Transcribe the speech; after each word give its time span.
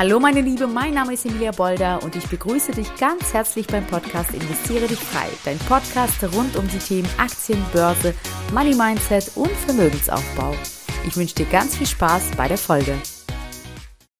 Hallo 0.00 0.18
meine 0.18 0.40
Liebe, 0.40 0.66
mein 0.66 0.94
Name 0.94 1.12
ist 1.12 1.26
Emilia 1.26 1.50
Bolder 1.50 2.02
und 2.02 2.16
ich 2.16 2.26
begrüße 2.26 2.72
dich 2.72 2.88
ganz 2.96 3.34
herzlich 3.34 3.66
beim 3.66 3.86
Podcast 3.86 4.32
Investiere 4.32 4.86
dich 4.86 4.98
frei. 4.98 5.28
Dein 5.44 5.58
Podcast 5.58 6.24
rund 6.34 6.56
um 6.56 6.66
die 6.68 6.78
Themen 6.78 7.08
Aktien, 7.18 7.62
Börse, 7.70 8.14
Money 8.50 8.74
Mindset 8.74 9.30
und 9.34 9.50
Vermögensaufbau. 9.50 10.54
Ich 11.06 11.18
wünsche 11.18 11.34
dir 11.34 11.44
ganz 11.44 11.76
viel 11.76 11.86
Spaß 11.86 12.30
bei 12.34 12.48
der 12.48 12.56
Folge. 12.56 12.94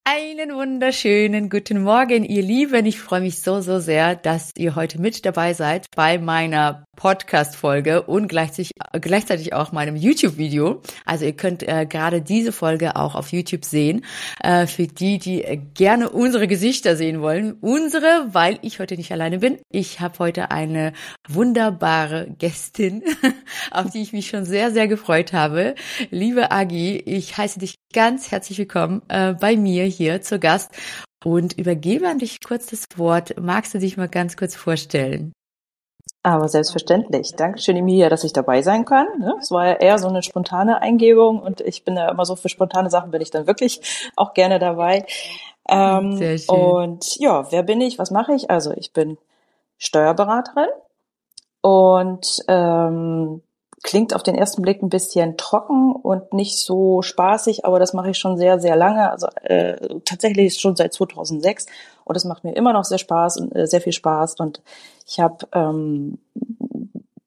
Einen 0.04 0.54
wunderschönen 0.54 1.48
guten 1.48 1.82
Morgen, 1.82 2.24
ihr 2.24 2.42
Lieben. 2.42 2.84
Ich 2.84 3.00
freue 3.00 3.22
mich 3.22 3.40
so, 3.40 3.62
so 3.62 3.78
sehr, 3.78 4.16
dass 4.16 4.50
ihr 4.58 4.74
heute 4.74 5.00
mit 5.00 5.24
dabei 5.24 5.54
seid 5.54 5.86
bei 5.96 6.18
meiner 6.18 6.84
Podcast-Folge 7.00 8.02
und 8.02 8.28
gleichzeitig, 8.28 8.72
gleichzeitig 9.00 9.54
auch 9.54 9.72
meinem 9.72 9.96
YouTube-Video. 9.96 10.82
Also 11.06 11.24
ihr 11.24 11.32
könnt 11.32 11.66
äh, 11.66 11.86
gerade 11.86 12.20
diese 12.20 12.52
Folge 12.52 12.94
auch 12.94 13.14
auf 13.14 13.32
YouTube 13.32 13.64
sehen. 13.64 14.04
Äh, 14.42 14.66
für 14.66 14.86
die, 14.86 15.18
die 15.18 15.42
äh, 15.42 15.56
gerne 15.56 16.10
unsere 16.10 16.46
Gesichter 16.46 16.96
sehen 16.96 17.22
wollen. 17.22 17.54
Unsere, 17.54 18.26
weil 18.32 18.58
ich 18.60 18.80
heute 18.80 18.96
nicht 18.96 19.10
alleine 19.12 19.38
bin. 19.38 19.56
Ich 19.70 20.00
habe 20.00 20.18
heute 20.18 20.50
eine 20.50 20.92
wunderbare 21.26 22.28
Gästin, 22.38 23.02
auf 23.70 23.90
die 23.90 24.02
ich 24.02 24.12
mich 24.12 24.28
schon 24.28 24.44
sehr, 24.44 24.70
sehr 24.70 24.86
gefreut 24.86 25.32
habe. 25.32 25.76
Liebe 26.10 26.50
Agi, 26.52 26.98
ich 26.98 27.34
heiße 27.34 27.60
dich 27.60 27.76
ganz 27.94 28.30
herzlich 28.30 28.58
willkommen 28.58 29.00
äh, 29.08 29.32
bei 29.32 29.56
mir 29.56 29.84
hier 29.84 30.20
zu 30.20 30.38
Gast 30.38 30.70
und 31.24 31.56
übergebe 31.56 32.06
an 32.08 32.18
dich 32.18 32.40
kurz 32.46 32.66
das 32.66 32.84
Wort. 32.96 33.40
Magst 33.40 33.72
du 33.72 33.78
dich 33.78 33.96
mal 33.96 34.08
ganz 34.08 34.36
kurz 34.36 34.54
vorstellen? 34.54 35.32
Aber 36.22 36.48
selbstverständlich. 36.48 37.34
Dankeschön, 37.34 37.76
Emilia, 37.76 38.10
dass 38.10 38.24
ich 38.24 38.34
dabei 38.34 38.60
sein 38.60 38.84
kann. 38.84 39.06
Ne? 39.18 39.34
Es 39.40 39.50
war 39.50 39.66
ja 39.66 39.72
eher 39.74 39.98
so 39.98 40.08
eine 40.08 40.22
spontane 40.22 40.82
Eingebung 40.82 41.40
und 41.40 41.62
ich 41.62 41.82
bin 41.84 41.96
ja 41.96 42.10
immer 42.10 42.26
so 42.26 42.36
für 42.36 42.50
spontane 42.50 42.90
Sachen 42.90 43.10
bin 43.10 43.22
ich 43.22 43.30
dann 43.30 43.46
wirklich 43.46 43.80
auch 44.16 44.34
gerne 44.34 44.58
dabei. 44.58 45.06
Ähm, 45.68 46.16
Sehr 46.16 46.36
schön. 46.36 46.54
Und 46.54 47.16
ja, 47.16 47.50
wer 47.50 47.62
bin 47.62 47.80
ich? 47.80 47.98
Was 47.98 48.10
mache 48.10 48.34
ich? 48.34 48.50
Also 48.50 48.72
ich 48.72 48.92
bin 48.92 49.16
Steuerberaterin 49.78 50.68
und 51.62 52.44
ähm, 52.48 53.42
klingt 53.82 54.14
auf 54.14 54.22
den 54.22 54.34
ersten 54.34 54.62
Blick 54.62 54.82
ein 54.82 54.90
bisschen 54.90 55.36
trocken 55.36 55.92
und 55.92 56.32
nicht 56.32 56.58
so 56.58 57.02
spaßig, 57.02 57.64
aber 57.64 57.78
das 57.78 57.94
mache 57.94 58.10
ich 58.10 58.18
schon 58.18 58.36
sehr, 58.36 58.60
sehr 58.60 58.76
lange. 58.76 59.10
Also 59.10 59.28
äh, 59.42 60.00
tatsächlich 60.04 60.58
schon 60.60 60.76
seit 60.76 60.92
2006 60.92 61.66
und 62.04 62.16
es 62.16 62.24
macht 62.24 62.44
mir 62.44 62.54
immer 62.56 62.72
noch 62.72 62.84
sehr 62.84 62.98
Spaß 62.98 63.38
und 63.38 63.56
äh, 63.56 63.66
sehr 63.66 63.80
viel 63.80 63.92
Spaß. 63.92 64.34
Und 64.38 64.60
ich 65.06 65.20
habe 65.20 65.46
ähm, 65.52 66.18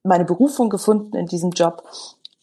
meine 0.03 0.25
Berufung 0.25 0.69
gefunden 0.69 1.15
in 1.15 1.25
diesem 1.25 1.51
Job 1.51 1.83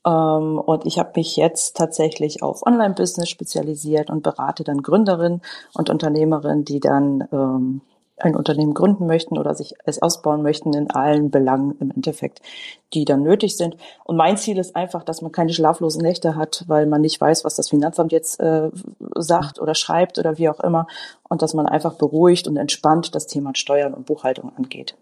ähm, 0.05 0.59
und 0.59 0.87
ich 0.87 0.99
habe 0.99 1.13
mich 1.17 1.37
jetzt 1.37 1.77
tatsächlich 1.77 2.43
auf 2.43 2.67
Online-Business 2.67 3.29
spezialisiert 3.29 4.11
und 4.11 4.23
berate 4.23 4.65
dann 4.65 4.83
Gründerinnen 4.83 5.43
und 5.75 5.91
Unternehmerinnen, 5.91 6.65
die 6.65 6.81
dann 6.81 7.29
ähm, 7.33 7.81
ein 8.23 8.37
Unternehmen 8.37 8.75
gründen 8.75 9.07
möchten 9.07 9.39
oder 9.39 9.55
sich 9.55 9.75
es 9.85 10.01
ausbauen 10.01 10.43
möchten 10.43 10.73
in 10.75 10.91
allen 10.91 11.31
Belangen 11.31 11.77
im 11.81 11.91
Endeffekt, 11.91 12.41
die 12.95 13.05
dann 13.05 13.23
nötig 13.23 13.57
sind. 13.57 13.77
Und 14.05 14.17
mein 14.17 14.37
Ziel 14.37 14.59
ist 14.59 14.77
einfach, 14.77 15.03
dass 15.05 15.23
man 15.23 15.33
keine 15.33 15.53
schlaflosen 15.53 16.03
Nächte 16.03 16.37
hat, 16.37 16.65
weil 16.67 16.87
man 16.87 17.01
nicht 17.01 17.21
weiß, 17.21 17.45
was 17.45 17.57
das 17.57 17.69
Finanzamt 17.69 18.13
jetzt 18.13 18.41
äh, 18.41 18.71
sagt 19.17 19.61
oder 19.61 19.75
schreibt 19.75 20.19
oder 20.19 20.39
wie 20.39 20.49
auch 20.49 20.61
immer. 20.61 20.87
Und 21.29 21.43
dass 21.43 21.55
man 21.55 21.67
einfach 21.67 21.95
beruhigt 21.95 22.49
und 22.49 22.57
entspannt 22.57 23.15
das 23.15 23.27
Thema 23.27 23.53
Steuern 23.55 23.95
und 23.95 24.07
Buchhaltung 24.07 24.53
angeht. 24.57 24.97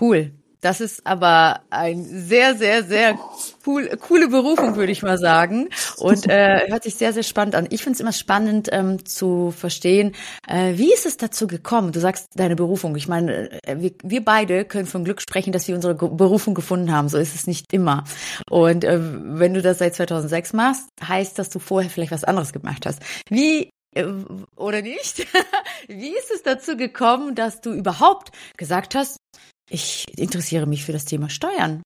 Cool. 0.00 0.32
Das 0.60 0.80
ist 0.80 1.06
aber 1.06 1.60
ein 1.70 2.04
sehr, 2.04 2.56
sehr, 2.56 2.82
sehr 2.82 3.18
cool, 3.66 3.88
coole 4.00 4.28
Berufung, 4.28 4.76
würde 4.76 4.90
ich 4.90 5.02
mal 5.02 5.18
sagen. 5.18 5.68
Und 5.98 6.28
äh, 6.28 6.68
hört 6.68 6.82
sich 6.82 6.96
sehr, 6.96 7.12
sehr 7.12 7.22
spannend 7.22 7.54
an. 7.54 7.68
Ich 7.70 7.82
finde 7.82 7.94
es 7.94 8.00
immer 8.00 8.12
spannend 8.12 8.68
ähm, 8.72 9.04
zu 9.04 9.52
verstehen, 9.52 10.14
äh, 10.48 10.72
wie 10.74 10.92
ist 10.92 11.06
es 11.06 11.16
dazu 11.16 11.46
gekommen? 11.46 11.92
Du 11.92 12.00
sagst 12.00 12.30
deine 12.34 12.56
Berufung. 12.56 12.96
Ich 12.96 13.06
meine, 13.06 13.62
äh, 13.62 13.80
wir, 13.80 13.92
wir 14.02 14.24
beide 14.24 14.64
können 14.64 14.86
von 14.86 15.04
Glück 15.04 15.22
sprechen, 15.22 15.52
dass 15.52 15.68
wir 15.68 15.76
unsere 15.76 15.94
Berufung 15.94 16.54
gefunden 16.54 16.92
haben. 16.92 17.08
So 17.08 17.18
ist 17.18 17.34
es 17.34 17.46
nicht 17.46 17.72
immer. 17.72 18.04
Und 18.50 18.84
äh, 18.84 18.98
wenn 19.00 19.54
du 19.54 19.62
das 19.62 19.78
seit 19.78 19.94
2006 19.94 20.54
machst, 20.54 20.88
heißt, 21.06 21.38
dass 21.38 21.50
du 21.50 21.60
vorher 21.60 21.90
vielleicht 21.90 22.12
was 22.12 22.24
anderes 22.24 22.52
gemacht 22.52 22.84
hast. 22.84 23.00
Wie 23.28 23.70
äh, 23.94 24.04
oder 24.56 24.82
nicht? 24.82 25.26
Wie 25.88 26.16
ist 26.16 26.30
es 26.34 26.42
dazu 26.42 26.76
gekommen, 26.76 27.34
dass 27.34 27.60
du 27.60 27.72
überhaupt 27.72 28.32
gesagt 28.56 28.94
hast, 28.94 29.18
ich 29.70 30.04
interessiere 30.16 30.66
mich 30.66 30.84
für 30.84 30.92
das 30.92 31.04
Thema 31.04 31.28
Steuern. 31.28 31.82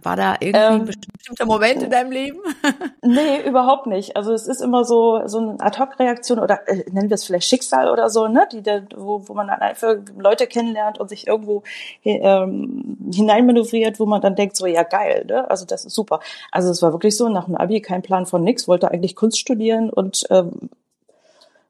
War 0.00 0.14
da 0.14 0.36
irgendwie 0.38 0.60
ähm, 0.60 0.80
ein 0.82 0.84
bestimmter 0.84 1.44
Moment 1.44 1.82
in 1.82 1.90
deinem 1.90 2.12
Leben? 2.12 2.38
nee, 3.02 3.44
überhaupt 3.44 3.88
nicht. 3.88 4.16
Also 4.16 4.32
es 4.32 4.46
ist 4.46 4.60
immer 4.60 4.84
so 4.84 5.22
so 5.26 5.38
eine 5.38 5.56
Ad-Hoc-Reaktion 5.58 6.38
oder 6.38 6.68
äh, 6.68 6.84
nennen 6.92 7.10
wir 7.10 7.16
es 7.16 7.24
vielleicht 7.24 7.48
Schicksal 7.48 7.90
oder 7.90 8.08
so, 8.08 8.28
ne? 8.28 8.46
Die, 8.52 8.62
der, 8.62 8.84
wo, 8.94 9.26
wo 9.26 9.34
man 9.34 9.48
dann 9.48 9.58
einfach 9.58 9.96
Leute 10.16 10.46
kennenlernt 10.46 11.00
und 11.00 11.08
sich 11.08 11.26
irgendwo 11.26 11.64
ähm, 12.04 12.96
hineinmanövriert, 13.12 13.98
wo 13.98 14.06
man 14.06 14.20
dann 14.20 14.36
denkt, 14.36 14.56
so 14.56 14.66
ja 14.66 14.84
geil, 14.84 15.24
ne? 15.26 15.50
Also 15.50 15.64
das 15.64 15.84
ist 15.84 15.96
super. 15.96 16.20
Also 16.52 16.70
es 16.70 16.80
war 16.80 16.92
wirklich 16.92 17.16
so, 17.16 17.28
nach 17.28 17.46
dem 17.46 17.56
Abi 17.56 17.80
kein 17.80 18.02
Plan 18.02 18.24
von 18.24 18.44
nix, 18.44 18.68
wollte 18.68 18.92
eigentlich 18.92 19.16
Kunst 19.16 19.40
studieren 19.40 19.90
und 19.90 20.26
ähm, 20.30 20.70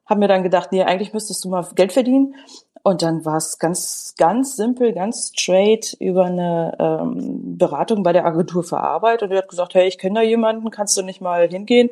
habe 0.05 0.19
mir 0.19 0.27
dann 0.27 0.43
gedacht, 0.43 0.71
nee, 0.71 0.83
eigentlich 0.83 1.13
müsstest 1.13 1.43
du 1.45 1.49
mal 1.49 1.65
Geld 1.73 1.93
verdienen 1.93 2.35
und 2.83 3.01
dann 3.01 3.25
war 3.25 3.37
es 3.37 3.59
ganz, 3.59 4.15
ganz 4.17 4.55
simpel, 4.55 4.93
ganz 4.93 5.31
straight 5.35 5.95
über 5.99 6.25
eine 6.25 6.75
ähm, 6.79 7.57
Beratung 7.57 8.03
bei 8.03 8.13
der 8.13 8.25
Agentur 8.25 8.63
für 8.63 8.79
Arbeit. 8.79 9.21
Und 9.21 9.31
die 9.31 9.37
hat 9.37 9.49
gesagt, 9.49 9.73
hey, 9.73 9.87
ich 9.87 9.97
kenne 9.97 10.21
da 10.21 10.25
jemanden, 10.25 10.69
kannst 10.71 10.97
du 10.97 11.01
nicht 11.01 11.21
mal 11.21 11.47
hingehen? 11.47 11.89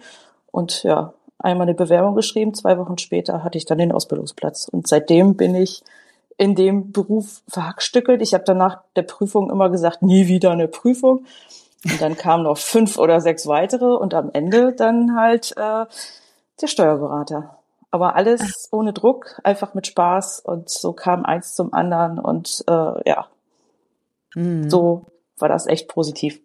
Und 0.52 0.84
ja, 0.84 1.14
einmal 1.40 1.68
eine 1.68 1.76
Bewerbung 1.76 2.16
geschrieben, 2.16 2.54
zwei 2.54 2.78
Wochen 2.78 2.98
später 2.98 3.44
hatte 3.44 3.58
ich 3.58 3.66
dann 3.66 3.78
den 3.78 3.92
Ausbildungsplatz. 3.92 4.68
Und 4.70 4.88
seitdem 4.88 5.36
bin 5.36 5.56
ich 5.56 5.84
in 6.38 6.56
dem 6.56 6.92
Beruf 6.92 7.42
verhackstückelt. 7.48 8.22
Ich 8.22 8.34
habe 8.34 8.44
danach 8.46 8.82
der 8.96 9.02
Prüfung 9.04 9.50
immer 9.50 9.70
gesagt, 9.70 10.02
nie 10.02 10.28
wieder 10.28 10.52
eine 10.52 10.68
Prüfung. 10.68 11.26
Und 11.84 12.02
dann 12.02 12.16
kamen 12.16 12.44
noch 12.44 12.58
fünf 12.58 12.98
oder 12.98 13.22
sechs 13.22 13.48
weitere 13.48 13.86
und 13.86 14.14
am 14.14 14.30
Ende 14.34 14.74
dann 14.74 15.16
halt 15.16 15.54
äh, 15.58 15.86
der 16.62 16.68
Steuerberater. 16.68 17.57
Aber 17.92 18.16
alles 18.16 18.68
ohne 18.72 18.94
Druck, 18.94 19.40
einfach 19.44 19.74
mit 19.74 19.88
Spaß 19.88 20.42
und 20.42 20.70
so 20.70 20.94
kam 20.94 21.24
eins 21.24 21.56
zum 21.56 21.74
anderen 21.74 22.20
und 22.20 22.64
äh, 22.68 23.10
ja, 23.10 23.28
mhm. 24.36 24.70
so 24.70 25.06
war 25.38 25.50
das 25.50 25.68
echt 25.68 25.88
positiv. 25.88 26.42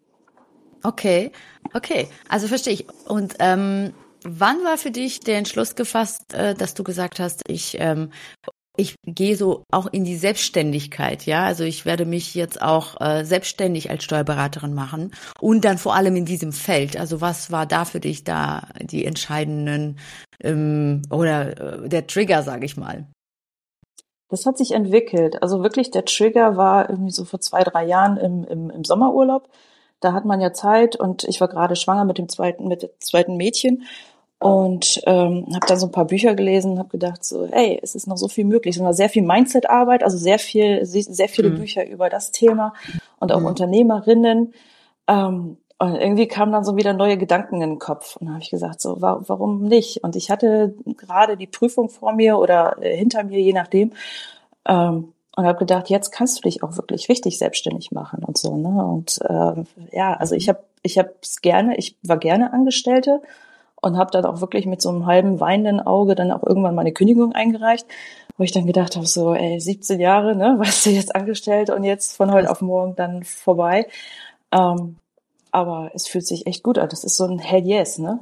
Okay, 0.85 1.33
okay, 1.75 2.09
also 2.29 2.49
verstehe 2.49 2.75
ich. 2.75 2.87
Und 3.09 3.35
ähm, 3.39 3.93
wann 4.25 4.65
war 4.65 4.79
für 4.79 4.91
dich 4.91 5.21
der 5.21 5.39
Entschluss 5.39 5.75
gefasst, 5.75 6.35
äh, 6.35 6.55
dass 6.55 6.75
du 6.75 6.85
gesagt 6.85 7.21
hast, 7.21 7.43
ich 7.49 7.77
ähm, 7.79 8.11
ich 8.77 8.95
gehe 9.05 9.37
so 9.37 9.65
auch 9.71 9.87
in 9.87 10.05
die 10.05 10.17
Selbstständigkeit, 10.17 11.27
ja. 11.27 11.45
Also 11.45 11.65
ich 11.65 11.85
werde 11.85 12.07
mich 12.07 12.35
jetzt 12.35 12.63
auch 12.63 13.01
äh, 13.01 13.25
selbstständig 13.25 13.91
als 13.91 14.05
Steuerberaterin 14.05 14.73
machen 14.73 15.13
und 15.41 15.65
dann 15.65 15.77
vor 15.77 15.95
allem 15.95 16.17
in 16.17 16.25
diesem 16.25 16.53
Feld. 16.53 16.97
Also 16.97 17.21
was 17.21 17.51
war 17.51 17.67
da 17.67 17.85
für 17.85 18.01
dich 18.01 18.25
da 18.25 18.69
die 18.81 19.05
entscheidenden 19.05 19.99
ähm, 20.41 21.03
oder 21.11 21.83
äh, 21.85 21.89
der 21.89 22.07
Trigger, 22.07 22.43
sage 22.43 22.65
ich 22.65 22.77
mal? 22.77 23.07
Das 24.31 24.47
hat 24.47 24.57
sich 24.57 24.73
entwickelt. 24.73 25.43
Also 25.43 25.63
wirklich 25.63 25.91
der 25.91 26.07
Trigger 26.07 26.57
war 26.57 26.89
irgendwie 26.89 27.13
so 27.13 27.27
vor 27.27 27.41
zwei, 27.41 27.65
drei 27.65 27.85
Jahren 27.85 28.17
im, 28.17 28.45
im, 28.45 28.71
im 28.71 28.85
Sommerurlaub. 28.85 29.51
Da 30.01 30.15
hat 30.15 30.25
man 30.25 30.41
ja 30.41 30.55
Zeit 30.55 30.97
und 30.97 31.25
ich 31.25 31.43
war 31.43 31.49
gerade 31.49 31.77
schwanger 31.77 32.07
mit 32.07 32.17
dem 32.17 32.31
zweiten, 32.31 32.67
mit 32.67 32.83
dem 32.83 32.91
zweiten 33.01 33.37
Mädchen 33.37 33.85
und 34.43 35.01
ähm, 35.07 35.47
habe 35.55 35.67
dann 35.69 35.79
so 35.79 35.87
ein 35.87 35.93
paar 35.93 36.07
Bücher 36.07 36.35
gelesen, 36.35 36.81
habe 36.81 36.89
gedacht 36.89 37.25
so, 37.25 37.47
hey, 37.53 37.79
es 37.81 37.95
ist 37.95 38.09
noch 38.09 38.17
so 38.17 38.27
viel 38.27 38.45
möglich, 38.45 38.77
es 38.77 38.83
war 38.83 38.93
sehr 38.93 39.09
viel 39.09 39.23
Mindset-Arbeit, 39.23 40.03
also 40.03 40.19
sehr 40.19 40.41
viel, 40.41 40.85
sehr 40.85 41.29
viele 41.29 41.51
mhm. 41.51 41.59
Bücher 41.59 41.87
über 41.87 42.11
das 42.11 42.33
Thema 42.33 42.75
und 43.21 43.31
auch 43.31 43.39
mhm. 43.39 43.47
Unternehmerinnen. 43.47 44.53
Ähm, 45.07 45.59
und 45.79 45.95
irgendwie 45.95 46.27
kamen 46.27 46.51
dann 46.51 46.65
so 46.65 46.77
wieder 46.77 46.93
neue 46.93 47.19
Gedanken 47.19 47.63
in 47.63 47.71
den 47.71 47.79
Kopf. 47.79 48.17
Und 48.17 48.27
da 48.27 48.33
habe 48.33 48.43
ich 48.43 48.51
gesagt, 48.51 48.81
so, 48.81 49.01
wa 49.01 49.23
warum 49.27 49.63
nicht? 49.63 50.03
Und 50.03 50.17
ich 50.17 50.29
hatte 50.29 50.75
gerade 50.97 51.37
die 51.37 51.47
Prüfung 51.47 51.89
vor 51.89 52.13
mir 52.13 52.39
oder 52.39 52.77
äh, 52.81 52.97
hinter 52.97 53.23
mir, 53.23 53.41
je 53.41 53.53
nachdem. 53.53 53.93
Ähm, 54.67 55.13
und 55.37 55.47
habe 55.47 55.59
gedacht, 55.59 55.89
jetzt 55.89 56.11
kannst 56.11 56.39
du 56.39 56.43
dich 56.43 56.65
auch 56.65 56.77
wirklich 56.77 57.09
richtig 57.09 57.39
selbstständig 57.39 57.93
machen 57.93 58.25
und 58.25 58.37
so. 58.39 58.57
Ne? 58.57 58.85
Und 58.85 59.21
ähm, 59.29 59.67
ja, 59.93 60.15
also 60.15 60.35
ich 60.35 60.49
habe 60.49 60.65
ich 60.83 60.99
es 60.99 61.41
gerne, 61.43 61.77
ich 61.77 61.97
war 62.03 62.17
gerne 62.17 62.53
Angestellte 62.53 63.23
und 63.83 63.99
habe 63.99 64.11
dann 64.13 64.25
auch 64.25 64.41
wirklich 64.41 64.65
mit 64.65 64.81
so 64.81 64.89
einem 64.89 65.07
halben 65.07 65.41
weinenden 65.41 65.81
Auge 65.81 66.15
dann 66.15 66.31
auch 66.31 66.45
irgendwann 66.45 66.75
meine 66.75 66.93
Kündigung 66.93 67.33
eingereicht, 67.33 67.87
wo 68.39 68.45
ich 68.45 68.53
dann 68.53 68.67
gedacht 68.67 68.97
habe, 68.97 69.07
so, 69.07 69.35
ey, 69.35 69.61
17 69.61 70.01
Jahre, 70.01 70.35
ne, 70.35 70.55
warst 70.59 70.87
du 70.87 70.91
jetzt 70.91 71.15
angestellt 71.15 71.69
und 71.69 71.85
jetzt 71.85 72.17
von 72.17 72.33
heute 72.33 72.51
auf 72.51 72.63
morgen 72.63 72.97
dann 72.97 73.25
vorbei. 73.25 73.87
Ähm, 74.53 74.97
aber 75.51 75.91
es 75.95 76.07
fühlt 76.07 76.27
sich 76.27 76.47
echt 76.47 76.63
gut 76.63 76.79
an. 76.79 76.89
Das 76.89 77.05
ist 77.05 77.17
so 77.17 77.27
ein 77.27 77.39
Hell 77.39 77.67
yes, 77.67 77.99
ne? 77.99 78.21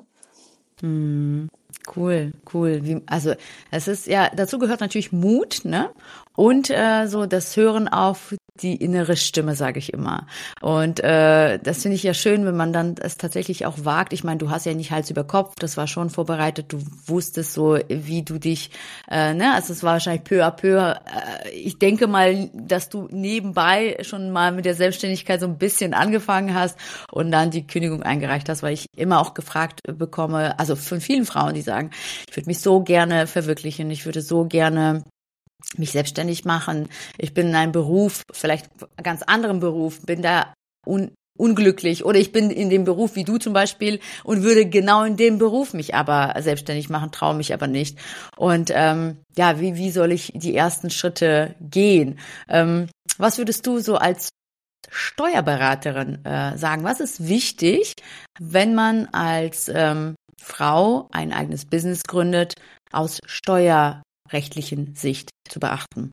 Hm, 0.81 1.49
cool, 1.95 2.33
cool. 2.53 2.81
Wie, 2.83 3.03
also 3.07 3.35
es 3.71 3.87
ist 3.87 4.07
ja, 4.07 4.31
dazu 4.35 4.59
gehört 4.59 4.81
natürlich 4.81 5.13
Mut, 5.13 5.61
ne? 5.65 5.91
Und 6.35 6.71
äh, 6.71 7.07
so 7.07 7.27
das 7.27 7.57
Hören 7.57 7.87
auf 7.87 8.35
die 8.63 8.77
innere 8.77 9.17
Stimme, 9.17 9.55
sage 9.55 9.79
ich 9.79 9.93
immer. 9.93 10.27
Und 10.61 11.01
äh, 11.01 11.59
das 11.59 11.83
finde 11.83 11.97
ich 11.97 12.03
ja 12.03 12.15
schön, 12.15 12.45
wenn 12.45 12.57
man 12.57 12.73
dann 12.73 12.95
es 13.01 13.17
tatsächlich 13.17 13.67
auch 13.67 13.85
wagt. 13.85 14.13
Ich 14.13 14.25
meine, 14.25 14.39
du 14.39 14.51
hast 14.51 14.67
ja 14.67 14.75
nicht 14.75 14.91
Hals 14.91 15.11
über 15.11 15.25
Kopf, 15.25 15.55
das 15.59 15.77
war 15.77 15.87
schon 15.87 16.11
vorbereitet. 16.11 16.73
Du 16.73 16.79
wusstest 17.07 17.55
so, 17.55 17.79
wie 17.89 18.23
du 18.23 18.39
dich, 18.39 18.71
äh, 19.11 19.35
ne, 19.35 19.55
also 19.55 19.73
es 19.73 19.83
war 19.83 19.95
wahrscheinlich 19.95 20.25
peu 20.25 20.45
à 20.45 20.51
peu. 20.51 20.79
Äh, 20.79 21.51
ich 21.55 21.79
denke 21.79 22.07
mal, 22.07 22.51
dass 22.55 22.89
du 22.89 23.09
nebenbei 23.11 23.97
schon 24.03 24.31
mal 24.31 24.53
mit 24.53 24.65
der 24.65 24.75
Selbstständigkeit 24.75 25.41
so 25.41 25.47
ein 25.47 25.59
bisschen 25.59 25.95
angefangen 25.95 26.55
hast 26.55 26.79
und 27.11 27.31
dann 27.31 27.51
die 27.51 27.67
Kündigung 27.67 28.03
eingereicht 28.03 28.49
hast, 28.49 28.63
weil 28.63 28.75
ich 28.75 28.87
immer 28.97 29.21
auch 29.21 29.35
gefragt 29.35 29.81
bekomme, 29.87 30.59
also 30.59 30.77
von 30.77 31.01
vielen 31.01 31.25
Frauen, 31.25 31.55
die 31.55 31.63
sagen, 31.63 31.91
ich 32.29 32.37
würde 32.37 32.49
mich 32.49 32.61
so 32.61 32.83
gerne 32.83 33.27
verwirklichen, 33.27 33.91
ich 33.91 34.05
würde 34.05 34.23
so 34.23 34.45
gerne 34.45 35.03
mich 35.77 35.93
selbstständig 35.93 36.45
machen. 36.45 36.89
Ich 37.19 37.35
bin 37.35 37.49
in 37.49 37.55
einem 37.55 37.73
Beruf, 37.73 38.23
vielleicht 38.33 38.69
ganz 39.03 39.23
anderen 39.23 39.61
Beruf, 39.61 40.01
bin 40.03 40.23
da 40.23 40.53
un 40.87 41.13
unglücklich 41.41 42.05
oder 42.05 42.19
ich 42.19 42.33
bin 42.33 42.51
in 42.51 42.69
dem 42.69 42.85
Beruf 42.85 43.17
wie 43.17 43.25
du 43.25 43.39
zum 43.39 43.55
Beispiel 43.55 43.99
und 44.25 44.43
würde 44.43 44.67
genau 44.67 45.05
in 45.05 45.17
dem 45.17 45.39
Beruf 45.39 45.73
mich 45.73 45.95
aber 45.95 46.35
selbstständig 46.43 46.91
machen, 46.91 47.13
traue 47.13 47.35
mich 47.35 47.55
aber 47.55 47.67
nicht. 47.67 47.99
Und 48.37 48.71
ähm, 48.75 49.17
ja, 49.37 49.59
wie, 49.59 49.75
wie 49.77 49.91
soll 49.91 50.13
ich 50.13 50.33
die 50.35 50.55
ersten 50.55 50.91
Schritte 50.91 51.55
gehen? 51.61 52.19
Ähm, 52.49 52.89
was 53.17 53.39
würdest 53.39 53.67
du 53.67 53.79
so 53.79 53.97
als 53.97 54.29
Steuerberaterin 54.91 56.25
äh, 56.27 56.59
sagen? 56.59 56.85
Was 56.85 57.01
ist 57.01 57.27
wichtig, 57.27 57.95
wenn 58.39 58.75
man 58.75 59.07
als 59.07 59.71
ähm, 59.73 60.17
Frau 60.43 61.09
ein 61.11 61.33
eigenes 61.33 61.65
Business 61.65 62.03
gründet, 62.03 62.55
aus 62.93 63.19
Steuer 63.25 64.03
rechtlichen 64.33 64.95
Sicht 64.95 65.31
zu 65.49 65.61
beachten? 65.61 66.13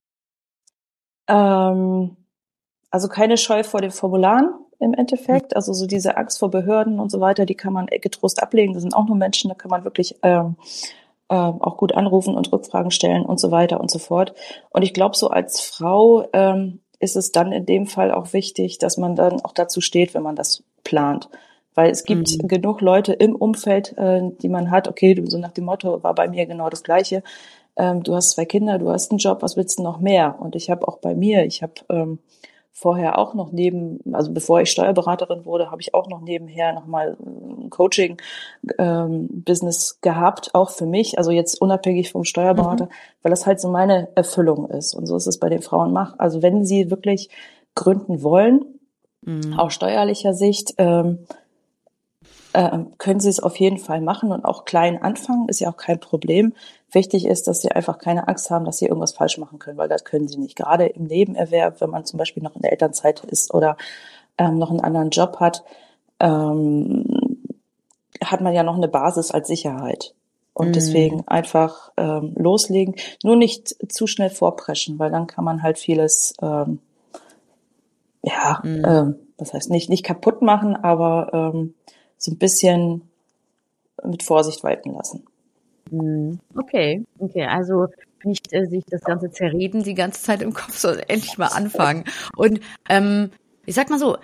Ähm, 1.27 2.15
also 2.89 3.07
keine 3.07 3.37
Scheu 3.37 3.63
vor 3.63 3.81
den 3.81 3.91
Formularen 3.91 4.53
im 4.79 4.93
Endeffekt. 4.93 5.55
Also 5.55 5.73
so 5.73 5.87
diese 5.87 6.17
Angst 6.17 6.39
vor 6.39 6.49
Behörden 6.49 6.99
und 6.99 7.11
so 7.11 7.19
weiter, 7.19 7.45
die 7.45 7.55
kann 7.55 7.73
man 7.73 7.87
getrost 7.87 8.41
ablegen. 8.41 8.73
Das 8.73 8.83
sind 8.83 8.95
auch 8.95 9.05
nur 9.05 9.17
Menschen, 9.17 9.49
da 9.49 9.55
kann 9.55 9.69
man 9.69 9.83
wirklich 9.83 10.15
ähm, 10.23 10.55
äh, 11.29 11.35
auch 11.35 11.77
gut 11.77 11.93
anrufen 11.93 12.35
und 12.35 12.51
Rückfragen 12.51 12.91
stellen 12.91 13.25
und 13.25 13.39
so 13.39 13.51
weiter 13.51 13.79
und 13.79 13.91
so 13.91 13.99
fort. 13.99 14.33
Und 14.69 14.83
ich 14.83 14.93
glaube, 14.93 15.17
so 15.17 15.29
als 15.29 15.61
Frau 15.61 16.27
ähm, 16.33 16.79
ist 16.99 17.15
es 17.15 17.31
dann 17.31 17.51
in 17.51 17.65
dem 17.65 17.85
Fall 17.85 18.11
auch 18.11 18.33
wichtig, 18.33 18.77
dass 18.77 18.97
man 18.97 19.15
dann 19.15 19.41
auch 19.41 19.53
dazu 19.53 19.81
steht, 19.81 20.13
wenn 20.13 20.23
man 20.23 20.35
das 20.35 20.63
plant. 20.83 21.29
Weil 21.75 21.91
es 21.91 22.05
gibt 22.05 22.31
mhm. 22.31 22.47
genug 22.47 22.81
Leute 22.81 23.13
im 23.13 23.35
Umfeld, 23.35 23.95
äh, 23.97 24.21
die 24.41 24.49
man 24.49 24.71
hat, 24.71 24.87
okay, 24.87 25.21
so 25.27 25.37
nach 25.37 25.51
dem 25.51 25.65
Motto 25.65 26.01
war 26.01 26.15
bei 26.15 26.27
mir 26.27 26.45
genau 26.47 26.69
das 26.69 26.83
Gleiche 26.83 27.21
ähm, 27.77 28.03
du 28.03 28.15
hast 28.15 28.31
zwei 28.31 28.43
Kinder, 28.45 28.79
du 28.79 28.89
hast 28.89 29.11
einen 29.11 29.19
Job, 29.19 29.41
was 29.41 29.57
willst 29.57 29.79
du 29.79 29.83
noch 29.83 29.99
mehr? 29.99 30.37
Und 30.39 30.55
ich 30.55 30.69
habe 30.69 30.87
auch 30.87 30.97
bei 30.97 31.15
mir, 31.15 31.45
ich 31.45 31.63
habe 31.63 31.73
ähm, 31.89 32.19
vorher 32.71 33.17
auch 33.17 33.33
noch 33.33 33.51
neben, 33.51 33.99
also 34.13 34.31
bevor 34.31 34.61
ich 34.61 34.69
Steuerberaterin 34.69 35.45
wurde, 35.45 35.71
habe 35.71 35.81
ich 35.81 35.95
auch 35.95 36.07
noch 36.09 36.21
nebenher 36.21 36.73
nochmal 36.73 37.17
ein 37.19 37.71
Coaching-Business 37.71 39.91
ähm, 39.91 39.97
gehabt, 40.01 40.53
auch 40.53 40.69
für 40.69 40.85
mich, 40.85 41.17
also 41.17 41.31
jetzt 41.31 41.59
unabhängig 41.59 42.11
vom 42.11 42.23
Steuerberater, 42.23 42.85
mhm. 42.85 42.91
weil 43.23 43.31
das 43.31 43.47
halt 43.47 43.59
so 43.59 43.69
meine 43.69 44.09
Erfüllung 44.13 44.69
ist. 44.69 44.93
Und 44.93 45.07
so 45.07 45.15
ist 45.15 45.25
es 45.25 45.39
bei 45.39 45.49
den 45.49 45.63
Frauen. 45.63 45.97
Also 45.97 46.43
wenn 46.43 46.65
sie 46.65 46.91
wirklich 46.91 47.31
gründen 47.73 48.21
wollen, 48.21 48.63
mhm. 49.21 49.57
aus 49.57 49.73
steuerlicher 49.73 50.35
Sicht, 50.35 50.75
ähm, 50.77 51.25
äh, 52.53 52.79
können 52.97 53.19
sie 53.19 53.29
es 53.29 53.39
auf 53.39 53.57
jeden 53.57 53.79
Fall 53.79 54.01
machen 54.01 54.31
und 54.31 54.45
auch 54.45 54.65
klein 54.65 55.01
anfangen, 55.01 55.49
ist 55.49 55.59
ja 55.59 55.69
auch 55.69 55.77
kein 55.77 55.99
Problem. 55.99 56.53
Wichtig 56.91 57.25
ist, 57.25 57.47
dass 57.47 57.61
sie 57.61 57.71
einfach 57.71 57.97
keine 57.97 58.27
Angst 58.27 58.49
haben, 58.49 58.63
dass 58.63 58.77
sie 58.77 58.85
irgendwas 58.85 59.11
falsch 59.11 59.37
machen 59.37 59.59
können, 59.59 59.77
weil 59.77 59.89
das 59.89 60.05
können 60.05 60.27
sie 60.27 60.37
nicht. 60.37 60.55
Gerade 60.55 60.85
im 60.85 61.03
Nebenerwerb, 61.03 61.81
wenn 61.81 61.89
man 61.89 62.05
zum 62.05 62.17
Beispiel 62.17 62.41
noch 62.43 62.55
in 62.55 62.61
der 62.61 62.71
Elternzeit 62.71 63.23
ist 63.25 63.53
oder 63.53 63.75
ähm, 64.37 64.57
noch 64.57 64.69
einen 64.69 64.79
anderen 64.79 65.09
Job 65.09 65.37
hat, 65.39 65.63
ähm, 66.19 67.05
hat 68.23 68.41
man 68.41 68.53
ja 68.53 68.63
noch 68.63 68.75
eine 68.75 68.87
Basis 68.87 69.31
als 69.31 69.47
Sicherheit. 69.47 70.13
Und 70.53 70.69
mhm. 70.69 70.73
deswegen 70.73 71.27
einfach 71.27 71.91
ähm, 71.97 72.33
loslegen, 72.35 72.95
nur 73.23 73.35
nicht 73.35 73.75
zu 73.91 74.07
schnell 74.07 74.31
vorpreschen, 74.31 74.97
weil 74.97 75.11
dann 75.11 75.27
kann 75.27 75.43
man 75.43 75.61
halt 75.61 75.77
vieles, 75.77 76.33
ähm, 76.41 76.79
ja, 78.23 78.61
mhm. 78.63 78.83
ähm, 78.85 79.15
das 79.37 79.53
heißt 79.53 79.69
nicht 79.69 79.89
nicht 79.89 80.03
kaputt 80.03 80.41
machen, 80.41 80.75
aber 80.75 81.53
ähm, 81.53 81.75
so 82.17 82.31
ein 82.31 82.37
bisschen 82.37 83.03
mit 84.03 84.23
Vorsicht 84.23 84.63
walten 84.63 84.93
lassen. 84.93 85.25
Mhm. 85.91 86.39
Okay, 86.55 87.03
okay, 87.19 87.45
also 87.45 87.87
nicht 88.23 88.51
äh, 88.53 88.65
sich 88.65 88.83
das 88.89 89.01
ganze 89.01 89.31
zerreden 89.31 89.83
die 89.83 89.93
ganze 89.93 90.21
Zeit 90.21 90.41
im 90.41 90.53
Kopf, 90.53 90.77
sondern 90.77 91.03
endlich 91.07 91.37
mal 91.37 91.47
anfangen. 91.47 92.03
Und 92.35 92.59
ähm, 92.89 93.31
ich 93.65 93.75
sag 93.75 93.89
mal 93.89 93.99
so, 93.99 94.17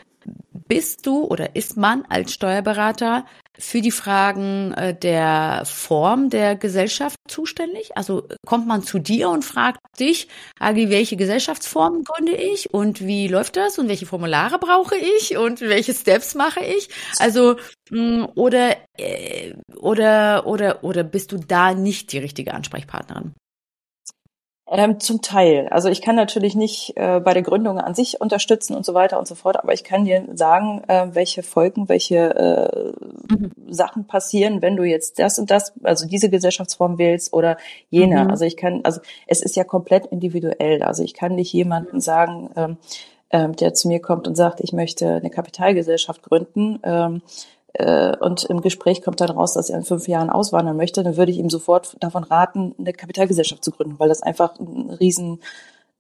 bist 0.68 1.06
du 1.06 1.26
oder 1.26 1.56
ist 1.56 1.78
man 1.78 2.06
als 2.10 2.34
Steuerberater 2.34 3.26
für 3.58 3.82
die 3.82 3.92
Fragen 3.92 4.74
äh, 4.74 4.96
der 4.96 5.64
Form 5.66 6.30
der 6.30 6.56
Gesellschaft 6.56 7.18
zuständig? 7.28 7.96
Also 7.96 8.28
kommt 8.46 8.68
man 8.68 8.84
zu 8.84 9.00
dir 9.00 9.30
und 9.30 9.44
fragt 9.46 9.80
dich, 10.00 10.28
Agi, 10.60 10.90
welche 10.90 11.18
Gesellschaftsform 11.18 12.04
gründe 12.04 12.36
ich 12.36 12.74
und 12.74 13.06
wie 13.06 13.28
läuft 13.28 13.56
das 13.56 13.78
und 13.78 13.88
welche 13.88 14.06
Formulare 14.06 14.60
brauche 14.60 14.96
ich 14.96 15.38
und 15.38 15.62
welche 15.62 15.94
Steps 15.94 16.36
mache 16.36 16.64
ich? 16.64 16.90
Also 17.20 17.58
mh, 17.90 18.32
oder 18.36 18.78
äh, 18.98 19.54
oder 19.76 20.46
oder 20.48 20.84
oder 20.84 21.04
bist 21.04 21.32
du 21.32 21.38
da 21.38 21.74
nicht 21.74 22.12
die 22.12 22.20
richtige 22.20 22.54
Ansprechpartnerin? 22.54 23.34
Ähm, 24.66 25.00
zum 25.02 25.22
Teil. 25.22 25.68
Also 25.72 25.90
ich 25.90 26.02
kann 26.02 26.16
natürlich 26.16 26.56
nicht 26.56 26.94
äh, 26.96 27.20
bei 27.20 27.34
der 27.34 27.44
Gründung 27.44 27.80
an 27.80 27.94
sich 27.94 28.22
unterstützen 28.22 28.76
und 28.76 28.86
so 28.86 28.94
weiter 28.94 29.20
und 29.20 29.28
so 29.28 29.36
fort, 29.36 29.58
aber 29.58 29.74
ich 29.74 29.84
kann 29.84 30.06
dir 30.06 30.26
sagen, 30.36 30.82
äh, 30.88 31.08
welche 31.12 31.44
Folgen, 31.44 31.90
welche 31.90 32.16
äh, 32.34 33.34
mhm. 33.34 33.52
Sachen 33.68 34.08
passieren, 34.08 34.62
wenn 34.62 34.78
du 34.78 34.84
jetzt 34.84 35.20
das 35.20 35.38
und 35.38 35.52
das, 35.52 35.74
also 35.84 36.08
diese 36.08 36.30
Gesellschaftsform 36.30 36.98
wählst 36.98 37.34
oder 37.34 37.58
jene. 37.90 38.24
Mhm. 38.24 38.32
Also 38.32 38.46
ich 38.46 38.56
kann, 38.56 38.80
also 38.84 39.02
es 39.28 39.42
ist 39.42 39.58
ja 39.58 39.66
komplett 39.66 40.06
individuell. 40.06 40.82
Also 40.82 41.04
ich 41.04 41.14
kann 41.14 41.36
nicht 41.36 41.52
jemanden 41.52 42.00
sagen, 42.00 42.50
ähm, 42.56 42.78
ähm, 43.32 43.56
der 43.58 43.74
zu 43.74 43.90
mir 43.90 44.00
kommt 44.00 44.30
und 44.30 44.36
sagt, 44.36 44.62
ich 44.62 44.72
möchte 44.72 45.16
eine 45.16 45.30
Kapitalgesellschaft 45.30 46.24
gründen. 46.24 46.80
Ähm, 46.84 47.18
äh, 47.18 47.63
und 47.80 48.44
im 48.44 48.62
Gespräch 48.62 49.02
kommt 49.02 49.20
dann 49.20 49.32
raus, 49.32 49.54
dass 49.54 49.70
er 49.70 49.80
in 49.80 49.84
fünf 49.84 50.08
Jahren 50.08 50.30
auswandern 50.30 50.78
möchte, 50.78 51.04
dann 51.04 51.18
würde 51.18 51.32
ich 51.32 51.40
ihm 51.40 51.50
sofort 51.50 51.96
davon 52.00 52.24
raten, 52.24 52.76
eine 52.78 52.94
Kapitalgesellschaft 52.94 53.64
zu 53.64 53.72
gründen, 53.72 53.98
weil 53.98 54.10
das 54.10 54.22
einfach 54.22 54.60
ein 54.60 54.92
riesen 54.92 55.40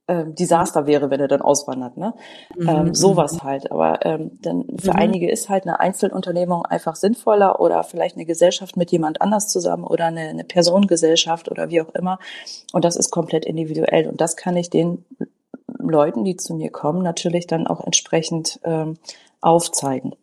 äh, 0.08 0.26
Desaster 0.28 0.86
wäre, 0.86 1.10
wenn 1.10 1.20
er 1.20 1.28
dann 1.28 1.42
auswandert. 1.42 1.98
Ne? 1.98 2.14
Mhm. 2.56 2.70
Ähm, 2.70 2.94
sowas 2.94 3.42
halt. 3.44 3.72
Aber 3.72 4.06
ähm, 4.06 4.38
dann 4.42 4.66
für 4.78 4.92
mhm. 4.92 5.00
einige 5.00 5.32
ist 5.32 5.50
halt 5.50 5.64
eine 5.64 5.80
Einzelunternehmung 5.80 6.66
einfach 6.66 6.96
sinnvoller 6.96 7.60
oder 7.60 7.84
vielleicht 7.84 8.18
eine 8.18 8.26
Gesellschaft 8.26 8.76
mit 8.76 8.92
jemand 8.92 9.22
anders 9.22 9.48
zusammen 9.48 9.86
oder 9.86 10.06
eine, 10.06 10.22
eine 10.22 10.44
Personengesellschaft 10.44 11.50
oder 11.50 11.70
wie 11.70 11.82
auch 11.82 11.94
immer. 11.96 12.20
Und 12.74 12.86
das 12.86 12.96
ist 12.96 13.12
komplett 13.12 13.46
individuell. 13.46 14.08
Und 14.08 14.20
das 14.20 14.36
kann 14.36 14.58
ich 14.58 14.70
den 14.70 15.06
Leuten, 15.80 16.24
die 16.24 16.38
zu 16.38 16.54
mir 16.54 16.70
kommen, 16.70 17.02
natürlich 17.02 17.48
dann 17.48 17.68
auch 17.68 17.82
entsprechend 17.82 18.60
ähm, 18.64 18.98
aufzeigen. 19.42 20.16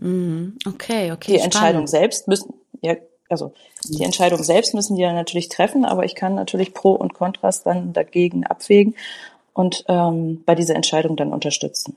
Mhm. 0.00 0.58
Okay, 0.66 1.12
okay. 1.12 1.32
Die 1.32 1.40
Entscheidung 1.40 1.86
selbst 1.86 2.28
müssen, 2.28 2.54
ja, 2.80 2.96
also 3.28 3.52
die 3.84 4.04
Entscheidung 4.04 4.42
selbst 4.42 4.74
müssen 4.74 4.96
die 4.96 5.02
ja 5.02 5.12
natürlich 5.12 5.48
treffen, 5.48 5.84
aber 5.84 6.04
ich 6.04 6.14
kann 6.14 6.34
natürlich 6.34 6.74
Pro 6.74 6.92
und 6.92 7.14
Kontras 7.14 7.62
dann 7.62 7.92
dagegen 7.92 8.46
abwägen 8.46 8.94
und 9.52 9.84
ähm, 9.88 10.42
bei 10.46 10.54
dieser 10.54 10.76
Entscheidung 10.76 11.16
dann 11.16 11.32
unterstützen. 11.32 11.96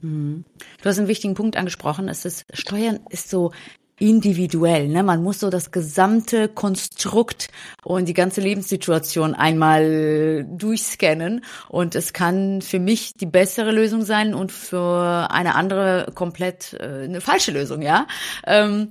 Mhm. 0.00 0.44
Du 0.82 0.88
hast 0.88 0.98
einen 0.98 1.08
wichtigen 1.08 1.34
Punkt 1.34 1.56
angesprochen. 1.56 2.08
Es 2.08 2.24
ist 2.24 2.44
Steuern 2.52 3.00
ist 3.10 3.30
so 3.30 3.52
individuell. 3.98 4.88
Ne? 4.88 5.02
Man 5.02 5.22
muss 5.22 5.40
so 5.40 5.50
das 5.50 5.70
gesamte 5.70 6.48
Konstrukt 6.48 7.48
und 7.84 8.08
die 8.08 8.14
ganze 8.14 8.40
Lebenssituation 8.40 9.34
einmal 9.34 10.44
durchscannen. 10.48 11.44
Und 11.68 11.94
es 11.94 12.12
kann 12.12 12.60
für 12.60 12.80
mich 12.80 13.14
die 13.14 13.26
bessere 13.26 13.70
Lösung 13.70 14.02
sein 14.02 14.34
und 14.34 14.50
für 14.50 15.30
eine 15.30 15.54
andere 15.54 16.10
komplett 16.14 16.74
äh, 16.80 17.04
eine 17.04 17.20
falsche 17.20 17.52
Lösung, 17.52 17.82
ja. 17.82 18.06
Ähm, 18.46 18.90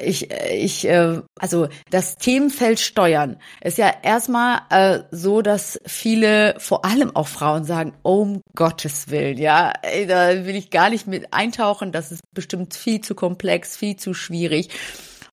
ich, 0.00 0.30
ich, 0.30 0.86
äh, 0.88 1.20
also 1.38 1.68
das 1.90 2.16
Themenfeld 2.16 2.80
Steuern 2.80 3.36
ist 3.62 3.78
ja 3.78 3.92
erstmal 4.02 4.62
äh, 4.70 5.00
so, 5.10 5.42
dass 5.42 5.80
viele, 5.86 6.56
vor 6.58 6.84
allem 6.84 7.14
auch 7.14 7.28
Frauen, 7.28 7.64
sagen, 7.64 7.94
oh, 8.02 8.20
um 8.20 8.42
Gottes 8.54 9.08
Willen, 9.08 9.38
ja, 9.38 9.72
da 10.06 10.44
will 10.44 10.54
ich 10.54 10.68
gar 10.70 10.90
nicht 10.90 11.06
mit 11.06 11.32
eintauchen. 11.32 11.90
Das 11.90 12.12
ist 12.12 12.20
bestimmt 12.34 12.74
viel 12.74 13.00
zu 13.00 13.14
komplex, 13.14 13.76
viel 13.76 13.96
zu 13.96 14.12
schwierig 14.12 14.39
schwierig. 14.40 14.70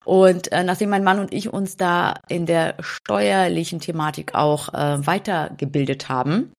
Und 0.03 0.51
äh, 0.51 0.63
nachdem 0.63 0.89
mein 0.89 1.03
Mann 1.03 1.19
und 1.19 1.33
ich 1.33 1.51
uns 1.51 1.75
da 1.75 2.15
in 2.29 2.45
der 2.45 2.75
steuerlichen 2.79 3.79
Thematik 3.79 4.35
auch 4.35 4.73
äh, 4.73 5.05
weitergebildet 5.05 6.07
haben 6.07 6.53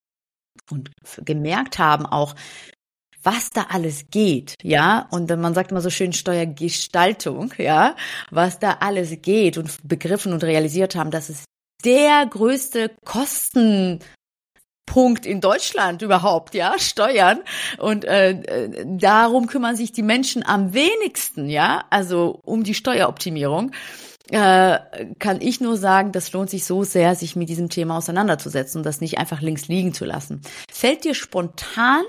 und 0.71 0.91
gemerkt 1.25 1.79
haben 1.79 2.05
auch, 2.05 2.35
was 3.23 3.51
da 3.51 3.67
alles 3.71 4.05
geht, 4.11 4.55
ja, 4.63 5.09
und 5.11 5.29
man 5.31 5.55
sagt 5.55 5.71
immer 5.71 5.81
so 5.81 5.91
schön 5.91 6.13
Steuergestaltung, 6.13 7.53
ja, 7.59 7.97
was 8.31 8.59
da 8.59 8.79
alles 8.81 9.23
geht 9.23 9.59
und 9.59 9.77
begriffen 9.83 10.33
und 10.33 10.45
realisiert 10.45 10.95
haben, 10.95 11.11
dass 11.11 11.29
es 11.29 11.45
der 11.85 12.27
größte 12.27 12.91
Kosten 13.05 14.01
Punkt 14.89 15.27
in 15.27 15.41
Deutschland 15.41 16.03
überhaupt, 16.03 16.55
ja, 16.55 16.79
Steuern. 16.79 17.41
Und 17.79 18.05
äh, 18.05 18.31
äh, 18.31 18.85
darum 18.87 19.47
kümmern 19.47 19.77
sich 19.77 19.93
die 19.93 20.03
Menschen 20.03 20.45
am 20.45 20.73
wenigsten, 20.73 21.49
ja, 21.49 21.85
also 21.91 22.41
um 22.45 22.65
die 22.65 22.75
Steueroptimierung. 22.75 23.73
Äh, 24.31 24.79
kann 25.19 25.41
ich 25.41 25.61
nur 25.61 25.77
sagen, 25.77 26.13
das 26.13 26.33
lohnt 26.33 26.51
sich 26.51 26.65
so 26.65 26.85
sehr, 26.85 27.15
sich 27.15 27.37
mit 27.37 27.49
diesem 27.49 27.69
Thema 27.69 27.97
auseinanderzusetzen 27.99 28.79
und 28.79 28.85
das 28.85 29.01
nicht 29.01 29.19
einfach 29.19 29.41
links 29.41 29.69
liegen 29.69 29.95
zu 29.95 30.05
lassen. 30.05 30.43
Fällt 30.71 31.05
dir 31.05 31.15
spontan 31.15 32.03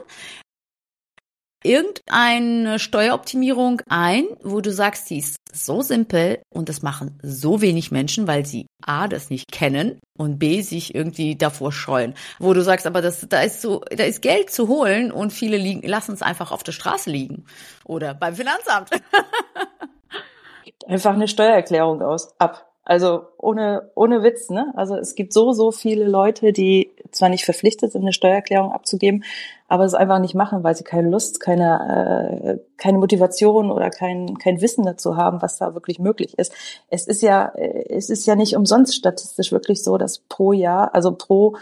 irgendeine 1.63 2.79
Steueroptimierung 2.79 3.81
ein, 3.89 4.25
wo 4.43 4.61
du 4.61 4.71
sagst, 4.71 5.09
die 5.09 5.19
ist 5.19 5.37
so 5.51 5.81
simpel 5.81 6.41
und 6.53 6.69
das 6.69 6.81
machen 6.81 7.19
so 7.21 7.61
wenig 7.61 7.91
Menschen, 7.91 8.27
weil 8.27 8.45
sie 8.45 8.67
A, 8.85 9.07
das 9.07 9.29
nicht 9.29 9.51
kennen 9.51 9.99
und 10.17 10.39
B, 10.39 10.61
sich 10.61 10.95
irgendwie 10.95 11.35
davor 11.35 11.71
scheuen. 11.71 12.13
Wo 12.39 12.53
du 12.53 12.61
sagst, 12.61 12.85
aber 12.87 13.01
das, 13.01 13.27
da 13.27 13.41
ist 13.41 13.61
so, 13.61 13.81
da 13.89 14.03
ist 14.03 14.21
Geld 14.21 14.51
zu 14.51 14.67
holen 14.67 15.11
und 15.11 15.33
viele 15.33 15.57
liegen, 15.57 15.87
lassen 15.87 16.13
es 16.13 16.21
einfach 16.21 16.51
auf 16.51 16.63
der 16.63 16.71
Straße 16.71 17.09
liegen. 17.09 17.45
Oder 17.83 18.13
beim 18.13 18.35
Finanzamt. 18.35 18.89
einfach 20.87 21.13
eine 21.13 21.27
Steuererklärung 21.27 22.01
aus, 22.01 22.33
ab. 22.39 22.68
Also 22.89 23.27
ohne, 23.37 23.91
ohne 23.93 24.23
Witz, 24.23 24.49
ne? 24.49 24.73
Also 24.75 24.95
es 24.95 25.13
gibt 25.13 25.31
so, 25.31 25.51
so 25.51 25.69
viele 25.69 26.07
Leute, 26.07 26.51
die 26.51 26.89
zwar 27.11 27.29
nicht 27.29 27.45
verpflichtet 27.45 27.91
sind, 27.91 28.01
eine 28.01 28.13
Steuererklärung 28.13 28.71
abzugeben, 28.71 29.23
aber 29.67 29.83
es 29.83 29.93
einfach 29.93 30.17
nicht 30.17 30.33
machen, 30.33 30.63
weil 30.63 30.75
sie 30.75 30.83
keine 30.83 31.07
Lust, 31.07 31.39
keine, 31.39 32.57
äh, 32.57 32.57
keine 32.77 32.97
Motivation 32.97 33.69
oder 33.69 33.91
kein, 33.91 34.39
kein 34.39 34.59
Wissen 34.61 34.85
dazu 34.87 35.17
haben, 35.17 35.39
was 35.43 35.59
da 35.59 35.75
wirklich 35.75 35.99
möglich 35.99 36.39
ist. 36.39 36.51
Es 36.89 37.05
ist 37.05 37.21
ja, 37.21 37.53
es 37.53 38.09
ist 38.09 38.25
ja 38.25 38.35
nicht 38.35 38.55
umsonst 38.55 38.95
statistisch 38.95 39.51
wirklich 39.51 39.83
so, 39.83 39.99
dass 39.99 40.17
pro 40.17 40.51
Jahr, 40.51 40.95
also 40.95 41.11
pro 41.11 41.57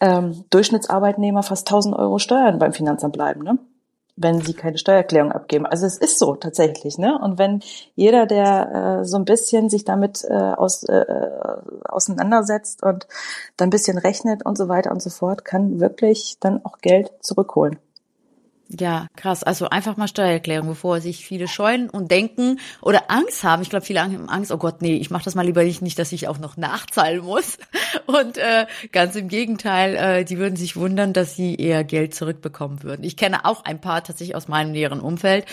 ähm, 0.00 0.46
Durchschnittsarbeitnehmer 0.48 1.42
fast 1.42 1.68
1000 1.68 1.94
Euro 1.94 2.18
Steuern 2.18 2.58
beim 2.58 2.72
Finanzamt 2.72 3.12
bleiben, 3.12 3.42
ne? 3.42 3.58
Wenn 4.16 4.40
sie 4.40 4.54
keine 4.54 4.78
Steuererklärung 4.78 5.32
abgeben. 5.32 5.66
Also 5.66 5.86
es 5.86 5.98
ist 5.98 6.18
so 6.18 6.34
tatsächlich, 6.36 6.98
ne? 6.98 7.18
Und 7.20 7.38
wenn 7.38 7.60
jeder, 7.94 8.26
der 8.26 9.00
äh, 9.00 9.04
so 9.04 9.16
ein 9.16 9.24
bisschen 9.24 9.68
sich 9.68 9.84
damit 9.84 10.24
äh, 10.24 10.34
aus, 10.34 10.84
äh, 10.84 11.04
auseinandersetzt 11.84 12.82
und 12.82 13.06
dann 13.56 13.68
ein 13.68 13.70
bisschen 13.70 13.98
rechnet 13.98 14.46
und 14.46 14.56
so 14.56 14.68
weiter 14.68 14.92
und 14.92 15.02
so 15.02 15.10
fort, 15.10 15.44
kann 15.44 15.80
wirklich 15.80 16.36
dann 16.40 16.64
auch 16.64 16.78
Geld 16.78 17.10
zurückholen. 17.20 17.78
Ja, 18.80 19.06
krass. 19.16 19.42
Also 19.42 19.68
einfach 19.68 19.96
mal 19.96 20.08
Steuererklärung, 20.08 20.68
bevor 20.68 21.00
sich 21.00 21.24
viele 21.24 21.48
scheuen 21.48 21.88
und 21.90 22.10
denken 22.10 22.58
oder 22.80 23.10
Angst 23.10 23.44
haben. 23.44 23.62
Ich 23.62 23.70
glaube, 23.70 23.84
viele 23.84 24.02
haben 24.02 24.28
Angst, 24.28 24.50
oh 24.50 24.56
Gott, 24.56 24.82
nee, 24.82 24.96
ich 24.96 25.10
mache 25.10 25.24
das 25.24 25.34
mal 25.34 25.44
lieber 25.46 25.62
nicht, 25.62 25.82
nicht, 25.82 25.98
dass 25.98 26.12
ich 26.12 26.28
auch 26.28 26.38
noch 26.38 26.56
nachzahlen 26.56 27.22
muss. 27.22 27.58
Und 28.06 28.38
äh, 28.38 28.66
ganz 28.92 29.16
im 29.16 29.28
Gegenteil, 29.28 29.94
äh, 29.94 30.24
die 30.24 30.38
würden 30.38 30.56
sich 30.56 30.76
wundern, 30.76 31.12
dass 31.12 31.36
sie 31.36 31.54
eher 31.54 31.84
Geld 31.84 32.14
zurückbekommen 32.14 32.82
würden. 32.82 33.04
Ich 33.04 33.16
kenne 33.16 33.44
auch 33.44 33.64
ein 33.64 33.80
paar 33.80 34.02
tatsächlich 34.02 34.36
aus 34.36 34.48
meinem 34.48 34.72
näheren 34.72 35.00
Umfeld, 35.00 35.46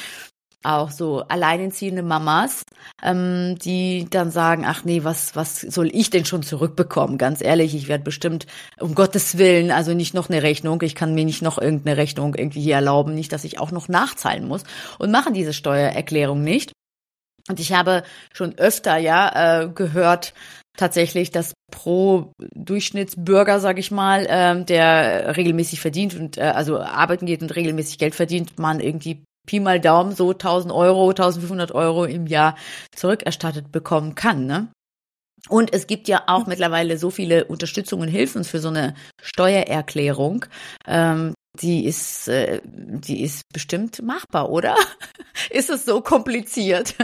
auch 0.64 0.92
so 0.92 1.24
alleinerziehende 1.28 2.04
Mamas, 2.04 2.64
ähm, 3.02 3.58
die 3.58 4.08
dann 4.10 4.32
sagen, 4.32 4.64
ach 4.66 4.84
nee, 4.84 5.04
was, 5.04 5.36
was 5.36 5.62
soll 5.62 5.90
ich 5.94 6.10
denn 6.10 6.26
schon 6.26 6.44
zurückbekommen? 6.44 7.18
Ganz 7.18 7.42
ehrlich, 7.42 7.76
ich 7.76 7.88
werde 7.88 8.04
bestimmt, 8.04 8.46
um 8.80 8.96
Gottes 8.96 9.38
Willen, 9.38 9.72
also 9.72 9.94
nicht 9.94 10.14
noch 10.14 10.30
eine 10.30 10.44
Rechnung, 10.44 10.82
ich 10.82 10.96
kann 10.96 11.14
mir 11.14 11.26
nicht 11.26 11.42
noch 11.42 11.58
irgendeine 11.58 11.98
Rechnung 11.98 12.36
irgendwie 12.36 12.62
hier 12.62 12.76
erlauben, 12.76 13.14
nicht, 13.16 13.32
dass 13.34 13.44
ich 13.44 13.60
auch 13.60 13.72
noch 13.72 13.88
nachzahlen 13.88 14.48
muss 14.48 14.64
und 15.00 15.12
machen 15.12 15.34
diese 15.34 15.54
Steuererklärung 15.54 16.44
nicht. 16.44 16.72
Und 17.50 17.60
ich 17.60 17.74
habe 17.74 18.04
schon 18.34 18.58
öfter 18.58 18.98
ja 18.98 19.64
äh, 19.64 19.70
gehört, 19.70 20.34
tatsächlich, 20.78 21.32
dass 21.32 21.54
pro 21.72 22.32
Durchschnittsbürger, 22.54 23.60
sage 23.60 23.80
ich 23.80 23.92
mal, 23.92 24.26
ähm, 24.30 24.66
der 24.66 25.36
regelmäßig 25.36 25.80
verdient 25.80 26.16
und 26.16 26.38
äh, 26.38 26.42
also 26.42 26.80
arbeiten 26.80 27.26
geht 27.26 27.42
und 27.42 27.56
regelmäßig 27.56 27.98
Geld 27.98 28.16
verdient, 28.16 28.58
man 28.58 28.80
irgendwie 28.80 29.24
Pi 29.48 29.60
mal 29.60 29.80
Daumen 29.80 30.16
so 30.16 30.32
1000 30.32 30.74
Euro, 30.74 31.10
1500 31.10 31.72
Euro 31.72 32.06
im 32.06 32.28
Jahr 32.28 32.56
zurückerstattet 32.96 33.72
bekommen 33.72 34.16
kann, 34.16 34.46
ne? 34.46 34.68
Und 35.50 35.74
es 35.74 35.88
gibt 35.88 36.08
ja 36.08 36.24
auch 36.28 36.46
mittlerweile 36.46 36.98
so 36.98 37.10
viele 37.10 37.46
Unterstützungen 37.46 38.04
und 38.04 38.10
Hilfen 38.10 38.44
für 38.44 38.60
so 38.60 38.70
eine 38.70 38.94
Steuererklärung. 39.22 40.46
Ähm, 40.88 41.34
die 41.60 41.86
ist, 41.86 42.28
äh, 42.28 42.62
die 42.64 43.24
ist 43.24 43.44
bestimmt 43.52 44.02
machbar, 44.02 44.50
oder? 44.50 44.76
ist 45.50 45.70
es 45.70 45.84
so 45.84 46.02
kompliziert? 46.02 46.96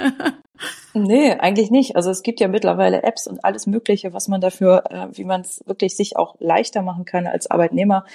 nee, 0.94 1.32
eigentlich 1.34 1.70
nicht. 1.70 1.96
Also 1.96 2.12
es 2.12 2.24
gibt 2.24 2.40
ja 2.40 2.48
mittlerweile 2.48 3.04
Apps 3.04 3.28
und 3.28 3.44
alles 3.44 3.68
Mögliche, 3.68 4.14
was 4.14 4.28
man 4.28 4.40
dafür, 4.40 4.84
äh, 4.90 5.08
wie 5.18 5.26
man 5.26 5.42
es 5.42 5.62
wirklich 5.66 5.98
sich 5.98 6.16
auch 6.16 6.36
leichter 6.40 6.82
machen 6.82 7.06
kann 7.06 7.28
als 7.28 7.52
Arbeitnehmer 7.52 8.06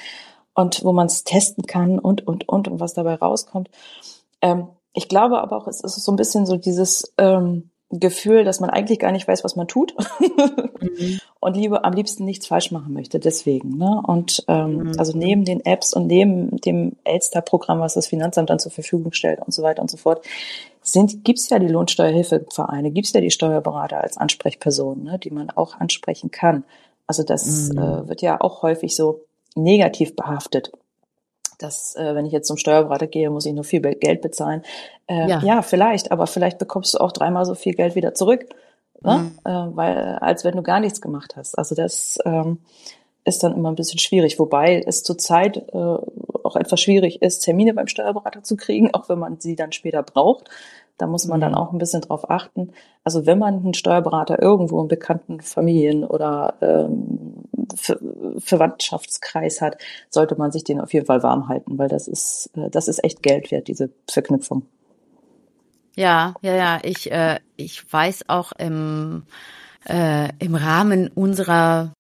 und 0.55 0.85
wo 0.85 0.93
man 0.93 1.07
es 1.07 1.25
testen 1.25 1.67
kann 1.67 1.99
und, 1.99 2.27
und, 2.27 2.49
und, 2.49 2.69
und 2.69 2.81
was 2.81 2.95
dabei 2.95 3.15
rauskommt. 3.15 3.71
Ähm, 4.41 4.69
ich 4.93 5.09
glaube 5.09 5.41
aber 5.41 5.57
auch, 5.57 5.69
es 5.69 5.81
ist 5.81 6.03
so 6.05 6.13
ein 6.13 6.17
bisschen 6.17 6.45
so 6.45 6.57
dieses 6.57 7.15
ähm, 7.17 7.71
Gefühl, 7.91 8.45
dass 8.45 8.61
man 8.61 8.71
eigentlich 8.71 8.99
gar 8.99 9.13
nicht 9.13 9.29
weiß, 9.29 9.45
was 9.45 9.55
man 9.55 9.69
tut 9.69 9.95
mhm. 10.81 11.21
und 11.41 11.57
lieber 11.57 11.85
am 11.85 11.93
liebsten 11.93 12.25
nichts 12.25 12.47
falsch 12.47 12.71
machen 12.71 12.95
möchte. 12.95 13.19
Deswegen. 13.19 13.77
Ne? 13.77 14.03
Und 14.07 14.45
ähm, 14.49 14.77
mhm. 14.77 14.93
also 14.99 15.17
neben 15.17 15.45
den 15.45 15.65
Apps 15.65 15.93
und 15.93 16.07
neben 16.07 16.57
dem 16.59 16.97
Elster-Programm, 17.05 17.81
was 17.81 17.95
das 17.95 18.07
Finanzamt 18.07 18.49
dann 18.49 18.59
zur 18.59 18.73
Verfügung 18.73 19.13
stellt 19.13 19.41
und 19.41 19.53
so 19.53 19.63
weiter 19.63 19.83
und 19.83 19.91
so 19.91 19.99
fort, 19.99 20.25
sind 20.81 21.23
gibt's 21.23 21.49
ja 21.51 21.59
die 21.59 21.69
Lohnsteuerhilfevereine, 21.69 22.91
gibt's 22.91 23.13
ja 23.13 23.21
die 23.21 23.31
Steuerberater 23.31 24.01
als 24.01 24.17
Ansprechpersonen, 24.17 25.05
ne, 25.05 25.19
die 25.19 25.31
man 25.31 25.51
auch 25.51 25.79
ansprechen 25.79 26.31
kann. 26.31 26.65
Also 27.07 27.23
das 27.23 27.69
mhm. 27.69 27.79
äh, 27.79 28.09
wird 28.09 28.23
ja 28.23 28.41
auch 28.41 28.63
häufig 28.63 28.97
so 28.97 29.21
negativ 29.55 30.17
behaftet. 30.17 30.73
Dass, 31.59 31.95
äh, 31.95 32.15
wenn 32.15 32.27
ich 32.27 32.33
jetzt 32.33 32.49
zum 32.49 32.57
Steuerberater 32.57 33.07
gehe, 33.07 33.31
muss 33.31 33.47
ich 33.47 33.53
nur 33.53 33.65
viel 33.65 33.81
Geld 33.81 34.21
bezahlen. 34.21 34.63
Äh, 35.07 35.29
ja. 35.29 35.41
ja, 35.43 35.63
vielleicht, 35.63 36.11
aber 36.11 36.27
vielleicht 36.27 36.59
bekommst 36.59 36.95
du 36.95 36.99
auch 36.99 37.13
dreimal 37.13 37.45
so 37.45 37.55
viel 37.55 37.75
Geld 37.75 37.95
wieder 37.95 38.15
zurück, 38.15 38.47
ne? 39.03 39.19
Mhm. 39.19 39.39
Äh, 39.45 39.77
weil, 39.77 40.19
als 40.21 40.45
wenn 40.45 40.57
du 40.57 40.63
gar 40.63 40.81
nichts 40.81 41.01
gemacht 41.01 41.37
hast. 41.37 41.57
Also 41.57 41.75
das 41.75 42.19
ähm, 42.25 42.59
ist 43.25 43.43
dann 43.43 43.55
immer 43.55 43.71
ein 43.71 43.77
bisschen 43.77 43.99
schwierig, 43.99 44.39
wobei 44.39 44.83
es 44.85 45.05
zurzeit 45.05 45.57
äh, 45.73 45.77
auch 45.77 46.57
etwas 46.57 46.81
schwierig 46.81 47.23
ist, 47.23 47.41
Termine 47.41 47.75
beim 47.75 47.87
Steuerberater 47.87 48.43
zu 48.43 48.57
kriegen, 48.57 48.91
auch 48.95 49.09
wenn 49.09 49.19
man 49.19 49.41
sie 49.41 49.57
dann 49.57 49.73
später 49.73 50.03
braucht. 50.03 50.49
Da 51.03 51.09
muss 51.09 51.27
man 51.27 51.41
dann 51.41 51.51
mhm. 51.51 51.59
auch 51.59 51.73
ein 51.73 51.79
bisschen 51.79 52.01
drauf 52.01 52.31
achten. 52.31 52.71
Also 53.03 53.27
wenn 53.27 53.37
man 53.37 53.57
einen 53.57 53.75
Steuerberater 53.75 54.41
irgendwo 54.41 54.81
in 54.81 54.87
bekannten 54.87 55.41
Familien 55.41 56.05
oder 56.05 56.55
ähm, 56.61 57.43
Ver 57.75 57.99
Verwandtschaftskreis 58.39 59.61
hat, 59.61 59.79
sollte 60.11 60.37
man 60.37 60.53
sich 60.53 60.63
den 60.63 60.81
auf 60.81 60.93
jeden 60.93 61.07
Fall 61.07 61.25
warm 61.25 61.49
halten, 61.49 61.77
weil 61.77 61.89
das 61.89 62.07
ist, 62.07 62.51
äh, 62.55 62.71
das 62.71 62.87
ist 62.87 63.03
echt 63.03 63.21
Geld 63.21 63.51
wert, 63.51 63.67
diese 63.67 63.91
Verknüpfung. 64.09 64.63
Ja, 65.97 66.35
ja, 66.41 66.55
ja. 66.55 66.79
Ich, 66.85 67.11
äh, 67.11 67.41
ich 67.57 67.93
weiß 67.93 68.29
auch 68.29 68.53
im, 68.53 69.25
äh, 69.89 70.29
im 70.39 70.55
Rahmen 70.55 71.09
unserer 71.09 71.95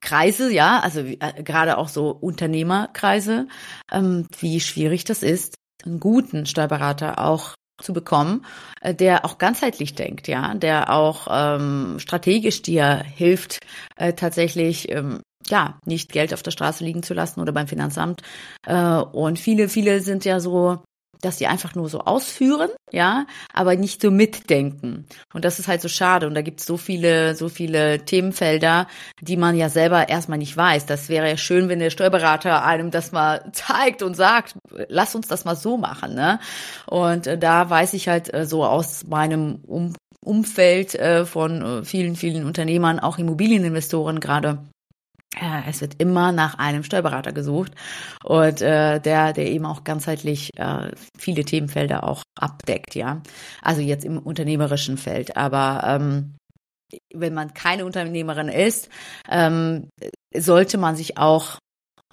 Kreise, 0.00 0.52
ja, 0.52 0.78
also 0.78 1.00
äh, 1.00 1.42
gerade 1.42 1.78
auch 1.78 1.88
so 1.88 2.10
Unternehmerkreise, 2.10 3.48
ähm, 3.90 4.28
wie 4.38 4.60
schwierig 4.60 5.02
das 5.02 5.24
ist, 5.24 5.56
einen 5.84 5.98
guten 5.98 6.46
Steuerberater 6.46 7.18
auch 7.18 7.54
zu 7.80 7.92
bekommen, 7.92 8.44
äh, 8.80 8.94
der 8.94 9.24
auch 9.24 9.38
ganzheitlich 9.38 9.94
denkt, 9.94 10.28
ja, 10.28 10.54
der 10.54 10.92
auch 10.92 11.26
ähm, 11.30 11.96
strategisch 11.98 12.62
dir 12.62 13.02
hilft, 13.04 13.60
äh, 13.96 14.12
tatsächlich 14.12 14.90
ähm, 14.90 15.20
ja 15.48 15.78
nicht 15.84 16.12
Geld 16.12 16.32
auf 16.32 16.42
der 16.42 16.52
Straße 16.52 16.84
liegen 16.84 17.02
zu 17.02 17.14
lassen 17.14 17.40
oder 17.40 17.52
beim 17.52 17.68
Finanzamt. 17.68 18.22
Äh, 18.66 18.96
und 18.98 19.38
viele, 19.38 19.68
viele 19.68 20.00
sind 20.00 20.24
ja 20.24 20.40
so 20.40 20.82
dass 21.24 21.38
sie 21.38 21.46
einfach 21.46 21.74
nur 21.74 21.88
so 21.88 22.00
ausführen, 22.00 22.70
ja, 22.92 23.26
aber 23.52 23.76
nicht 23.76 24.02
so 24.02 24.10
mitdenken. 24.10 25.06
Und 25.32 25.44
das 25.44 25.58
ist 25.58 25.68
halt 25.68 25.80
so 25.80 25.88
schade. 25.88 26.26
Und 26.26 26.34
da 26.34 26.42
gibt 26.42 26.60
es 26.60 26.66
so 26.66 26.76
viele, 26.76 27.34
so 27.34 27.48
viele 27.48 28.04
Themenfelder, 28.04 28.86
die 29.20 29.36
man 29.36 29.56
ja 29.56 29.68
selber 29.68 30.08
erstmal 30.08 30.38
nicht 30.38 30.56
weiß. 30.56 30.86
Das 30.86 31.08
wäre 31.08 31.28
ja 31.28 31.36
schön, 31.36 31.68
wenn 31.68 31.78
der 31.78 31.90
Steuerberater 31.90 32.64
einem 32.64 32.90
das 32.90 33.12
mal 33.12 33.50
zeigt 33.52 34.02
und 34.02 34.14
sagt, 34.14 34.54
lass 34.88 35.14
uns 35.14 35.28
das 35.28 35.44
mal 35.44 35.56
so 35.56 35.76
machen, 35.76 36.14
ne? 36.14 36.38
Und 36.86 37.26
äh, 37.26 37.38
da 37.38 37.68
weiß 37.68 37.94
ich 37.94 38.08
halt 38.08 38.32
äh, 38.32 38.46
so 38.46 38.64
aus 38.64 39.06
meinem 39.06 39.60
um 39.66 39.94
Umfeld 40.24 40.94
äh, 40.94 41.26
von 41.26 41.84
vielen, 41.84 42.16
vielen 42.16 42.46
Unternehmern, 42.46 42.98
auch 42.98 43.18
Immobilieninvestoren 43.18 44.20
gerade, 44.20 44.58
es 45.66 45.80
wird 45.80 46.00
immer 46.00 46.32
nach 46.32 46.58
einem 46.58 46.84
Steuerberater 46.84 47.32
gesucht 47.32 47.72
und 48.22 48.60
äh, 48.60 49.00
der, 49.00 49.32
der 49.32 49.46
eben 49.46 49.66
auch 49.66 49.84
ganzheitlich 49.84 50.50
äh, 50.56 50.90
viele 51.18 51.44
Themenfelder 51.44 52.04
auch 52.04 52.22
abdeckt, 52.38 52.94
ja. 52.94 53.22
Also 53.62 53.80
jetzt 53.80 54.04
im 54.04 54.18
unternehmerischen 54.18 54.98
Feld. 54.98 55.36
Aber 55.36 55.82
ähm, 55.86 56.36
wenn 57.12 57.34
man 57.34 57.54
keine 57.54 57.84
Unternehmerin 57.84 58.48
ist, 58.48 58.88
ähm, 59.28 59.88
sollte 60.36 60.78
man 60.78 60.96
sich 60.96 61.18
auch 61.18 61.58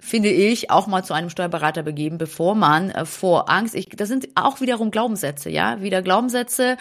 finde 0.01 0.29
ich, 0.29 0.71
auch 0.71 0.87
mal 0.87 1.03
zu 1.03 1.13
einem 1.13 1.29
Steuerberater 1.29 1.83
begeben, 1.83 2.17
bevor 2.17 2.55
man 2.55 2.89
äh, 2.89 3.05
vor 3.05 3.49
Angst, 3.49 3.75
ich, 3.75 3.87
das 3.89 4.09
sind 4.09 4.29
auch 4.35 4.59
wiederum 4.59 4.91
Glaubenssätze, 4.91 5.49
ja, 5.49 5.81
wieder 5.81 6.01
Glaubenssätze, 6.01 6.75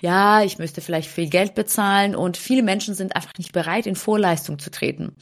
ja, 0.00 0.42
ich 0.42 0.58
müsste 0.58 0.80
vielleicht 0.80 1.08
viel 1.08 1.30
Geld 1.30 1.54
bezahlen 1.54 2.16
und 2.16 2.36
viele 2.36 2.62
Menschen 2.62 2.94
sind 2.94 3.16
einfach 3.16 3.32
nicht 3.38 3.52
bereit, 3.52 3.86
in 3.86 3.96
Vorleistung 3.96 4.58
zu 4.58 4.70
treten. 4.70 5.14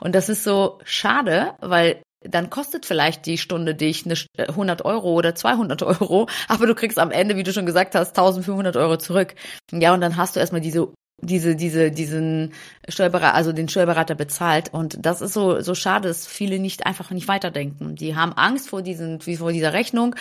Und 0.00 0.14
das 0.14 0.28
ist 0.28 0.44
so 0.44 0.78
schade, 0.84 1.54
weil 1.60 2.02
dann 2.20 2.50
kostet 2.50 2.84
vielleicht 2.84 3.26
die 3.26 3.38
Stunde 3.38 3.74
dich 3.74 4.04
eine 4.04 4.48
100 4.48 4.84
Euro 4.84 5.14
oder 5.14 5.34
200 5.34 5.82
Euro, 5.82 6.28
aber 6.48 6.66
du 6.66 6.74
kriegst 6.74 6.98
am 6.98 7.10
Ende, 7.10 7.36
wie 7.36 7.42
du 7.42 7.52
schon 7.52 7.66
gesagt 7.66 7.94
hast, 7.94 8.10
1500 8.10 8.76
Euro 8.76 8.98
zurück. 8.98 9.34
Ja, 9.72 9.94
und 9.94 10.00
dann 10.02 10.16
hast 10.16 10.36
du 10.36 10.40
erstmal 10.40 10.60
diese 10.60 10.92
diese, 11.20 11.56
diese, 11.56 11.90
diesen 11.90 12.52
Steuerberater, 12.88 13.34
also 13.34 13.52
den 13.52 13.68
Steuerberater 13.68 14.14
bezahlt. 14.14 14.72
Und 14.72 15.04
das 15.04 15.20
ist 15.20 15.32
so, 15.32 15.60
so 15.60 15.74
schade, 15.74 16.08
dass 16.08 16.26
viele 16.26 16.58
nicht 16.58 16.86
einfach 16.86 17.10
nicht 17.10 17.28
weiterdenken. 17.28 17.96
Die 17.96 18.14
haben 18.14 18.32
Angst 18.34 18.68
vor 18.68 18.82
diesen, 18.82 19.20
vor 19.20 19.52
dieser 19.52 19.72
Rechnung 19.72 20.14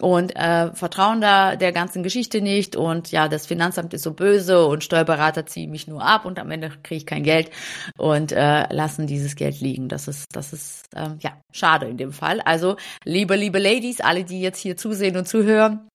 und 0.00 0.36
äh, 0.36 0.72
vertrauen 0.72 1.20
da 1.20 1.56
der 1.56 1.72
ganzen 1.72 2.02
Geschichte 2.02 2.40
nicht. 2.40 2.76
Und 2.76 3.10
ja, 3.10 3.28
das 3.28 3.46
Finanzamt 3.46 3.92
ist 3.92 4.04
so 4.04 4.12
böse 4.12 4.66
und 4.66 4.84
Steuerberater 4.84 5.46
ziehen 5.46 5.70
mich 5.70 5.88
nur 5.88 6.02
ab 6.02 6.24
und 6.24 6.38
am 6.38 6.50
Ende 6.50 6.70
kriege 6.82 6.98
ich 6.98 7.06
kein 7.06 7.24
Geld 7.24 7.50
und 7.98 8.30
äh, 8.30 8.72
lassen 8.72 9.06
dieses 9.06 9.34
Geld 9.34 9.60
liegen. 9.60 9.88
Das 9.88 10.06
ist, 10.06 10.26
das 10.32 10.52
ist 10.52 10.84
ähm, 10.94 11.18
ja 11.20 11.32
schade 11.52 11.86
in 11.86 11.96
dem 11.96 12.12
Fall. 12.12 12.40
Also, 12.40 12.76
liebe, 13.04 13.34
liebe 13.34 13.58
Ladies, 13.58 14.00
alle, 14.00 14.24
die 14.24 14.40
jetzt 14.40 14.60
hier 14.60 14.76
zusehen 14.76 15.16
und 15.16 15.26
zuhören, 15.26 15.88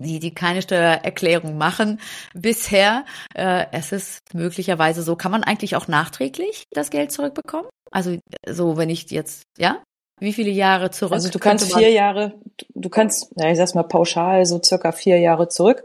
die, 0.00 0.18
die 0.18 0.34
keine 0.34 0.62
Steuererklärung 0.62 1.56
machen 1.56 2.00
bisher. 2.34 3.04
Äh, 3.34 3.66
es 3.72 3.92
ist 3.92 4.34
möglicherweise 4.34 5.02
so, 5.02 5.16
kann 5.16 5.32
man 5.32 5.44
eigentlich 5.44 5.76
auch 5.76 5.88
nachträglich 5.88 6.64
das 6.72 6.90
Geld 6.90 7.12
zurückbekommen? 7.12 7.66
Also 7.90 8.16
so, 8.48 8.76
wenn 8.76 8.90
ich 8.90 9.10
jetzt, 9.10 9.44
ja? 9.58 9.82
Wie 10.18 10.32
viele 10.32 10.50
Jahre 10.50 10.90
zurück? 10.90 11.14
Also 11.14 11.30
du 11.30 11.38
kannst 11.38 11.74
vier 11.74 11.90
Jahre, 11.90 12.34
du 12.74 12.88
kannst, 12.90 13.32
ja, 13.36 13.50
ich 13.50 13.56
sag's 13.56 13.74
mal 13.74 13.84
pauschal, 13.84 14.44
so 14.44 14.60
circa 14.62 14.92
vier 14.92 15.18
Jahre 15.18 15.48
zurück. 15.48 15.84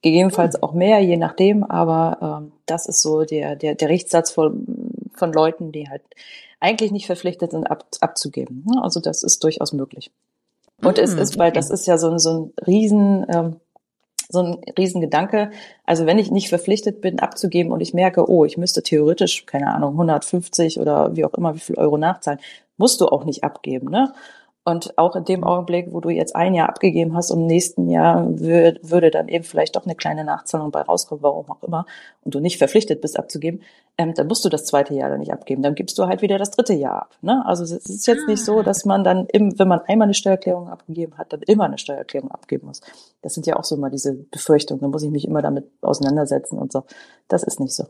Gegebenenfalls 0.00 0.54
hm. 0.54 0.62
auch 0.62 0.72
mehr, 0.72 1.00
je 1.00 1.16
nachdem, 1.16 1.64
aber 1.64 2.40
ähm, 2.42 2.52
das 2.66 2.86
ist 2.86 3.02
so 3.02 3.24
der, 3.24 3.56
der, 3.56 3.74
der 3.74 3.88
Richtssatz 3.88 4.30
von, 4.30 4.66
von 5.14 5.32
Leuten, 5.32 5.72
die 5.72 5.88
halt 5.88 6.02
eigentlich 6.60 6.92
nicht 6.92 7.06
verpflichtet 7.06 7.50
sind, 7.50 7.66
ab, 7.66 7.86
abzugeben. 8.00 8.66
Also 8.82 9.00
das 9.00 9.22
ist 9.22 9.44
durchaus 9.44 9.72
möglich. 9.72 10.10
Und 10.82 10.98
es 10.98 11.12
hm, 11.12 11.18
ist, 11.18 11.38
weil 11.38 11.52
das 11.52 11.70
ist 11.70 11.86
ja 11.86 11.98
so 11.98 12.10
ein, 12.10 12.18
so 12.18 12.30
ein 12.30 12.52
Riesen, 12.66 13.26
ähm, 13.28 13.60
so 14.28 14.40
ein 14.40 14.60
Riesengedanke. 14.76 15.50
Also 15.84 16.06
wenn 16.06 16.18
ich 16.18 16.30
nicht 16.30 16.48
verpflichtet 16.48 17.00
bin, 17.00 17.20
abzugeben 17.20 17.72
und 17.72 17.80
ich 17.80 17.94
merke, 17.94 18.28
oh, 18.28 18.44
ich 18.44 18.56
müsste 18.56 18.82
theoretisch, 18.82 19.46
keine 19.46 19.68
Ahnung, 19.72 19.92
150 19.92 20.80
oder 20.80 21.14
wie 21.16 21.24
auch 21.24 21.34
immer, 21.34 21.54
wie 21.54 21.60
viel 21.60 21.76
Euro 21.76 21.98
nachzahlen, 21.98 22.40
musst 22.76 23.00
du 23.00 23.06
auch 23.06 23.24
nicht 23.24 23.44
abgeben, 23.44 23.90
ne? 23.90 24.12
Und 24.66 24.96
auch 24.96 25.14
in 25.14 25.26
dem 25.26 25.44
Augenblick, 25.44 25.92
wo 25.92 26.00
du 26.00 26.08
jetzt 26.08 26.34
ein 26.34 26.54
Jahr 26.54 26.70
abgegeben 26.70 27.14
hast, 27.14 27.30
im 27.30 27.46
nächsten 27.46 27.90
Jahr 27.90 28.26
würde, 28.40 28.80
würde 28.82 29.10
dann 29.10 29.28
eben 29.28 29.44
vielleicht 29.44 29.76
doch 29.76 29.84
eine 29.84 29.94
kleine 29.94 30.24
Nachzahlung 30.24 30.70
bei 30.70 30.80
rauskommen, 30.80 31.22
warum 31.22 31.50
auch 31.50 31.62
immer, 31.62 31.84
und 32.22 32.34
du 32.34 32.40
nicht 32.40 32.56
verpflichtet 32.56 33.02
bist 33.02 33.18
abzugeben, 33.18 33.60
ähm, 33.98 34.14
dann 34.14 34.26
musst 34.26 34.42
du 34.42 34.48
das 34.48 34.64
zweite 34.64 34.94
Jahr 34.94 35.10
dann 35.10 35.20
nicht 35.20 35.34
abgeben. 35.34 35.62
Dann 35.62 35.74
gibst 35.74 35.98
du 35.98 36.06
halt 36.06 36.22
wieder 36.22 36.38
das 36.38 36.50
dritte 36.50 36.72
Jahr 36.72 37.02
ab. 37.02 37.16
Ne? 37.20 37.44
Also 37.44 37.62
es 37.62 37.72
ist 37.72 38.06
jetzt 38.06 38.26
nicht 38.26 38.42
so, 38.42 38.60
ah. 38.60 38.62
dass 38.62 38.86
man 38.86 39.04
dann, 39.04 39.26
im, 39.32 39.58
wenn 39.58 39.68
man 39.68 39.80
einmal 39.80 40.06
eine 40.06 40.14
Steuererklärung 40.14 40.70
abgegeben 40.70 41.18
hat, 41.18 41.34
dann 41.34 41.42
immer 41.42 41.64
eine 41.64 41.76
Steuererklärung 41.76 42.30
abgeben 42.30 42.66
muss. 42.66 42.80
Das 43.20 43.34
sind 43.34 43.46
ja 43.46 43.56
auch 43.56 43.64
so 43.64 43.76
immer 43.76 43.90
diese 43.90 44.14
Befürchtungen. 44.14 44.80
Da 44.80 44.88
muss 44.88 45.02
ich 45.02 45.10
mich 45.10 45.26
immer 45.26 45.42
damit 45.42 45.66
auseinandersetzen 45.82 46.58
und 46.58 46.72
so. 46.72 46.84
Das 47.28 47.42
ist 47.42 47.60
nicht 47.60 47.74
so 47.74 47.84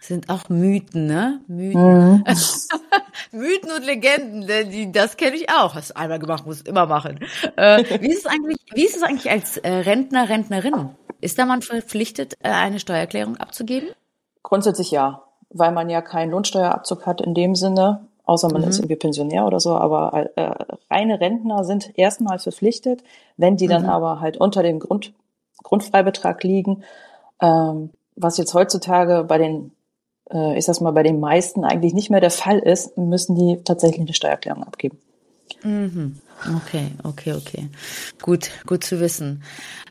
sind 0.00 0.30
auch 0.30 0.48
Mythen, 0.48 1.06
ne? 1.06 1.40
Mythen. 1.48 2.18
Mhm. 2.18 2.24
Mythen 3.32 3.70
und 3.70 3.84
Legenden, 3.84 4.46
denn 4.46 4.70
die, 4.70 4.92
das 4.92 5.16
kenne 5.16 5.36
ich 5.36 5.50
auch. 5.50 5.74
Hast 5.74 5.90
du 5.90 5.96
einmal 5.96 6.18
gemacht, 6.18 6.46
musst 6.46 6.66
immer 6.68 6.86
machen. 6.86 7.18
Äh, 7.56 7.84
wie 8.00 8.10
ist 8.12 8.24
es 8.24 8.26
eigentlich, 8.26 8.58
wie 8.74 8.84
ist 8.84 8.96
es 8.96 9.02
eigentlich 9.02 9.30
als 9.30 9.56
äh, 9.58 9.70
Rentner, 9.70 10.28
Rentnerin? 10.28 10.90
Ist 11.20 11.38
da 11.38 11.46
man 11.46 11.62
verpflichtet, 11.62 12.34
äh, 12.40 12.50
eine 12.50 12.78
Steuererklärung 12.78 13.36
abzugeben? 13.38 13.90
Grundsätzlich 14.42 14.92
ja, 14.92 15.24
weil 15.50 15.72
man 15.72 15.90
ja 15.90 16.00
keinen 16.00 16.30
Lohnsteuerabzug 16.30 17.04
hat 17.04 17.20
in 17.20 17.34
dem 17.34 17.56
Sinne, 17.56 18.06
außer 18.24 18.50
man 18.52 18.62
mhm. 18.62 18.68
ist 18.68 18.78
irgendwie 18.78 18.96
Pensionär 18.96 19.46
oder 19.46 19.58
so, 19.58 19.74
aber 19.74 20.30
äh, 20.36 20.54
reine 20.90 21.20
Rentner 21.20 21.64
sind 21.64 21.98
erstmal 21.98 22.38
verpflichtet, 22.38 23.02
wenn 23.36 23.56
die 23.56 23.66
dann 23.66 23.82
mhm. 23.82 23.88
aber 23.88 24.20
halt 24.20 24.36
unter 24.36 24.62
dem 24.62 24.78
Grund, 24.78 25.12
Grundfreibetrag 25.64 26.44
liegen, 26.44 26.84
ähm, 27.42 27.90
was 28.14 28.36
jetzt 28.36 28.54
heutzutage 28.54 29.24
bei 29.24 29.38
den 29.38 29.72
äh, 30.32 30.58
ich 30.58 30.64
sag's 30.64 30.80
mal, 30.80 30.92
bei 30.92 31.02
den 31.02 31.20
meisten 31.20 31.64
eigentlich 31.64 31.94
nicht 31.94 32.10
mehr 32.10 32.20
der 32.20 32.30
Fall 32.30 32.58
ist, 32.58 32.96
müssen 32.96 33.34
die 33.34 33.62
tatsächlich 33.64 34.00
eine 34.00 34.14
Steuererklärung 34.14 34.64
abgeben. 34.64 34.98
Mhm. 35.62 36.16
Okay, 36.46 36.92
okay, 37.02 37.32
okay. 37.32 37.68
Gut, 38.22 38.50
gut 38.64 38.84
zu 38.84 39.00
wissen. 39.00 39.42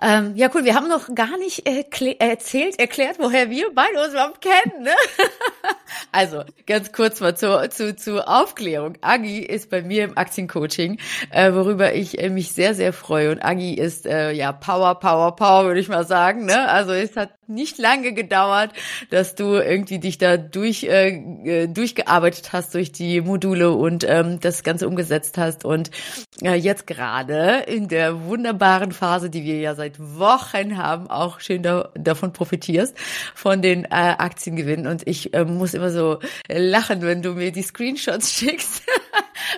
Ähm, 0.01 0.36
ja, 0.36 0.49
cool. 0.53 0.63
Wir 0.63 0.75
haben 0.75 0.88
noch 0.88 1.13
gar 1.13 1.38
nicht 1.38 1.67
erzählt, 1.67 2.79
erklärt, 2.79 3.17
woher 3.19 3.49
wir 3.49 3.73
beide 3.73 4.01
uns 4.01 4.13
überhaupt 4.13 4.41
kennen. 4.41 4.83
Ne? 4.83 4.91
also 6.12 6.43
ganz 6.65 6.91
kurz 6.91 7.19
mal 7.19 7.36
zur, 7.36 7.69
zu, 7.69 7.95
zu 7.95 8.25
Aufklärung. 8.27 8.97
Agi 9.01 9.39
ist 9.39 9.69
bei 9.69 9.81
mir 9.81 10.05
im 10.05 10.17
Aktiencoaching, 10.17 10.99
äh, 11.31 11.53
worüber 11.53 11.93
ich 11.93 12.19
äh, 12.19 12.29
mich 12.29 12.53
sehr, 12.53 12.75
sehr 12.75 12.93
freue. 12.93 13.31
Und 13.31 13.43
Agi 13.43 13.73
ist 13.73 14.05
äh, 14.05 14.31
ja 14.31 14.51
Power, 14.53 14.99
Power, 14.99 15.36
Power, 15.36 15.65
würde 15.65 15.79
ich 15.79 15.89
mal 15.89 16.05
sagen. 16.05 16.45
Ne? 16.45 16.69
Also 16.69 16.93
es 16.93 17.15
hat 17.17 17.31
nicht 17.47 17.77
lange 17.77 18.13
gedauert, 18.13 18.71
dass 19.10 19.36
du 19.36 19.55
irgendwie 19.55 19.99
dich 19.99 20.17
da 20.17 20.38
durch 20.38 20.83
äh, 20.83 21.63
äh 21.63 21.67
durchgearbeitet 21.67 22.51
hast 22.53 22.73
durch 22.73 22.91
die 22.91 23.21
Module 23.21 23.71
und 23.71 24.05
ähm, 24.07 24.39
das 24.39 24.63
Ganze 24.63 24.88
umgesetzt 24.88 25.38
hast 25.38 25.65
und 25.65 25.89
äh, 26.37 26.37
jetzt 26.41 26.86
gerade 26.86 27.63
in 27.67 27.88
der 27.88 28.26
wunderbaren 28.26 28.91
Phase, 28.91 29.30
die 29.30 29.43
wir 29.43 29.60
ja 29.60 29.76
seit 29.76 30.00
Wochen 30.00 30.78
haben, 30.78 31.10
auch 31.10 31.39
schön 31.39 31.63
da, 31.63 31.89
davon 31.95 32.34
profitierst, 32.34 32.95
von 33.34 33.62
den 33.62 33.86
äh, 33.86 33.88
Aktiengewinnen. 33.89 34.88
Und 34.88 35.08
ich 35.08 35.34
äh, 35.34 35.45
muss 35.45 35.73
immer 35.73 35.89
so 35.89 36.19
lachen, 36.47 37.02
wenn 37.02 37.21
du 37.21 37.34
mir 37.34 37.52
die 37.52 37.63
Screenshots 37.63 38.32
schickst 38.38 38.84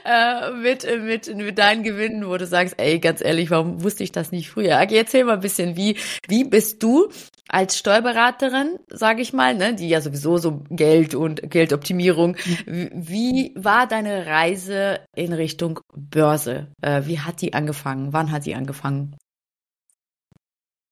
äh, 0.06 0.52
mit, 0.52 0.86
mit, 1.02 1.36
mit 1.36 1.58
deinen 1.58 1.84
Gewinnen, 1.84 2.28
wo 2.28 2.38
du 2.38 2.46
sagst, 2.46 2.76
ey, 2.78 3.00
ganz 3.00 3.22
ehrlich, 3.22 3.52
warum 3.52 3.84
wusste 3.84 4.04
ich 4.04 4.12
das 4.12 4.32
nicht 4.32 4.50
früher? 4.50 4.78
Agi, 4.78 4.96
erzähl 4.96 5.26
mal 5.26 5.34
ein 5.34 5.42
bisschen, 5.42 5.76
wie, 5.76 5.98
wie 6.28 6.44
bist 6.46 6.82
du 6.82 7.10
als 7.50 7.78
Steuerberaterin, 7.78 8.80
sage 8.90 9.22
ich 9.22 9.34
mal, 9.34 9.56
ne, 9.56 9.74
die 9.74 9.90
ja 9.90 10.02
sowieso 10.02 10.38
so 10.38 10.62
Geld 10.70 11.16
und 11.16 11.50
Geldoptimierung, 11.50 12.38
wie 12.66 13.54
war 13.56 13.88
deine 13.88 14.28
Reise 14.28 15.00
in 15.16 15.34
Richtung 15.34 15.80
Börse? 15.94 16.68
Äh, 16.82 17.04
wie 17.06 17.20
hat 17.20 17.42
die 17.42 17.54
angefangen? 17.54 18.14
Wann 18.14 18.32
hat 18.32 18.46
die 18.46 18.56
angefangen? 18.56 19.16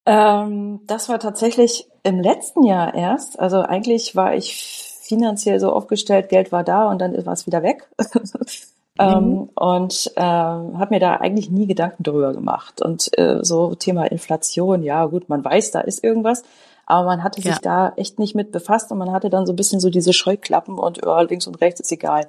Ähm, 0.05 0.81
das 0.87 1.09
war 1.09 1.19
tatsächlich 1.19 1.87
im 2.03 2.21
letzten 2.21 2.63
Jahr 2.63 2.93
erst. 2.93 3.39
Also 3.39 3.61
eigentlich 3.61 4.15
war 4.15 4.33
ich 4.35 4.87
finanziell 5.01 5.59
so 5.59 5.71
aufgestellt, 5.71 6.29
Geld 6.29 6.51
war 6.51 6.63
da 6.63 6.89
und 6.89 6.99
dann 6.99 7.25
war 7.25 7.33
es 7.33 7.45
wieder 7.45 7.61
weg. 7.63 7.89
Ähm, 8.99 9.29
mhm. 9.29 9.49
und 9.55 10.11
äh, 10.15 10.21
habe 10.21 10.87
mir 10.89 10.99
da 10.99 11.15
eigentlich 11.15 11.49
nie 11.51 11.67
Gedanken 11.67 12.03
darüber 12.03 12.33
gemacht. 12.33 12.81
Und 12.81 13.15
äh, 13.17 13.39
so 13.41 13.75
Thema 13.75 14.05
Inflation, 14.05 14.83
ja 14.83 15.05
gut, 15.05 15.29
man 15.29 15.43
weiß, 15.43 15.71
da 15.71 15.81
ist 15.81 16.03
irgendwas, 16.03 16.43
aber 16.85 17.05
man 17.05 17.23
hatte 17.23 17.41
sich 17.41 17.51
ja. 17.51 17.59
da 17.61 17.93
echt 17.95 18.17
nicht 18.17 18.33
mit 18.33 18.51
befasst 18.51 18.91
und 18.91 18.97
man 18.97 19.11
hatte 19.11 19.29
dann 19.29 19.45
so 19.45 19.53
ein 19.53 19.57
bisschen 19.57 19.79
so 19.79 19.89
diese 19.89 20.13
Scheuklappen 20.13 20.79
und 20.79 21.01
ja, 21.05 21.21
links 21.21 21.45
und 21.47 21.61
rechts 21.61 21.79
ist 21.79 21.91
egal. 21.91 22.27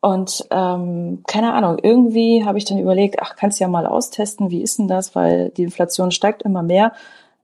Und 0.00 0.46
ähm, 0.50 1.22
keine 1.26 1.54
Ahnung, 1.54 1.78
irgendwie 1.82 2.44
habe 2.44 2.58
ich 2.58 2.66
dann 2.66 2.78
überlegt, 2.78 3.22
ach, 3.22 3.36
kannst 3.36 3.58
ja 3.58 3.68
mal 3.68 3.86
austesten, 3.86 4.50
wie 4.50 4.62
ist 4.62 4.78
denn 4.78 4.86
das, 4.86 5.14
weil 5.14 5.48
die 5.50 5.62
Inflation 5.62 6.10
steigt 6.10 6.42
immer 6.42 6.62
mehr 6.62 6.92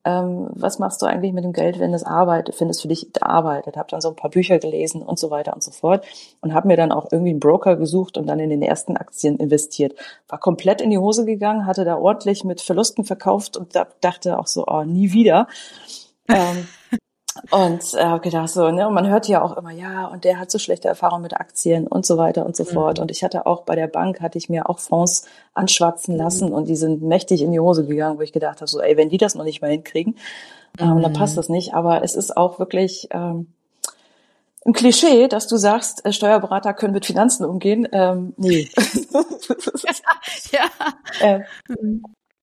ähm, 0.05 0.49
was 0.53 0.79
machst 0.79 1.03
du 1.03 1.07
eigentlich 1.07 1.33
mit 1.33 1.45
dem 1.45 1.53
Geld, 1.53 1.79
wenn 1.79 1.93
es 1.93 2.05
arbeitet, 2.05 2.59
wenn 2.61 2.71
es 2.71 2.81
für 2.81 2.89
dich 2.89 3.09
arbeitet? 3.21 3.77
Habe 3.77 3.91
dann 3.91 4.01
so 4.01 4.09
ein 4.09 4.17
paar 4.17 4.31
Bücher 4.31 4.59
gelesen 4.59 5.03
und 5.03 5.19
so 5.19 5.31
weiter 5.31 5.53
und 5.53 5.63
so 5.63 5.71
fort 5.71 6.05
und 6.41 6.55
habe 6.55 6.69
mir 6.69 6.77
dann 6.77 6.91
auch 6.91 7.09
irgendwie 7.13 7.31
einen 7.31 7.41
Broker 7.41 7.77
gesucht 7.77 8.17
und 8.17 8.27
dann 8.27 8.41
in 8.41 8.51
den 8.51 8.63
ersten 8.63 8.97
Aktien 8.97 9.37
investiert. 9.37 9.95
War 10.29 10.39
komplett 10.39 10.81
in 10.81 10.91
die 10.91 10.99
Hose 10.99 11.27
gegangen, 11.27 11.67
hatte 11.67 11.85
da 11.85 11.97
ordentlich 11.97 12.45
mit 12.45 12.63
Verlusten 12.63 13.05
verkauft 13.05 13.57
und 13.57 13.75
dachte 14.01 14.39
auch 14.39 14.47
so, 14.47 14.65
oh, 14.67 14.85
nie 14.85 15.13
wieder. 15.13 15.49
ähm, 16.29 16.67
und 17.51 17.95
äh, 17.95 18.05
habe 18.05 18.21
gedacht 18.21 18.49
so, 18.49 18.71
ne, 18.71 18.89
und 18.89 18.95
man 18.95 19.09
hört 19.09 19.29
ja 19.29 19.43
auch 19.43 19.57
immer, 19.57 19.71
ja, 19.71 20.07
und 20.07 20.25
der 20.25 20.39
hat 20.39 20.51
so 20.51 20.59
schlechte 20.59 20.89
Erfahrungen 20.89 21.23
mit 21.23 21.35
Aktien 21.35 21.87
und 21.87 22.05
so 22.05 22.19
weiter 22.19 22.45
und 22.45 22.57
so 22.57 22.65
mhm. 22.65 22.69
fort. 22.69 22.99
Und 22.99 23.11
ich 23.11 23.23
hatte 23.23 23.47
auch 23.47 23.63
bei 23.63 23.77
der 23.77 23.87
Bank, 23.87 24.21
hatte 24.21 24.37
ich 24.37 24.49
mir 24.49 24.69
auch 24.69 24.81
Fonds 24.81 25.27
anschwatzen 25.55 26.15
mhm. 26.15 26.21
lassen 26.21 26.49
mhm. 26.49 26.55
und 26.55 26.69
die 26.69 26.77
sind 26.77 27.03
mächtig 27.03 27.43
in 27.43 27.53
die 27.53 27.61
Hose 27.61 27.87
gegangen, 27.87 28.19
wo 28.19 28.23
ich 28.23 28.33
gedacht 28.33 28.61
habe, 28.61 28.69
so, 28.69 28.81
ey, 28.81 28.97
wenn 28.97 29.11
die 29.11 29.19
das 29.19 29.37
noch 29.37 29.45
nicht 29.45 29.63
mal 29.63 29.71
hinkriegen, 29.71 30.17
ähm, 30.79 30.95
mhm. 30.95 31.03
dann 31.03 31.13
passt 31.13 31.37
das 31.37 31.49
nicht. 31.49 31.73
Aber 31.75 32.03
es 32.03 32.17
ist 32.17 32.37
auch 32.37 32.59
wirklich 32.59 33.09
ähm, 33.13 33.53
ein 34.67 34.73
Klischee, 34.73 35.29
dass 35.29 35.47
du 35.47 35.57
sagst, 35.57 36.05
äh, 36.05 36.13
Steuerberater 36.13 36.75
können 36.75 36.93
mit 36.93 37.07
Finanzen 37.07 37.45
umgehen. 37.45 37.87
Ähm, 37.93 38.35
nee. 38.37 38.69
ja. 40.51 40.65
ja. 41.21 41.37
Äh, 41.37 41.41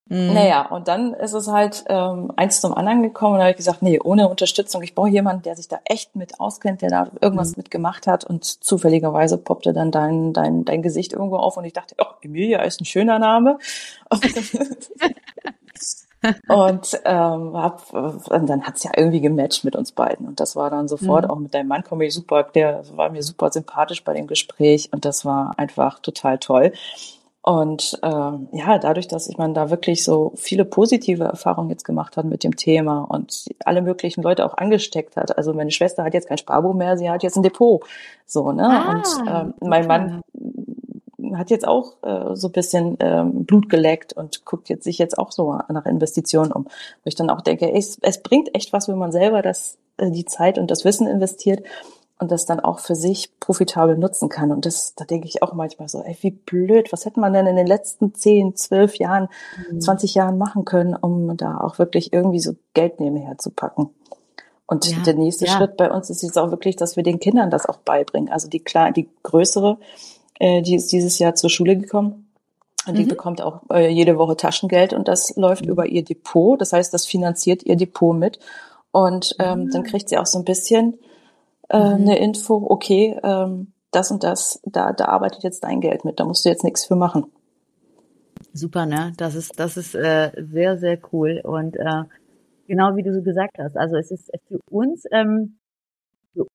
mhm. 0.09 0.33
Naja, 0.33 0.67
und 0.67 0.87
dann 0.87 1.13
ist 1.13 1.33
es 1.33 1.47
halt 1.47 1.85
ähm, 1.87 2.31
eins 2.35 2.61
zum 2.61 2.73
anderen 2.73 3.03
gekommen 3.03 3.33
und 3.33 3.39
da 3.39 3.45
habe 3.45 3.51
ich 3.51 3.57
gesagt, 3.57 3.81
nee, 3.81 3.99
ohne 3.99 4.29
Unterstützung, 4.29 4.81
ich 4.83 4.95
brauche 4.95 5.09
jemanden, 5.09 5.43
der 5.43 5.55
sich 5.55 5.67
da 5.67 5.79
echt 5.85 6.15
mit 6.15 6.39
auskennt, 6.39 6.81
der 6.81 6.89
da 6.89 7.07
irgendwas 7.21 7.51
mhm. 7.51 7.55
mitgemacht 7.57 8.07
hat 8.07 8.23
und 8.23 8.45
zufälligerweise 8.45 9.37
poppte 9.37 9.73
dann 9.73 9.91
dein, 9.91 10.33
dein, 10.33 10.65
dein 10.65 10.81
Gesicht 10.81 11.13
irgendwo 11.13 11.37
auf 11.37 11.57
und 11.57 11.65
ich 11.65 11.73
dachte, 11.73 11.95
oh, 11.99 12.13
Emilia 12.21 12.61
ist 12.61 12.81
ein 12.81 12.85
schöner 12.85 13.19
Name. 13.19 13.59
und 16.47 16.99
ähm, 17.05 17.55
hab, 17.55 17.93
und 17.93 18.49
dann 18.49 18.63
hat's 18.63 18.83
ja 18.83 18.91
irgendwie 18.95 19.21
gematcht 19.21 19.63
mit 19.63 19.75
uns 19.75 19.91
beiden 19.91 20.27
und 20.27 20.39
das 20.39 20.55
war 20.55 20.69
dann 20.69 20.87
sofort 20.87 21.25
mhm. 21.25 21.31
auch 21.31 21.39
mit 21.39 21.53
deinem 21.53 21.67
Mann 21.67 21.83
komme 21.83 22.05
ich 22.05 22.13
super, 22.13 22.43
der 22.43 22.83
war 22.95 23.11
mir 23.11 23.23
super 23.23 23.51
sympathisch 23.51 24.03
bei 24.03 24.13
dem 24.13 24.27
Gespräch 24.27 24.89
und 24.91 25.05
das 25.05 25.25
war 25.25 25.53
einfach 25.57 25.99
total 25.99 26.39
toll. 26.39 26.73
Und 27.47 27.97
ähm, 28.03 28.49
ja, 28.51 28.77
dadurch, 28.77 29.07
dass 29.07 29.29
ich 29.29 29.37
man 29.37 29.53
da 29.53 29.69
wirklich 29.69 30.03
so 30.03 30.33
viele 30.35 30.65
positive 30.65 31.23
Erfahrungen 31.23 31.69
jetzt 31.69 31.85
gemacht 31.85 32.17
hat 32.17 32.25
mit 32.25 32.43
dem 32.43 32.57
Thema 32.57 33.03
und 33.03 33.45
alle 33.63 33.81
möglichen 33.81 34.21
Leute 34.21 34.45
auch 34.45 34.57
angesteckt 34.57 35.15
hat. 35.15 35.37
Also 35.37 35.53
meine 35.53 35.71
Schwester 35.71 36.03
hat 36.03 36.13
jetzt 36.13 36.27
kein 36.27 36.37
Sparbuch 36.37 36.73
mehr, 36.73 36.97
sie 36.97 37.09
hat 37.09 37.23
jetzt 37.23 37.37
ein 37.37 37.43
Depot. 37.43 37.85
So, 38.25 38.51
ne? 38.51 38.67
Ah, 38.67 38.91
und 38.91 39.29
ähm, 39.29 39.53
mein 39.61 39.87
Mann 39.87 40.21
hat 41.35 41.49
jetzt 41.49 41.65
auch 41.65 41.93
äh, 42.03 42.35
so 42.35 42.49
ein 42.49 42.51
bisschen 42.51 42.97
ähm, 42.99 43.45
Blut 43.45 43.69
geleckt 43.69 44.11
und 44.11 44.43
guckt 44.43 44.67
jetzt 44.67 44.83
sich 44.83 44.97
jetzt 44.97 45.17
auch 45.17 45.31
so 45.31 45.57
nach 45.69 45.85
Investitionen 45.85 46.51
um. 46.51 46.65
Wo 46.65 47.05
ich 47.05 47.15
dann 47.15 47.29
auch 47.29 47.39
denke, 47.39 47.71
es, 47.71 47.97
es 48.01 48.21
bringt 48.21 48.53
echt 48.55 48.73
was, 48.73 48.89
wenn 48.89 48.97
man 48.97 49.13
selber 49.13 49.41
das, 49.41 49.77
äh, 49.95 50.11
die 50.11 50.25
Zeit 50.25 50.57
und 50.57 50.69
das 50.69 50.83
Wissen 50.83 51.07
investiert 51.07 51.63
und 52.19 52.31
das 52.31 52.45
dann 52.45 52.59
auch 52.59 52.79
für 52.79 52.95
sich 52.95 53.39
profitabel 53.39 53.97
nutzen 53.97 54.29
kann. 54.29 54.51
Und 54.51 54.65
das, 54.65 54.95
da 54.95 55.05
denke 55.05 55.27
ich 55.27 55.43
auch 55.43 55.53
manchmal 55.53 55.87
so, 55.87 56.01
ey, 56.01 56.17
wie 56.21 56.31
blöd, 56.31 56.91
was 56.91 57.05
hätte 57.05 57.19
man 57.19 57.33
denn 57.33 57.45
in 57.45 57.55
den 57.55 57.67
letzten 57.67 58.15
zehn, 58.15 58.55
zwölf 58.55 58.95
Jahren, 58.95 59.29
mhm. 59.71 59.81
20 59.81 60.15
Jahren 60.15 60.37
machen 60.37 60.65
können, 60.65 60.95
um 60.95 61.37
da 61.37 61.59
auch 61.59 61.77
wirklich 61.77 62.13
irgendwie 62.13 62.39
so 62.39 62.55
Geld 62.73 62.99
nebenher 62.99 63.37
zu 63.37 63.51
packen. 63.51 63.91
Und 64.65 64.89
ja, 64.89 64.97
der 65.05 65.13
nächste 65.13 65.45
ja. 65.45 65.51
Schritt 65.51 65.77
bei 65.77 65.91
uns 65.91 66.09
ist 66.09 66.23
jetzt 66.23 66.37
auch 66.37 66.51
wirklich, 66.51 66.75
dass 66.75 66.95
wir 66.95 67.03
den 67.03 67.19
Kindern 67.19 67.49
das 67.51 67.67
auch 67.67 67.77
beibringen. 67.77 68.31
Also 68.31 68.49
die 68.49 68.59
klar, 68.59 68.91
die 68.91 69.07
größere, 69.23 69.77
äh, 70.39 70.61
die 70.61 70.75
ist 70.75 70.91
dieses 70.91 71.19
Jahr 71.19 71.35
zur 71.35 71.49
Schule 71.49 71.77
gekommen. 71.77 72.27
Und 72.87 72.97
die 72.97 73.03
mhm. 73.03 73.09
bekommt 73.09 73.41
auch 73.41 73.61
äh, 73.69 73.89
jede 73.89 74.17
Woche 74.17 74.37
Taschengeld 74.37 74.93
und 74.93 75.07
das 75.07 75.35
läuft 75.35 75.65
mhm. 75.65 75.71
über 75.71 75.85
ihr 75.87 76.03
Depot. 76.03 76.59
Das 76.59 76.73
heißt, 76.73 76.93
das 76.93 77.05
finanziert 77.05 77.63
ihr 77.63 77.75
Depot 77.75 78.15
mit. 78.15 78.39
Und 78.91 79.35
ähm, 79.39 79.69
dann 79.71 79.81
ah. 79.81 79.85
kriegt 79.85 80.09
sie 80.09 80.17
auch 80.17 80.25
so 80.25 80.39
ein 80.39 80.45
bisschen 80.45 80.97
äh, 81.69 81.77
mhm. 81.77 82.01
eine 82.01 82.19
Info, 82.19 82.65
okay, 82.69 83.19
ähm, 83.23 83.73
das 83.91 84.11
und 84.11 84.23
das, 84.23 84.59
da, 84.63 84.93
da 84.93 85.05
arbeitet 85.05 85.43
jetzt 85.43 85.63
dein 85.63 85.81
Geld 85.81 86.05
mit, 86.05 86.19
da 86.19 86.25
musst 86.25 86.45
du 86.45 86.49
jetzt 86.49 86.63
nichts 86.63 86.85
für 86.85 86.95
machen. 86.95 87.31
Super, 88.53 88.85
ne? 88.85 89.13
Das 89.17 89.35
ist, 89.35 89.59
das 89.59 89.77
ist 89.77 89.95
äh, 89.95 90.31
sehr, 90.35 90.77
sehr 90.77 90.99
cool. 91.11 91.41
Und 91.43 91.75
äh, 91.75 92.03
genau 92.67 92.95
wie 92.95 93.03
du 93.03 93.13
so 93.13 93.21
gesagt 93.21 93.57
hast, 93.59 93.77
also 93.77 93.97
es 93.97 94.11
ist 94.11 94.31
für 94.47 94.59
uns, 94.69 95.05
ähm, 95.11 95.57
so, 96.33 96.47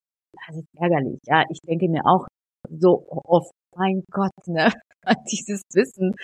das 0.47 0.57
ist 0.57 0.67
ärgerlich, 0.77 1.19
ja. 1.27 1.45
Ich 1.51 1.61
denke 1.61 1.89
mir 1.89 2.05
auch 2.07 2.27
so 2.69 3.07
oft, 3.09 3.53
mein 3.77 4.05
Gott, 4.11 4.33
ne, 4.47 4.73
dieses 5.31 5.63
Wissen 5.75 6.15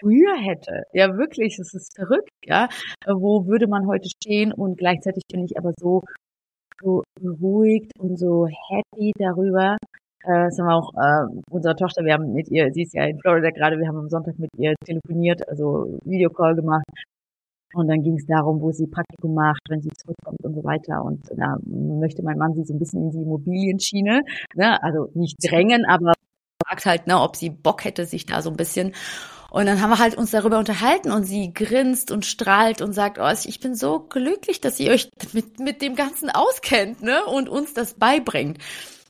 früher 0.00 0.36
hätte. 0.36 0.84
Ja, 0.92 1.16
wirklich, 1.16 1.58
es 1.58 1.74
ist 1.74 1.94
verrückt, 1.96 2.30
ja. 2.44 2.68
Wo 3.06 3.46
würde 3.46 3.66
man 3.66 3.86
heute 3.86 4.08
stehen? 4.08 4.52
Und 4.52 4.78
gleichzeitig 4.78 5.24
bin 5.30 5.44
ich 5.44 5.58
aber 5.58 5.72
so 5.78 6.02
so 6.80 7.02
beruhigt 7.20 7.92
und 7.98 8.18
so 8.18 8.46
happy 8.46 9.12
darüber. 9.18 9.76
Äh, 10.24 10.44
das 10.46 10.58
haben 10.58 10.66
wir 10.66 10.76
auch 10.76 10.92
äh, 10.94 11.40
unsere 11.50 11.76
Tochter, 11.76 12.04
wir 12.04 12.14
haben 12.14 12.32
mit 12.32 12.48
ihr, 12.50 12.72
sie 12.72 12.82
ist 12.82 12.94
ja 12.94 13.04
in 13.04 13.18
Florida 13.20 13.50
gerade, 13.50 13.78
wir 13.78 13.88
haben 13.88 13.98
am 13.98 14.08
Sonntag 14.08 14.38
mit 14.38 14.50
ihr 14.56 14.74
telefoniert, 14.84 15.46
also 15.48 15.98
Videocall 16.04 16.54
gemacht. 16.54 16.84
Und 17.74 17.88
dann 17.88 18.02
ging 18.02 18.16
es 18.16 18.24
darum, 18.24 18.62
wo 18.62 18.72
sie 18.72 18.86
Praktikum 18.86 19.34
macht, 19.34 19.60
wenn 19.68 19.82
sie 19.82 19.90
zurückkommt 19.90 20.42
und 20.42 20.54
so 20.54 20.64
weiter. 20.64 21.04
Und 21.04 21.20
da 21.36 21.58
möchte 21.66 22.22
mein 22.22 22.38
Mann 22.38 22.54
sie 22.54 22.64
so 22.64 22.72
ein 22.72 22.78
bisschen 22.78 23.02
in 23.02 23.10
die 23.10 23.22
Immobilienschiene, 23.22 24.22
ne? 24.54 24.82
also 24.82 25.10
nicht 25.14 25.36
drängen, 25.42 25.84
aber 25.84 26.14
fragt 26.66 26.86
halt, 26.86 27.06
ne, 27.06 27.20
ob 27.20 27.36
sie 27.36 27.50
Bock 27.50 27.84
hätte, 27.84 28.06
sich 28.06 28.26
da 28.26 28.42
so 28.42 28.50
ein 28.50 28.56
bisschen 28.56 28.92
und 29.50 29.66
dann 29.66 29.80
haben 29.80 29.90
wir 29.90 29.98
halt 29.98 30.14
uns 30.14 30.30
darüber 30.30 30.58
unterhalten 30.58 31.10
und 31.10 31.24
sie 31.24 31.52
grinst 31.54 32.10
und 32.10 32.26
strahlt 32.26 32.82
und 32.82 32.92
sagt, 32.92 33.18
oh, 33.18 33.30
ich 33.44 33.60
bin 33.60 33.74
so 33.74 34.00
glücklich, 34.00 34.60
dass 34.60 34.78
ihr 34.78 34.92
euch 34.92 35.08
mit, 35.32 35.58
mit 35.58 35.80
dem 35.80 35.96
Ganzen 35.96 36.28
auskennt, 36.30 37.02
ne, 37.02 37.24
und 37.24 37.48
uns 37.48 37.72
das 37.72 37.94
beibringt. 37.94 38.58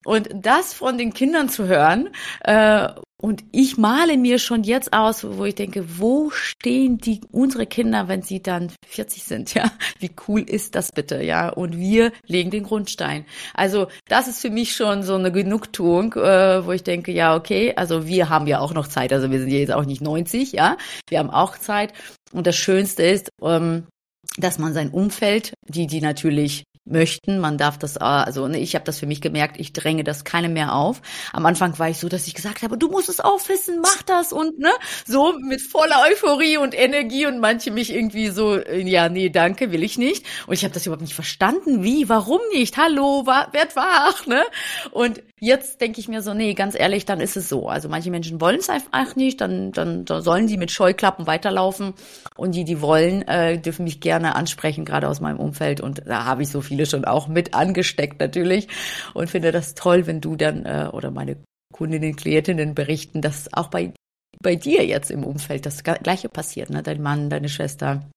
Und 0.04 0.28
das 0.32 0.72
von 0.74 0.96
den 0.96 1.12
Kindern 1.12 1.48
zu 1.48 1.66
hören, 1.66 2.10
äh, 2.40 2.88
und 3.20 3.42
ich 3.50 3.76
male 3.76 4.16
mir 4.16 4.38
schon 4.38 4.62
jetzt 4.62 4.92
aus, 4.92 5.24
wo 5.24 5.44
ich 5.44 5.56
denke, 5.56 5.98
wo 5.98 6.30
stehen 6.30 6.98
die 6.98 7.20
unsere 7.32 7.66
Kinder, 7.66 8.06
wenn 8.06 8.22
sie 8.22 8.40
dann 8.40 8.70
40 8.86 9.24
sind, 9.24 9.54
ja? 9.54 9.72
Wie 9.98 10.12
cool 10.28 10.42
ist 10.42 10.76
das 10.76 10.92
bitte, 10.92 11.20
ja? 11.22 11.48
Und 11.48 11.76
wir 11.76 12.12
legen 12.26 12.52
den 12.52 12.62
Grundstein. 12.62 13.24
Also 13.54 13.88
das 14.06 14.28
ist 14.28 14.40
für 14.40 14.50
mich 14.50 14.76
schon 14.76 15.02
so 15.02 15.16
eine 15.16 15.32
Genugtuung, 15.32 16.12
äh, 16.14 16.64
wo 16.64 16.70
ich 16.70 16.84
denke, 16.84 17.10
ja 17.10 17.34
okay, 17.34 17.74
also 17.74 18.06
wir 18.06 18.28
haben 18.28 18.46
ja 18.46 18.60
auch 18.60 18.72
noch 18.72 18.86
Zeit, 18.86 19.12
also 19.12 19.32
wir 19.32 19.40
sind 19.40 19.50
jetzt 19.50 19.72
auch 19.72 19.84
nicht 19.84 20.00
90, 20.00 20.52
ja? 20.52 20.76
Wir 21.08 21.18
haben 21.18 21.30
auch 21.30 21.58
Zeit. 21.58 21.92
Und 22.32 22.46
das 22.46 22.56
Schönste 22.56 23.02
ist, 23.02 23.30
ähm, 23.42 23.88
dass 24.36 24.58
man 24.58 24.74
sein 24.74 24.90
Umfeld, 24.90 25.54
die 25.66 25.88
die 25.88 26.00
natürlich 26.00 26.62
möchten. 26.90 27.38
Man 27.38 27.58
darf 27.58 27.78
das, 27.78 27.96
äh, 27.96 28.00
also 28.00 28.48
ne, 28.48 28.58
ich 28.58 28.74
habe 28.74 28.84
das 28.84 28.98
für 28.98 29.06
mich 29.06 29.20
gemerkt, 29.20 29.58
ich 29.58 29.72
dränge 29.72 30.04
das 30.04 30.24
keinem 30.24 30.52
mehr 30.52 30.74
auf. 30.74 31.02
Am 31.32 31.46
Anfang 31.46 31.78
war 31.78 31.88
ich 31.88 31.98
so, 31.98 32.08
dass 32.08 32.26
ich 32.26 32.34
gesagt 32.34 32.62
habe, 32.62 32.78
du 32.78 32.88
musst 32.88 33.08
es 33.08 33.20
auch 33.20 33.48
wissen, 33.48 33.80
mach 33.80 34.02
das 34.02 34.32
und 34.32 34.58
ne, 34.58 34.70
so 35.06 35.34
mit 35.38 35.60
voller 35.60 36.02
Euphorie 36.10 36.56
und 36.56 36.78
Energie 36.78 37.26
und 37.26 37.40
manche 37.40 37.70
mich 37.70 37.92
irgendwie 37.92 38.28
so, 38.30 38.56
äh, 38.56 38.80
ja, 38.80 39.08
nee, 39.08 39.28
danke, 39.28 39.72
will 39.72 39.82
ich 39.82 39.98
nicht. 39.98 40.24
Und 40.46 40.54
ich 40.54 40.64
habe 40.64 40.74
das 40.74 40.86
überhaupt 40.86 41.02
nicht 41.02 41.14
verstanden, 41.14 41.82
wie, 41.82 42.08
warum 42.08 42.40
nicht? 42.52 42.76
Hallo, 42.76 43.26
war, 43.26 43.52
werd 43.52 43.76
wach, 43.76 44.26
ne? 44.26 44.42
Und 44.90 45.22
jetzt 45.40 45.80
denke 45.80 46.00
ich 46.00 46.08
mir 46.08 46.22
so, 46.22 46.34
nee, 46.34 46.54
ganz 46.54 46.78
ehrlich, 46.78 47.04
dann 47.04 47.20
ist 47.20 47.36
es 47.36 47.48
so. 47.48 47.68
Also 47.68 47.88
manche 47.88 48.10
Menschen 48.10 48.40
wollen 48.40 48.58
es 48.58 48.70
einfach 48.70 49.16
nicht, 49.16 49.40
dann, 49.40 49.72
dann, 49.72 50.04
dann 50.04 50.22
sollen 50.22 50.48
sie 50.48 50.56
mit 50.56 50.70
Scheuklappen 50.70 51.26
weiterlaufen 51.26 51.94
und 52.36 52.54
die, 52.54 52.64
die 52.64 52.80
wollen, 52.80 53.22
äh, 53.28 53.58
dürfen 53.58 53.84
mich 53.84 54.00
gerne 54.00 54.34
ansprechen, 54.34 54.84
gerade 54.84 55.08
aus 55.08 55.20
meinem 55.20 55.38
Umfeld 55.38 55.80
und 55.80 56.02
da 56.06 56.24
habe 56.24 56.42
ich 56.42 56.48
so 56.48 56.60
viel 56.60 56.77
viele 56.78 56.86
schon 56.86 57.04
auch 57.04 57.28
mit 57.28 57.54
angesteckt 57.54 58.20
natürlich 58.20 58.68
und 59.14 59.30
finde 59.30 59.52
das 59.52 59.74
toll, 59.74 60.06
wenn 60.06 60.20
du 60.20 60.36
dann 60.36 60.64
äh, 60.64 60.88
oder 60.92 61.10
meine 61.10 61.36
Kundinnen, 61.72 62.16
Klientinnen 62.16 62.74
berichten, 62.74 63.20
dass 63.20 63.52
auch 63.52 63.68
bei 63.68 63.92
bei 64.40 64.54
dir 64.54 64.86
jetzt 64.86 65.10
im 65.10 65.24
Umfeld 65.24 65.66
das 65.66 65.82
Gleiche 65.82 66.28
passiert, 66.28 66.70
ne? 66.70 66.82
Dein 66.82 67.02
Mann, 67.02 67.28
deine 67.28 67.48
Schwester, 67.48 68.08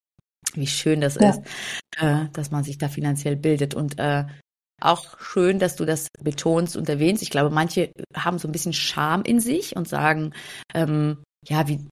wie 0.54 0.68
schön 0.68 1.02
das 1.02 1.16
ja. 1.16 1.32
ist, 1.32 1.42
äh, 1.98 2.28
dass 2.34 2.52
man 2.52 2.64
sich 2.64 2.78
da 2.78 2.90
finanziell 2.90 3.36
bildet 3.36 3.74
und 3.74 3.98
äh, 3.98 4.26
auch 4.80 5.20
schön, 5.20 5.58
dass 5.58 5.76
du 5.76 5.86
das 5.86 6.10
betonst 6.20 6.78
und 6.78 6.88
erwähnst. 6.90 7.24
Ich 7.24 7.32
glaube, 7.32 7.50
manche 7.50 7.92
haben 8.16 8.38
so 8.38 8.48
ein 8.48 8.52
bisschen 8.52 8.74
Scham 8.74 9.24
in 9.24 9.40
sich 9.40 9.76
und 9.76 9.88
sagen, 9.88 10.34
ähm, 10.76 11.24
ja, 11.48 11.68
wie 11.68 11.88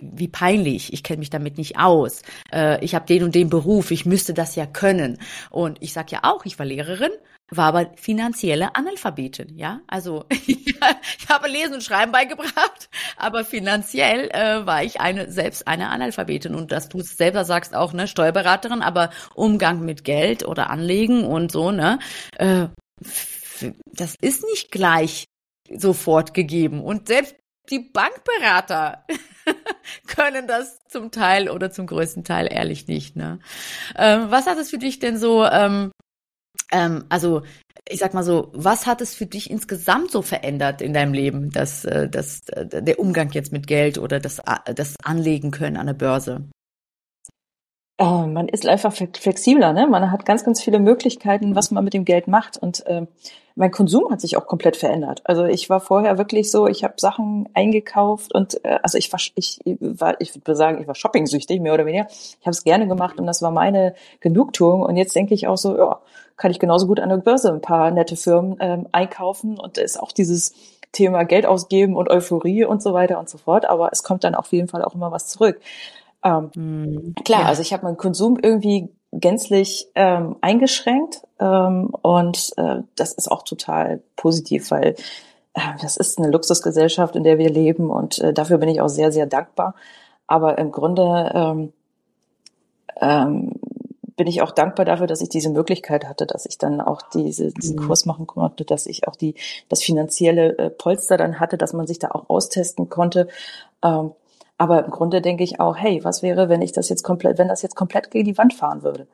wie 0.00 0.28
peinlich, 0.28 0.92
ich 0.92 1.02
kenne 1.02 1.20
mich 1.20 1.30
damit 1.30 1.58
nicht 1.58 1.78
aus, 1.78 2.22
äh, 2.52 2.84
ich 2.84 2.94
habe 2.94 3.06
den 3.06 3.22
und 3.22 3.34
den 3.34 3.48
Beruf, 3.48 3.90
ich 3.90 4.04
müsste 4.06 4.34
das 4.34 4.54
ja 4.54 4.66
können. 4.66 5.18
Und 5.50 5.78
ich 5.80 5.92
sage 5.92 6.08
ja 6.12 6.20
auch, 6.22 6.44
ich 6.44 6.58
war 6.58 6.66
Lehrerin, 6.66 7.12
war 7.48 7.66
aber 7.66 7.90
finanzielle 7.96 8.74
Analphabetin, 8.74 9.56
ja. 9.56 9.80
Also 9.86 10.24
ich 10.30 10.76
habe 11.28 11.48
Lesen 11.48 11.74
und 11.74 11.82
Schreiben 11.82 12.12
beigebracht, 12.12 12.90
aber 13.16 13.44
finanziell 13.44 14.30
äh, 14.30 14.66
war 14.66 14.82
ich 14.82 15.00
eine 15.00 15.30
selbst 15.30 15.66
eine 15.66 15.88
Analphabetin 15.88 16.54
und 16.54 16.72
dass 16.72 16.88
du 16.88 17.00
selber 17.00 17.44
sagst 17.44 17.74
auch 17.74 17.92
ne 17.92 18.08
Steuerberaterin, 18.08 18.82
aber 18.82 19.10
Umgang 19.34 19.84
mit 19.84 20.04
Geld 20.04 20.46
oder 20.46 20.70
Anlegen 20.70 21.24
und 21.24 21.52
so 21.52 21.70
ne, 21.70 21.98
äh, 22.36 22.66
das 23.92 24.16
ist 24.20 24.44
nicht 24.50 24.70
gleich 24.70 25.26
sofort 25.70 26.34
gegeben 26.34 26.82
und 26.82 27.08
selbst 27.08 27.36
die 27.70 27.80
Bankberater 27.80 29.04
können 30.06 30.46
das 30.46 30.78
zum 30.88 31.10
Teil 31.10 31.48
oder 31.48 31.70
zum 31.70 31.86
größten 31.86 32.24
Teil 32.24 32.48
ehrlich 32.50 32.86
nicht. 32.88 33.16
Ne? 33.16 33.38
Ähm, 33.96 34.26
was 34.30 34.46
hat 34.46 34.58
es 34.58 34.70
für 34.70 34.78
dich 34.78 34.98
denn 34.98 35.18
so, 35.18 35.44
ähm, 35.44 35.92
ähm, 36.72 37.04
also 37.08 37.42
ich 37.88 38.00
sag 38.00 38.14
mal 38.14 38.24
so, 38.24 38.50
was 38.52 38.86
hat 38.86 39.00
es 39.00 39.14
für 39.14 39.26
dich 39.26 39.50
insgesamt 39.50 40.10
so 40.10 40.22
verändert 40.22 40.82
in 40.82 40.92
deinem 40.92 41.12
Leben, 41.12 41.50
das, 41.50 41.84
äh, 41.84 42.08
das, 42.08 42.40
äh, 42.48 42.82
der 42.82 42.98
Umgang 42.98 43.30
jetzt 43.30 43.52
mit 43.52 43.66
Geld 43.66 43.98
oder 43.98 44.18
das, 44.18 44.40
äh, 44.40 44.74
das 44.74 44.96
Anlegen 45.04 45.50
können 45.52 45.76
an 45.76 45.86
der 45.86 45.94
Börse? 45.94 46.48
Oh, 47.98 48.26
man 48.26 48.48
ist 48.48 48.66
einfach 48.66 48.92
flexibler, 48.92 49.72
ne? 49.72 49.86
Man 49.86 50.10
hat 50.10 50.26
ganz, 50.26 50.44
ganz 50.44 50.62
viele 50.62 50.78
Möglichkeiten, 50.78 51.54
was 51.56 51.70
man 51.70 51.82
mit 51.82 51.94
dem 51.94 52.04
Geld 52.04 52.28
macht. 52.28 52.58
Und 52.58 52.84
äh, 52.86 53.06
mein 53.54 53.70
Konsum 53.70 54.10
hat 54.10 54.20
sich 54.20 54.36
auch 54.36 54.46
komplett 54.46 54.76
verändert. 54.76 55.22
Also 55.24 55.46
ich 55.46 55.70
war 55.70 55.80
vorher 55.80 56.18
wirklich 56.18 56.50
so, 56.50 56.66
ich 56.66 56.84
habe 56.84 56.94
Sachen 56.98 57.48
eingekauft 57.54 58.34
und 58.34 58.62
äh, 58.66 58.78
also 58.82 58.98
ich 58.98 59.10
war, 59.10 59.20
ich 59.34 59.60
war, 59.80 60.20
ich 60.20 60.34
würde 60.34 60.54
sagen, 60.54 60.78
ich 60.82 60.86
war 60.86 60.94
shopping-süchtig, 60.94 61.58
mehr 61.62 61.72
oder 61.72 61.86
weniger. 61.86 62.06
Ich 62.10 62.36
habe 62.42 62.50
es 62.50 62.64
gerne 62.64 62.86
gemacht 62.86 63.18
und 63.18 63.26
das 63.26 63.40
war 63.40 63.50
meine 63.50 63.94
Genugtuung. 64.20 64.82
Und 64.82 64.96
jetzt 64.96 65.16
denke 65.16 65.32
ich 65.32 65.46
auch 65.48 65.56
so, 65.56 65.74
ja, 65.78 66.00
kann 66.36 66.50
ich 66.50 66.58
genauso 66.58 66.86
gut 66.86 67.00
an 67.00 67.08
der 67.08 67.16
Börse 67.16 67.50
ein 67.50 67.62
paar 67.62 67.90
nette 67.90 68.16
Firmen 68.16 68.58
ähm, 68.60 68.88
einkaufen. 68.92 69.58
Und 69.58 69.78
da 69.78 69.80
ist 69.80 69.98
auch 69.98 70.12
dieses 70.12 70.52
Thema 70.92 71.24
Geld 71.24 71.46
ausgeben 71.46 71.96
und 71.96 72.10
Euphorie 72.10 72.66
und 72.66 72.82
so 72.82 72.92
weiter 72.92 73.18
und 73.18 73.30
so 73.30 73.38
fort. 73.38 73.64
Aber 73.64 73.88
es 73.90 74.02
kommt 74.02 74.24
dann 74.24 74.34
auf 74.34 74.52
jeden 74.52 74.68
Fall 74.68 74.84
auch 74.84 74.94
immer 74.94 75.12
was 75.12 75.28
zurück. 75.28 75.60
Ähm, 76.26 76.50
mhm. 76.54 77.14
Klar, 77.24 77.42
ja. 77.42 77.46
also 77.46 77.62
ich 77.62 77.72
habe 77.72 77.84
meinen 77.84 77.96
Konsum 77.96 78.38
irgendwie 78.42 78.88
gänzlich 79.12 79.88
ähm, 79.94 80.36
eingeschränkt 80.40 81.22
ähm, 81.38 81.90
und 82.02 82.52
äh, 82.56 82.82
das 82.96 83.12
ist 83.12 83.30
auch 83.30 83.42
total 83.42 84.02
positiv, 84.16 84.70
weil 84.70 84.96
äh, 85.54 85.60
das 85.80 85.96
ist 85.96 86.18
eine 86.18 86.30
Luxusgesellschaft, 86.30 87.14
in 87.14 87.22
der 87.22 87.38
wir 87.38 87.48
leben 87.48 87.90
und 87.90 88.18
äh, 88.18 88.32
dafür 88.32 88.58
bin 88.58 88.68
ich 88.68 88.80
auch 88.80 88.88
sehr, 88.88 89.12
sehr 89.12 89.26
dankbar. 89.26 89.74
Aber 90.26 90.58
im 90.58 90.72
Grunde 90.72 91.30
ähm, 91.34 91.72
ähm, 93.00 93.52
bin 94.16 94.26
ich 94.26 94.42
auch 94.42 94.50
dankbar 94.50 94.84
dafür, 94.84 95.06
dass 95.06 95.20
ich 95.20 95.28
diese 95.28 95.50
Möglichkeit 95.50 96.08
hatte, 96.08 96.26
dass 96.26 96.46
ich 96.46 96.58
dann 96.58 96.80
auch 96.80 97.02
diese, 97.02 97.52
diesen 97.52 97.76
mhm. 97.76 97.86
Kurs 97.86 98.06
machen 98.06 98.26
konnte, 98.26 98.64
dass 98.64 98.86
ich 98.86 99.06
auch 99.06 99.14
die, 99.14 99.34
das 99.68 99.82
finanzielle 99.82 100.58
äh, 100.58 100.70
Polster 100.70 101.16
dann 101.16 101.38
hatte, 101.38 101.56
dass 101.56 101.74
man 101.74 101.86
sich 101.86 102.00
da 102.00 102.10
auch 102.10 102.28
austesten 102.28 102.88
konnte. 102.88 103.28
Ähm, 103.84 104.12
aber 104.58 104.84
im 104.84 104.90
Grunde 104.90 105.20
denke 105.20 105.44
ich 105.44 105.60
auch, 105.60 105.76
hey, 105.76 106.02
was 106.02 106.22
wäre, 106.22 106.48
wenn 106.48 106.62
ich 106.62 106.72
das 106.72 106.88
jetzt 106.88 107.02
komplett, 107.02 107.38
wenn 107.38 107.48
das 107.48 107.62
jetzt 107.62 107.76
komplett 107.76 108.10
gegen 108.10 108.24
die 108.24 108.38
Wand 108.38 108.54
fahren 108.54 108.82
würde? 108.82 109.06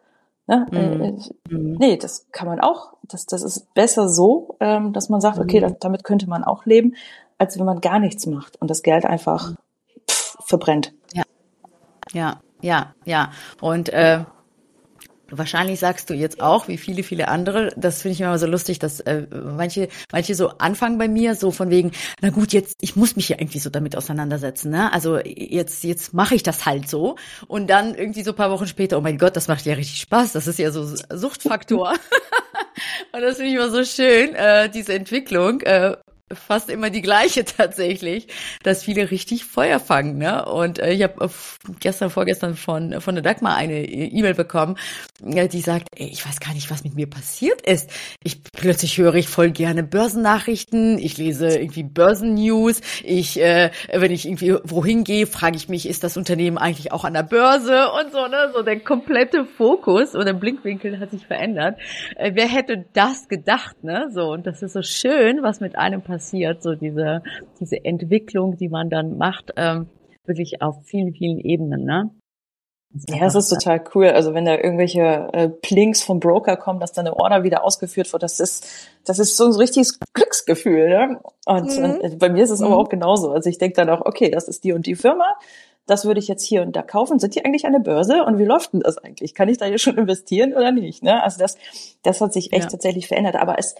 Ne? 0.47 0.67
Mhm. 0.71 1.03
Äh, 1.03 1.55
mhm. 1.55 1.73
nee, 1.79 1.97
das 1.97 2.27
kann 2.33 2.49
man 2.49 2.61
auch. 2.61 2.95
Das, 3.03 3.27
das 3.27 3.43
ist 3.43 3.73
besser 3.75 4.09
so, 4.09 4.57
ähm, 4.61 4.93
dass 4.93 5.09
man 5.09 5.21
sagt, 5.21 5.39
okay, 5.39 5.59
mhm. 5.59 5.63
das, 5.63 5.73
damit 5.81 6.05
könnte 6.05 6.29
man 6.29 6.45
auch 6.45 6.65
leben, 6.67 6.95
als 7.39 7.59
wenn 7.59 7.67
man 7.67 7.81
gar 7.81 7.99
nichts 7.99 8.27
macht 8.27 8.61
und 8.61 8.71
das 8.71 8.83
Geld 8.83 9.05
einfach 9.05 9.51
mhm. 9.51 9.57
pff, 10.11 10.37
verbrennt. 10.45 10.93
Ja, 11.13 11.23
ja, 12.13 12.41
ja, 12.61 12.95
ja. 13.05 13.31
Und 13.61 13.89
äh, 13.89 14.25
Wahrscheinlich 15.35 15.81
sagst 15.81 16.11
du 16.11 16.15
jetzt 16.15 16.41
auch, 16.41 16.69
wie 16.69 16.77
viele, 16.77 17.03
viele 17.03 17.29
andere, 17.29 17.73
das 17.77 18.03
finde 18.03 18.15
ich 18.15 18.21
immer 18.21 18.39
so 18.39 18.47
lustig, 18.47 18.79
dass 18.79 19.01
äh, 19.01 19.27
manche, 19.33 19.89
manche 20.13 20.35
so 20.35 20.51
anfangen 20.59 20.99
bei 20.99 21.09
mir, 21.09 21.35
so 21.35 21.51
von 21.51 21.71
wegen, 21.71 21.93
na 22.21 22.29
gut, 22.29 22.53
jetzt, 22.53 22.77
ich 22.81 22.97
muss 22.97 23.17
mich 23.17 23.31
ja 23.31 23.37
irgendwie 23.39 23.59
so 23.59 23.71
damit 23.71 23.97
auseinandersetzen, 23.97 24.71
ne? 24.71 24.93
Also 24.93 25.19
jetzt, 25.19 25.85
jetzt 25.85 26.13
mache 26.13 26.35
ich 26.35 26.43
das 26.43 26.67
halt 26.67 26.89
so. 26.89 27.17
Und 27.49 27.69
dann 27.71 27.95
irgendwie 27.95 28.23
so 28.23 28.35
paar 28.35 28.51
Wochen 28.51 28.67
später, 28.67 28.99
oh 28.99 29.01
mein 29.01 29.17
Gott, 29.17 29.35
das 29.35 29.49
macht 29.49 29.65
ja 29.65 29.75
richtig 29.75 30.01
Spaß, 30.01 30.33
das 30.33 30.47
ist 30.47 30.59
ja 30.59 30.71
so 30.71 30.85
Suchtfaktor. 30.85 31.95
Und 33.13 33.23
das 33.23 33.37
finde 33.37 33.51
ich 33.51 33.57
immer 33.57 33.71
so 33.71 33.85
schön, 33.85 34.35
äh, 34.35 34.69
diese 34.69 34.93
Entwicklung. 34.93 35.63
Äh, 35.63 35.97
fast 36.35 36.71
immer 36.71 36.91
die 36.91 37.03
gleiche 37.03 37.45
tatsächlich, 37.45 38.29
dass 38.63 38.85
viele 38.85 39.11
richtig 39.11 39.45
Feuer 39.45 39.81
fangen. 39.81 40.19
Ne? 40.19 40.45
Und 40.45 40.79
äh, 40.79 40.93
ich 40.93 41.03
habe 41.03 41.31
gestern, 41.81 42.11
vorgestern 42.11 42.57
von 42.57 43.01
von 43.01 43.15
der 43.15 43.23
Dagmar 43.23 43.57
eine 43.57 43.85
E-Mail 43.85 44.35
bekommen, 44.35 44.77
äh, 45.25 45.49
die 45.49 45.61
sagt, 45.61 45.89
ey, 45.95 46.09
ich 46.09 46.27
weiß 46.27 46.41
gar 46.41 46.55
nicht, 46.55 46.71
was 46.71 46.85
mit 46.85 46.95
mir 46.95 47.09
passiert 47.09 47.61
ist. 47.63 47.91
Ich 48.23 48.43
plötzlich 48.43 48.99
höre 48.99 49.15
ich 49.15 49.29
voll 49.29 49.51
gerne 49.51 49.83
Börsennachrichten, 49.83 50.99
ich 50.99 51.19
lese 51.19 51.49
irgendwie 51.49 51.83
Börsennews, 51.83 52.81
ich 53.03 53.41
äh, 53.41 53.71
wenn 53.93 54.13
ich 54.13 54.27
irgendwie 54.27 54.57
wohin 54.65 55.05
gehe, 55.05 55.27
frage 55.27 55.57
ich 55.57 55.69
mich, 55.69 55.89
ist 55.89 56.05
das 56.05 56.17
Unternehmen 56.17 56.59
eigentlich 56.59 56.93
auch 56.93 57.05
an 57.05 57.15
der 57.15 57.23
Börse 57.23 57.91
und 57.93 58.13
so, 58.13 58.27
ne? 58.27 58.51
So 58.55 58.63
der 58.63 58.81
komplette 58.81 59.45
Fokus 59.45 60.15
oder 60.15 60.33
Blinkwinkel 60.33 60.99
hat 60.99 61.11
sich 61.11 61.27
verändert. 61.27 61.79
Äh, 62.17 62.33
wer 62.35 62.49
hätte 62.49 62.85
das 62.93 63.29
gedacht, 63.29 63.85
ne? 63.85 64.11
So 64.13 64.33
und 64.33 64.47
das 64.47 64.63
ist 64.63 64.73
so 64.73 64.83
schön, 64.83 65.43
was 65.43 65.61
mit 65.61 65.77
einem 65.77 66.03
passiert 66.03 66.22
passiert, 66.23 66.63
so 66.63 66.75
diese, 66.75 67.23
diese 67.61 67.85
Entwicklung, 67.85 68.57
die 68.57 68.69
man 68.69 68.89
dann 68.91 69.19
macht, 69.19 69.53
ähm, 69.57 69.89
wirklich 70.25 70.63
auf 70.63 70.77
vielen, 70.85 71.13
vielen 71.13 71.39
Ebenen, 71.39 71.85
ne? 71.85 72.11
Ja, 73.09 73.25
es 73.25 73.35
ist 73.35 73.49
total 73.49 73.83
cool. 73.95 74.09
Also 74.09 74.35
wenn 74.35 74.45
da 74.45 74.55
irgendwelche 74.55 75.31
äh, 75.33 75.49
Plinks 75.49 76.03
vom 76.03 76.21
Broker 76.21 76.59
kommen, 76.59 76.79
dass 76.79 76.93
dann 76.93 77.07
eine 77.07 77.17
Order 77.17 77.43
wieder 77.43 77.65
ausgeführt 77.65 78.13
wird, 78.13 78.23
das 78.23 78.39
ist, 78.39 78.67
das 79.07 79.19
ist 79.19 79.39
so 79.39 79.47
ein 79.47 79.55
richtiges 79.55 79.99
Glücksgefühl. 80.13 80.91
Ne? 80.91 81.21
Und, 81.47 81.79
mhm. 81.79 81.85
und 81.85 82.19
bei 82.19 82.29
mir 82.29 82.45
ist 82.45 82.51
es 82.51 82.61
mhm. 82.61 82.67
aber 82.67 82.77
auch 82.77 82.91
genauso. 82.91 83.33
Also 83.33 83.49
ich 83.49 83.57
denke 83.57 83.77
dann 83.77 83.89
auch, 83.89 84.05
okay, 84.05 84.31
das 84.31 84.47
ist 84.47 84.63
die 84.63 84.75
und 84.75 84.85
die 84.85 84.95
Firma, 84.95 85.25
das 85.87 86.05
würde 86.05 86.21
ich 86.21 86.29
jetzt 86.29 86.45
hier 86.45 86.61
und 86.61 86.77
da 86.77 86.83
kaufen. 86.83 87.19
Sind 87.19 87.35
die 87.35 87.47
eigentlich 87.47 87.65
an 87.65 87.73
der 87.73 87.81
Börse? 87.81 88.25
Und 88.25 88.39
wie 88.39 88.45
läuft 88.45 88.75
denn 88.75 88.81
das 88.81 88.99
eigentlich? 88.99 89.35
Kann 89.35 89.49
ich 89.49 89.57
da 89.57 89.65
hier 89.65 89.79
schon 89.79 89.97
investieren 89.97 90.53
oder 90.53 90.71
nicht? 90.71 91.03
Ne? 91.03 91.23
Also 91.23 91.39
das, 91.39 91.57
das 92.03 92.21
hat 92.21 92.35
sich 92.35 92.53
echt 92.53 92.65
ja. 92.65 92.71
tatsächlich 92.71 93.09
verändert. 93.09 93.37
Aber 93.37 93.59
es, 93.59 93.75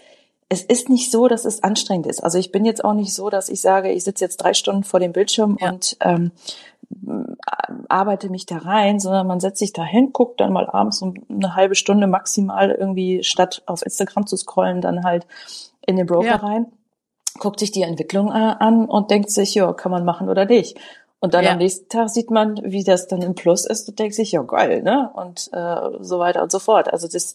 es 0.49 0.63
ist 0.63 0.89
nicht 0.89 1.11
so, 1.11 1.27
dass 1.27 1.45
es 1.45 1.63
anstrengend 1.63 2.07
ist. 2.07 2.23
Also 2.23 2.37
ich 2.37 2.51
bin 2.51 2.65
jetzt 2.65 2.83
auch 2.83 2.93
nicht 2.93 3.13
so, 3.13 3.29
dass 3.29 3.49
ich 3.49 3.61
sage, 3.61 3.91
ich 3.91 4.03
sitze 4.03 4.23
jetzt 4.23 4.37
drei 4.37 4.53
Stunden 4.53 4.83
vor 4.83 4.99
dem 4.99 5.11
Bildschirm 5.11 5.57
ja. 5.59 5.69
und 5.71 5.97
ähm, 6.01 6.31
arbeite 7.89 8.29
mich 8.29 8.45
da 8.45 8.57
rein, 8.57 8.99
sondern 8.99 9.27
man 9.27 9.39
setzt 9.39 9.59
sich 9.59 9.73
da 9.73 9.83
hin, 9.83 10.11
guckt 10.13 10.39
dann 10.39 10.53
mal 10.53 10.69
abends 10.69 11.01
um 11.01 11.15
eine 11.29 11.55
halbe 11.55 11.75
Stunde 11.75 12.07
maximal 12.07 12.71
irgendwie 12.71 13.23
statt 13.23 13.63
auf 13.65 13.83
Instagram 13.83 14.27
zu 14.27 14.37
scrollen, 14.37 14.81
dann 14.81 15.03
halt 15.03 15.25
in 15.85 15.95
den 15.95 16.05
Broker 16.05 16.27
ja. 16.27 16.35
rein, 16.35 16.67
guckt 17.39 17.59
sich 17.59 17.71
die 17.71 17.81
Entwicklung 17.81 18.29
äh, 18.29 18.55
an 18.59 18.85
und 18.85 19.11
denkt 19.11 19.31
sich, 19.31 19.55
ja, 19.55 19.73
kann 19.73 19.91
man 19.91 20.05
machen 20.05 20.29
oder 20.29 20.45
nicht. 20.45 20.77
Und 21.19 21.33
dann 21.33 21.45
ja. 21.45 21.51
am 21.51 21.57
nächsten 21.57 21.87
Tag 21.87 22.09
sieht 22.09 22.29
man, 22.31 22.59
wie 22.63 22.83
das 22.83 23.07
dann 23.07 23.21
im 23.21 23.33
Plus 23.33 23.65
ist 23.65 23.87
und 23.87 23.97
denkt 23.97 24.13
sich, 24.13 24.33
ja 24.33 24.41
geil, 24.41 24.83
ne? 24.83 25.09
Und 25.13 25.49
äh, 25.53 26.03
so 26.03 26.19
weiter 26.19 26.43
und 26.43 26.51
so 26.51 26.59
fort. 26.59 26.91
Also 26.91 27.07
das 27.07 27.31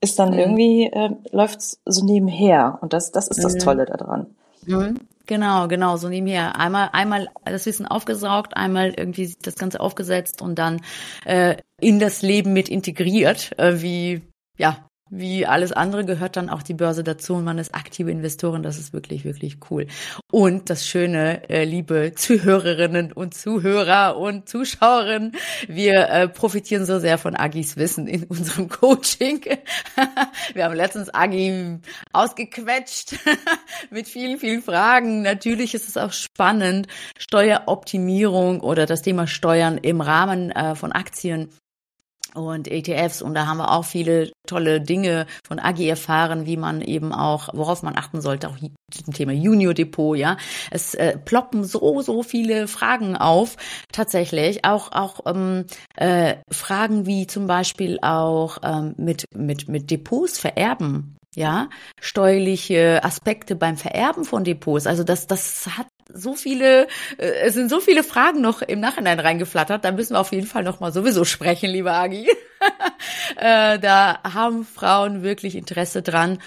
ist 0.00 0.18
dann 0.18 0.30
mhm. 0.30 0.38
irgendwie, 0.38 0.86
äh, 0.86 1.10
läuft 1.32 1.60
so 1.84 2.04
nebenher. 2.04 2.78
Und 2.80 2.92
das, 2.92 3.12
das 3.12 3.28
ist 3.28 3.44
das 3.44 3.54
mhm. 3.54 3.58
Tolle 3.58 3.86
daran. 3.86 4.26
Mhm. 4.66 5.00
Genau, 5.26 5.68
genau, 5.68 5.96
so 5.96 6.08
nebenher. 6.08 6.56
Einmal, 6.56 6.90
einmal 6.92 7.28
das 7.44 7.64
Wissen 7.66 7.86
aufgesaugt, 7.86 8.56
einmal 8.56 8.94
irgendwie 8.96 9.34
das 9.42 9.54
Ganze 9.54 9.80
aufgesetzt 9.80 10.42
und 10.42 10.58
dann 10.58 10.82
äh, 11.24 11.56
in 11.80 12.00
das 12.00 12.22
Leben 12.22 12.52
mit 12.52 12.68
integriert, 12.68 13.56
äh, 13.58 13.80
wie 13.80 14.22
ja, 14.58 14.89
wie 15.10 15.44
alles 15.44 15.72
andere 15.72 16.04
gehört 16.04 16.36
dann 16.36 16.48
auch 16.48 16.62
die 16.62 16.74
Börse 16.74 17.02
dazu 17.02 17.34
und 17.34 17.44
man 17.44 17.58
ist 17.58 17.74
aktive 17.74 18.10
Investorin. 18.10 18.62
Das 18.62 18.78
ist 18.78 18.92
wirklich, 18.92 19.24
wirklich 19.24 19.58
cool. 19.70 19.88
Und 20.30 20.70
das 20.70 20.86
Schöne, 20.86 21.48
äh, 21.50 21.64
liebe 21.64 22.12
Zuhörerinnen 22.14 23.12
und 23.12 23.34
Zuhörer 23.34 24.16
und 24.16 24.48
Zuschauerinnen, 24.48 25.32
wir 25.66 26.08
äh, 26.08 26.28
profitieren 26.28 26.86
so 26.86 27.00
sehr 27.00 27.18
von 27.18 27.34
Agis 27.34 27.76
Wissen 27.76 28.06
in 28.06 28.24
unserem 28.24 28.68
Coaching. 28.80 29.44
wir 30.54 30.64
haben 30.64 30.76
letztens 30.76 31.12
Agi 31.12 31.78
ausgequetscht 32.12 33.16
mit 33.90 34.08
vielen, 34.08 34.38
vielen 34.38 34.62
Fragen. 34.62 35.22
Natürlich 35.22 35.74
ist 35.74 35.88
es 35.88 35.96
auch 35.96 36.12
spannend, 36.12 36.86
Steueroptimierung 37.18 38.60
oder 38.60 38.86
das 38.86 39.02
Thema 39.02 39.26
Steuern 39.26 39.78
im 39.78 40.00
Rahmen 40.00 40.52
äh, 40.52 40.76
von 40.76 40.92
Aktien 40.92 41.50
und 42.34 42.68
ETFs 42.68 43.22
und 43.22 43.34
da 43.34 43.46
haben 43.46 43.58
wir 43.58 43.70
auch 43.70 43.84
viele 43.84 44.32
tolle 44.46 44.80
Dinge 44.80 45.26
von 45.46 45.58
Agi 45.58 45.88
erfahren, 45.88 46.46
wie 46.46 46.56
man 46.56 46.80
eben 46.80 47.12
auch, 47.12 47.48
worauf 47.52 47.82
man 47.82 47.96
achten 47.96 48.20
sollte, 48.20 48.48
auch 48.48 48.56
zum 48.58 49.14
Thema 49.14 49.32
Junior 49.32 49.74
Depot, 49.74 50.16
ja. 50.16 50.36
Es 50.70 50.94
äh, 50.94 51.16
ploppen 51.18 51.64
so, 51.64 52.02
so 52.02 52.22
viele 52.22 52.66
Fragen 52.68 53.16
auf, 53.16 53.56
tatsächlich. 53.92 54.64
Auch, 54.64 54.92
auch 54.92 55.20
ähm, 55.26 55.66
äh, 55.96 56.36
Fragen 56.50 57.06
wie 57.06 57.26
zum 57.26 57.46
Beispiel 57.46 57.98
auch 58.02 58.58
ähm, 58.62 58.94
mit, 58.96 59.24
mit, 59.34 59.68
mit 59.68 59.90
Depots 59.90 60.38
vererben 60.38 61.16
ja, 61.36 61.68
steuerliche 62.00 63.04
Aspekte 63.04 63.54
beim 63.54 63.76
Vererben 63.76 64.24
von 64.24 64.42
Depots. 64.44 64.86
Also 64.86 65.04
das, 65.04 65.26
das 65.26 65.68
hat 65.76 65.86
so 66.14 66.34
viele, 66.34 66.86
äh, 67.18 67.26
es 67.44 67.54
sind 67.54 67.70
so 67.70 67.80
viele 67.80 68.02
Fragen 68.02 68.40
noch 68.40 68.62
im 68.62 68.80
Nachhinein 68.80 69.20
reingeflattert. 69.20 69.84
Da 69.84 69.92
müssen 69.92 70.14
wir 70.14 70.20
auf 70.20 70.32
jeden 70.32 70.46
Fall 70.46 70.62
noch 70.62 70.80
mal 70.80 70.92
sowieso 70.92 71.24
sprechen, 71.24 71.70
liebe 71.70 71.92
Agi. 71.92 72.28
äh, 73.36 73.78
da 73.78 74.20
haben 74.22 74.64
Frauen 74.64 75.22
wirklich 75.22 75.56
Interesse 75.56 76.02
dran. 76.02 76.38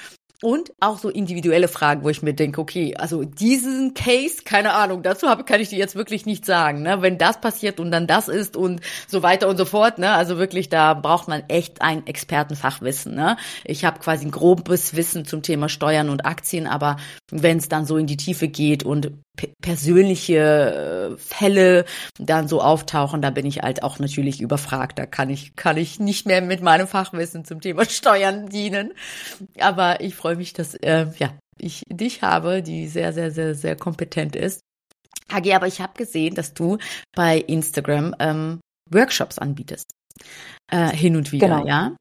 Und 0.44 0.74
auch 0.82 0.98
so 1.00 1.08
individuelle 1.08 1.70
Fragen, 1.70 2.04
wo 2.04 2.10
ich 2.10 2.22
mir 2.22 2.34
denke, 2.34 2.60
okay, 2.60 2.96
also 2.98 3.24
diesen 3.24 3.94
Case, 3.94 4.42
keine 4.44 4.74
Ahnung, 4.74 5.02
dazu 5.02 5.30
hab, 5.30 5.46
kann 5.48 5.62
ich 5.62 5.70
dir 5.70 5.80
jetzt 5.80 5.96
wirklich 5.96 6.26
nicht 6.26 6.46
sagen, 6.46 6.82
ne? 6.82 7.02
Wenn 7.02 7.18
das 7.18 7.40
passiert 7.40 7.80
und 7.80 7.92
dann 7.92 8.08
das 8.08 8.28
ist 8.28 8.58
und 8.58 8.82
so 9.08 9.24
weiter 9.24 9.48
und 9.48 9.56
so 9.56 9.64
fort, 9.64 10.00
ne? 10.00 10.12
Also 10.12 10.38
wirklich, 10.38 10.68
da 10.68 10.96
braucht 10.96 11.30
man 11.30 11.44
echt 11.48 11.82
ein 11.82 12.06
Expertenfachwissen, 12.06 13.16
ne? 13.16 13.38
Ich 13.64 13.86
habe 13.86 14.02
quasi 14.02 14.26
ein 14.26 14.32
grobes 14.32 14.98
Wissen 14.98 15.24
zum 15.24 15.44
Thema 15.44 15.70
Steuern 15.70 16.10
und 16.10 16.26
Aktien, 16.26 16.68
aber 16.68 16.98
wenn 17.32 17.60
es 17.60 17.70
dann 17.70 17.86
so 17.86 17.96
in 17.96 18.08
die 18.08 18.18
Tiefe 18.18 18.50
geht 18.50 18.84
und 18.84 19.14
persönliche 19.62 21.14
äh, 21.14 21.18
Fälle 21.18 21.86
dann 22.20 22.48
so 22.48 22.62
auftauchen, 22.62 23.22
da 23.22 23.32
bin 23.32 23.46
ich 23.46 23.62
halt 23.62 23.84
auch 23.84 24.00
natürlich 24.00 24.42
überfragt. 24.42 25.00
Da 25.00 25.06
kann 25.06 25.30
ich, 25.30 25.56
kann 25.56 25.78
ich 25.78 26.00
nicht 26.00 26.26
mehr 26.26 26.42
mit 26.42 26.62
meinem 26.62 26.88
Fachwissen 26.88 27.44
zum 27.46 27.62
Thema 27.62 27.86
Steuern 27.86 28.48
dienen. 28.48 28.94
Aber 29.60 30.02
ich 30.02 30.16
freue 30.16 30.36
mich, 30.36 30.54
dass 30.54 30.76
äh, 30.76 31.08
ja, 31.18 31.34
ich 31.58 31.84
dich 31.90 32.22
habe, 32.22 32.62
die 32.62 32.88
sehr, 32.88 33.14
sehr, 33.14 33.32
sehr, 33.32 33.56
sehr 33.56 33.76
kompetent 33.76 34.36
ist. 34.36 34.62
Hagi, 35.32 35.54
aber 35.54 35.68
ich 35.68 35.82
habe 35.82 35.94
gesehen, 35.96 36.36
dass 36.36 36.54
du 36.54 36.78
bei 37.16 37.38
Instagram 37.38 38.16
ähm, 38.20 38.60
Workshops 38.90 39.40
anbietest. 39.40 39.92
Äh, 40.72 40.90
hin 40.90 41.16
und 41.16 41.32
wieder, 41.32 41.48
genau. 41.48 41.68
ja? 41.68 41.96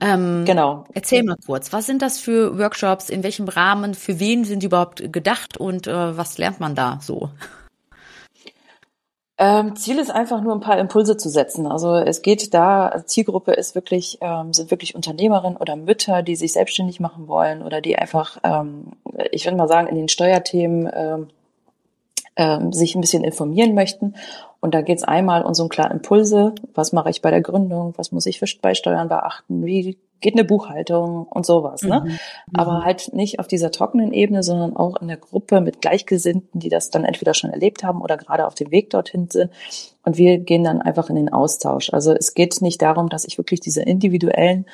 Ähm, 0.00 0.44
genau. 0.46 0.84
Erzähl 0.94 1.22
mal 1.22 1.36
kurz, 1.44 1.72
was 1.72 1.86
sind 1.86 2.00
das 2.00 2.18
für 2.18 2.58
Workshops, 2.58 3.10
in 3.10 3.22
welchem 3.22 3.48
Rahmen, 3.48 3.94
für 3.94 4.18
wen 4.18 4.44
sind 4.44 4.62
die 4.62 4.66
überhaupt 4.66 5.12
gedacht 5.12 5.58
und 5.58 5.86
äh, 5.86 6.16
was 6.16 6.38
lernt 6.38 6.58
man 6.58 6.74
da 6.74 6.98
so? 7.02 7.28
Ähm, 9.36 9.74
Ziel 9.74 9.98
ist 9.98 10.10
einfach 10.10 10.42
nur 10.42 10.54
ein 10.54 10.60
paar 10.60 10.78
Impulse 10.78 11.16
zu 11.16 11.30
setzen. 11.30 11.66
Also 11.66 11.94
es 11.94 12.20
geht 12.20 12.52
da, 12.52 13.02
Zielgruppe 13.06 13.52
ist 13.52 13.74
wirklich, 13.74 14.18
ähm, 14.20 14.52
sind 14.52 14.70
wirklich 14.70 14.94
Unternehmerinnen 14.94 15.56
oder 15.56 15.76
Mütter, 15.76 16.22
die 16.22 16.36
sich 16.36 16.52
selbstständig 16.52 17.00
machen 17.00 17.26
wollen 17.26 17.62
oder 17.62 17.80
die 17.80 17.96
einfach, 17.96 18.36
ähm, 18.44 18.92
ich 19.32 19.46
würde 19.46 19.56
mal 19.56 19.66
sagen, 19.68 19.88
in 19.88 19.96
den 19.96 20.08
Steuerthemen 20.08 20.86
ähm, 22.36 22.72
sich 22.72 22.94
ein 22.94 23.00
bisschen 23.00 23.24
informieren 23.24 23.74
möchten. 23.74 24.14
Und 24.60 24.74
da 24.74 24.82
geht 24.82 24.98
es 24.98 25.04
einmal 25.04 25.42
um 25.42 25.54
so 25.54 25.64
ein 25.64 25.68
klar 25.68 25.90
Impulse, 25.90 26.54
was 26.74 26.92
mache 26.92 27.10
ich 27.10 27.22
bei 27.22 27.30
der 27.30 27.40
Gründung, 27.40 27.94
was 27.96 28.12
muss 28.12 28.26
ich 28.26 28.38
für 28.38 28.46
bei 28.60 28.74
Steuern 28.74 29.08
beachten, 29.08 29.64
wie 29.64 29.98
geht 30.20 30.34
eine 30.34 30.44
Buchhaltung 30.44 31.26
und 31.26 31.46
sowas. 31.46 31.82
Ne? 31.82 32.02
Mhm. 32.04 32.18
Aber 32.54 32.80
mhm. 32.80 32.84
halt 32.84 33.12
nicht 33.14 33.38
auf 33.38 33.46
dieser 33.46 33.70
trockenen 33.70 34.12
Ebene, 34.12 34.42
sondern 34.42 34.76
auch 34.76 35.00
in 35.00 35.08
der 35.08 35.16
Gruppe 35.16 35.60
mit 35.60 35.80
Gleichgesinnten, 35.80 36.60
die 36.60 36.68
das 36.68 36.90
dann 36.90 37.04
entweder 37.04 37.34
schon 37.34 37.50
erlebt 37.50 37.84
haben 37.84 38.02
oder 38.02 38.16
gerade 38.18 38.46
auf 38.46 38.54
dem 38.54 38.70
Weg 38.70 38.90
dorthin 38.90 39.28
sind. 39.30 39.50
Und 40.04 40.18
wir 40.18 40.38
gehen 40.38 40.64
dann 40.64 40.82
einfach 40.82 41.08
in 41.08 41.16
den 41.16 41.32
Austausch. 41.32 41.92
Also 41.92 42.12
es 42.12 42.34
geht 42.34 42.60
nicht 42.60 42.82
darum, 42.82 43.08
dass 43.08 43.24
ich 43.24 43.38
wirklich 43.38 43.60
diese 43.60 43.82
individuellen 43.82 44.66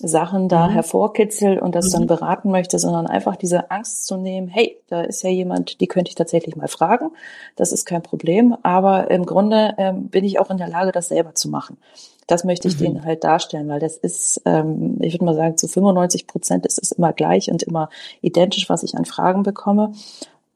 Sachen 0.00 0.48
da 0.48 0.66
mhm. 0.66 0.72
hervorkitzel 0.72 1.58
und 1.58 1.74
das 1.74 1.88
mhm. 1.88 1.92
dann 1.92 2.06
beraten 2.06 2.50
möchte, 2.50 2.78
sondern 2.78 3.06
einfach 3.06 3.36
diese 3.36 3.70
Angst 3.70 4.06
zu 4.06 4.16
nehmen, 4.16 4.48
hey, 4.48 4.76
da 4.88 5.02
ist 5.02 5.22
ja 5.22 5.30
jemand, 5.30 5.80
die 5.80 5.86
könnte 5.86 6.08
ich 6.08 6.16
tatsächlich 6.16 6.56
mal 6.56 6.68
fragen. 6.68 7.10
Das 7.54 7.70
ist 7.70 7.84
kein 7.84 8.02
Problem. 8.02 8.56
Aber 8.62 9.10
im 9.10 9.24
Grunde 9.24 9.74
ähm, 9.78 10.08
bin 10.08 10.24
ich 10.24 10.40
auch 10.40 10.50
in 10.50 10.58
der 10.58 10.68
Lage, 10.68 10.90
das 10.90 11.08
selber 11.08 11.34
zu 11.34 11.48
machen. 11.48 11.78
Das 12.26 12.44
möchte 12.44 12.68
ich 12.68 12.78
mhm. 12.80 12.84
denen 12.84 13.04
halt 13.04 13.22
darstellen, 13.22 13.68
weil 13.68 13.80
das 13.80 13.96
ist, 13.96 14.42
ähm, 14.46 14.96
ich 15.00 15.14
würde 15.14 15.26
mal 15.26 15.34
sagen, 15.34 15.56
zu 15.56 15.68
95 15.68 16.26
Prozent 16.26 16.66
ist 16.66 16.82
es 16.82 16.92
immer 16.92 17.12
gleich 17.12 17.50
und 17.50 17.62
immer 17.62 17.88
identisch, 18.20 18.68
was 18.68 18.82
ich 18.82 18.96
an 18.96 19.04
Fragen 19.04 19.42
bekomme. 19.42 19.92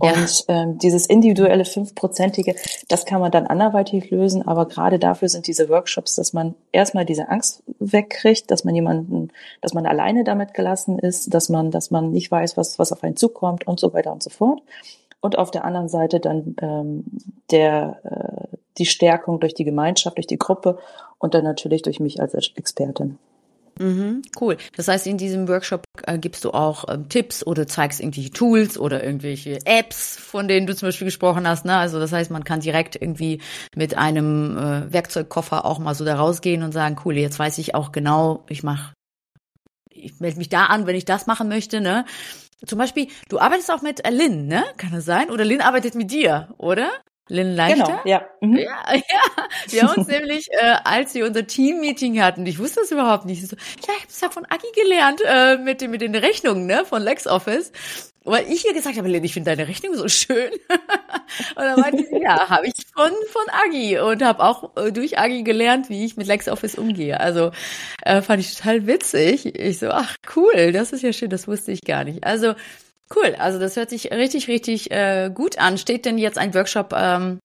Und 0.01 0.47
ja. 0.47 0.63
ähm, 0.63 0.79
dieses 0.79 1.07
individuelle 1.07 1.65
fünfprozentige, 1.65 2.55
das 2.87 3.05
kann 3.05 3.21
man 3.21 3.33
dann 3.33 3.49
anderweitig 3.49 4.11
lösen, 4.11 4.47
aber 4.47 4.69
gerade 4.69 5.01
dafür 5.01 5.29
sind 5.29 5.49
diese 5.49 5.69
Workshops, 5.69 6.15
dass 6.15 6.33
man 6.33 6.55
erstmal 6.71 7.05
diese 7.05 7.29
Angst 7.29 7.65
wegkriegt, 7.81 8.49
dass 8.51 8.65
man 8.65 8.77
jemanden, 8.77 9.31
dass 9.61 9.75
man 9.75 9.87
alleine 9.87 10.23
damit 10.23 10.55
gelassen 10.55 11.01
ist, 11.01 11.35
dass 11.35 11.49
man, 11.49 11.73
dass 11.73 11.91
man 11.91 12.13
nicht 12.13 12.31
weiß, 12.31 12.57
was, 12.57 12.79
was 12.79 12.93
auf 12.93 13.03
einen 13.03 13.17
zukommt 13.17 13.67
und 13.67 13.81
so 13.81 13.93
weiter 13.93 14.13
und 14.13 14.23
so 14.23 14.31
fort. 14.31 14.63
Und 15.21 15.37
auf 15.37 15.51
der 15.51 15.65
anderen 15.65 15.89
Seite 15.89 16.21
dann 16.21 16.55
ähm, 16.63 17.05
der 17.51 17.99
äh, 18.05 18.57
die 18.79 18.87
Stärkung 18.87 19.41
durch 19.41 19.55
die 19.55 19.65
Gemeinschaft, 19.65 20.17
durch 20.17 20.29
die 20.29 20.39
Gruppe 20.39 20.79
und 21.19 21.35
dann 21.35 21.43
natürlich 21.43 21.83
durch 21.83 21.99
mich 21.99 22.21
als 22.21 22.35
Expertin. 22.35 23.19
Mhm, 23.79 24.23
cool. 24.41 24.57
Das 24.77 24.89
heißt, 24.89 25.07
in 25.07 25.19
diesem 25.19 25.49
Workshop 25.49 25.85
äh, 26.05 26.19
gibst 26.19 26.45
du 26.45 26.51
auch 26.51 26.85
ähm, 26.89 27.09
Tipps 27.09 27.47
oder 27.47 27.67
zeigst 27.67 28.01
irgendwelche 28.01 28.31
Tools 28.31 28.79
oder 28.79 29.05
irgendwelche 29.05 29.59
Apps, 29.65 30.17
von 30.17 30.49
denen 30.49 30.67
du 30.67 30.75
zum 30.75 30.89
Beispiel 30.89 31.07
gesprochen 31.07 31.47
hast. 31.47 31.65
Ne? 31.65 31.77
Also 31.77 31.99
das 32.01 32.13
heißt, 32.13 32.31
man 32.31 32.45
kann 32.45 32.61
direkt 32.61 32.97
irgendwie 32.97 33.41
mit 33.77 33.97
einem 33.97 34.57
äh, 34.57 34.93
Werkzeugkoffer 34.93 35.65
auch 35.65 35.79
mal 35.79 35.95
so 35.95 36.05
da 36.05 36.17
rausgehen 36.17 36.63
und 36.63 36.73
sagen, 36.73 36.97
cool, 37.05 37.17
jetzt 37.17 37.39
weiß 37.39 37.59
ich 37.59 37.75
auch 37.75 37.93
genau, 37.93 38.45
ich 38.49 38.63
mache, 38.63 38.93
ich 39.91 40.19
melde 40.21 40.39
mich 40.39 40.49
da 40.49 40.67
an, 40.67 40.87
wenn 40.87 40.97
ich 40.97 41.05
das 41.05 41.27
machen 41.27 41.49
möchte. 41.49 41.81
Ne? 41.81 42.05
Zum 42.67 42.79
Beispiel, 42.79 43.09
du 43.29 43.39
arbeitest 43.39 43.71
auch 43.71 43.83
mit 43.83 44.03
Lynn, 44.09 44.47
ne? 44.47 44.65
Kann 44.77 44.91
das 44.93 45.05
sein? 45.05 45.31
Oder 45.31 45.45
Lynn 45.45 45.61
arbeitet 45.61 45.95
mit 45.95 46.11
dir, 46.11 46.55
oder? 46.59 46.91
Lynn 47.29 47.55
Leichter? 47.55 47.85
Genau, 47.85 48.01
ja. 48.05 48.27
Mhm. 48.41 48.57
Ja, 48.57 48.85
ja. 48.95 49.49
Wir 49.69 49.83
haben 49.83 49.99
uns 50.01 50.09
nämlich, 50.09 50.49
äh, 50.53 50.77
als 50.85 51.15
wir 51.15 51.27
unser 51.27 51.47
Team-Meeting 51.47 52.21
hatten, 52.23 52.47
ich 52.47 52.59
wusste 52.59 52.81
das 52.81 52.91
überhaupt 52.91 53.27
nicht, 53.27 53.47
so, 53.47 53.57
ja, 53.57 53.63
ich 53.83 53.89
habe 53.89 54.09
es 54.09 54.21
ja 54.21 54.31
von 54.31 54.45
Agi 54.47 54.67
gelernt, 54.75 55.21
äh, 55.25 55.59
mit, 55.59 55.81
den, 55.81 55.91
mit 55.91 56.01
den 56.01 56.15
Rechnungen, 56.15 56.67
ne, 56.67 56.85
von 56.85 57.03
LexOffice. 57.03 57.73
Weil 58.25 58.51
ich 58.53 58.67
ihr 58.67 58.75
gesagt 58.75 58.99
habe, 58.99 59.09
Lynn, 59.09 59.25
ich 59.25 59.33
finde 59.33 59.51
deine 59.55 59.69
Rechnung 59.69 59.95
so 59.95 60.07
schön. 60.07 60.51
und 61.57 61.57
dann 61.57 61.81
meinte 61.81 62.05
sie, 62.05 62.21
ja, 62.21 62.51
habe 62.51 62.67
ich 62.67 62.75
von, 62.95 63.11
von 63.31 63.43
Agi 63.65 63.99
und 63.99 64.23
habe 64.23 64.43
auch 64.43 64.77
äh, 64.77 64.93
durch 64.93 65.19
Agi 65.19 65.45
gelernt, 65.45 65.89
wie 65.89 66.05
ich 66.05 66.19
mit 66.19 66.27
LexOffice 66.27 66.75
umgehe. 66.75 67.21
Also 67.21 67.53
äh, 68.03 68.21
fand 68.21 68.41
ich 68.41 68.55
total 68.55 68.87
witzig. 68.87 69.59
Ich 69.59 69.79
so, 69.79 69.89
ach 69.91 70.17
cool, 70.37 70.73
das 70.73 70.93
ist 70.93 71.03
ja 71.03 71.15
schön, 71.15 71.31
das 71.31 71.49
wusste 71.49 71.73
ich 71.73 71.83
gar 71.83 72.05
nicht. 72.05 72.25
Also 72.25 72.55
Cool, 73.15 73.35
also 73.39 73.59
das 73.59 73.77
hört 73.77 73.91
sich 73.91 74.11
richtig, 74.13 74.49
richtig 74.49 74.91
äh, 74.91 75.31
gut 75.33 75.59
an. 75.59 75.79
Steht 75.79 76.05
denn 76.05 76.19
jetzt 76.19 76.39
ein 76.39 76.55
Workshop 76.55 76.93
ähm, 76.97 77.39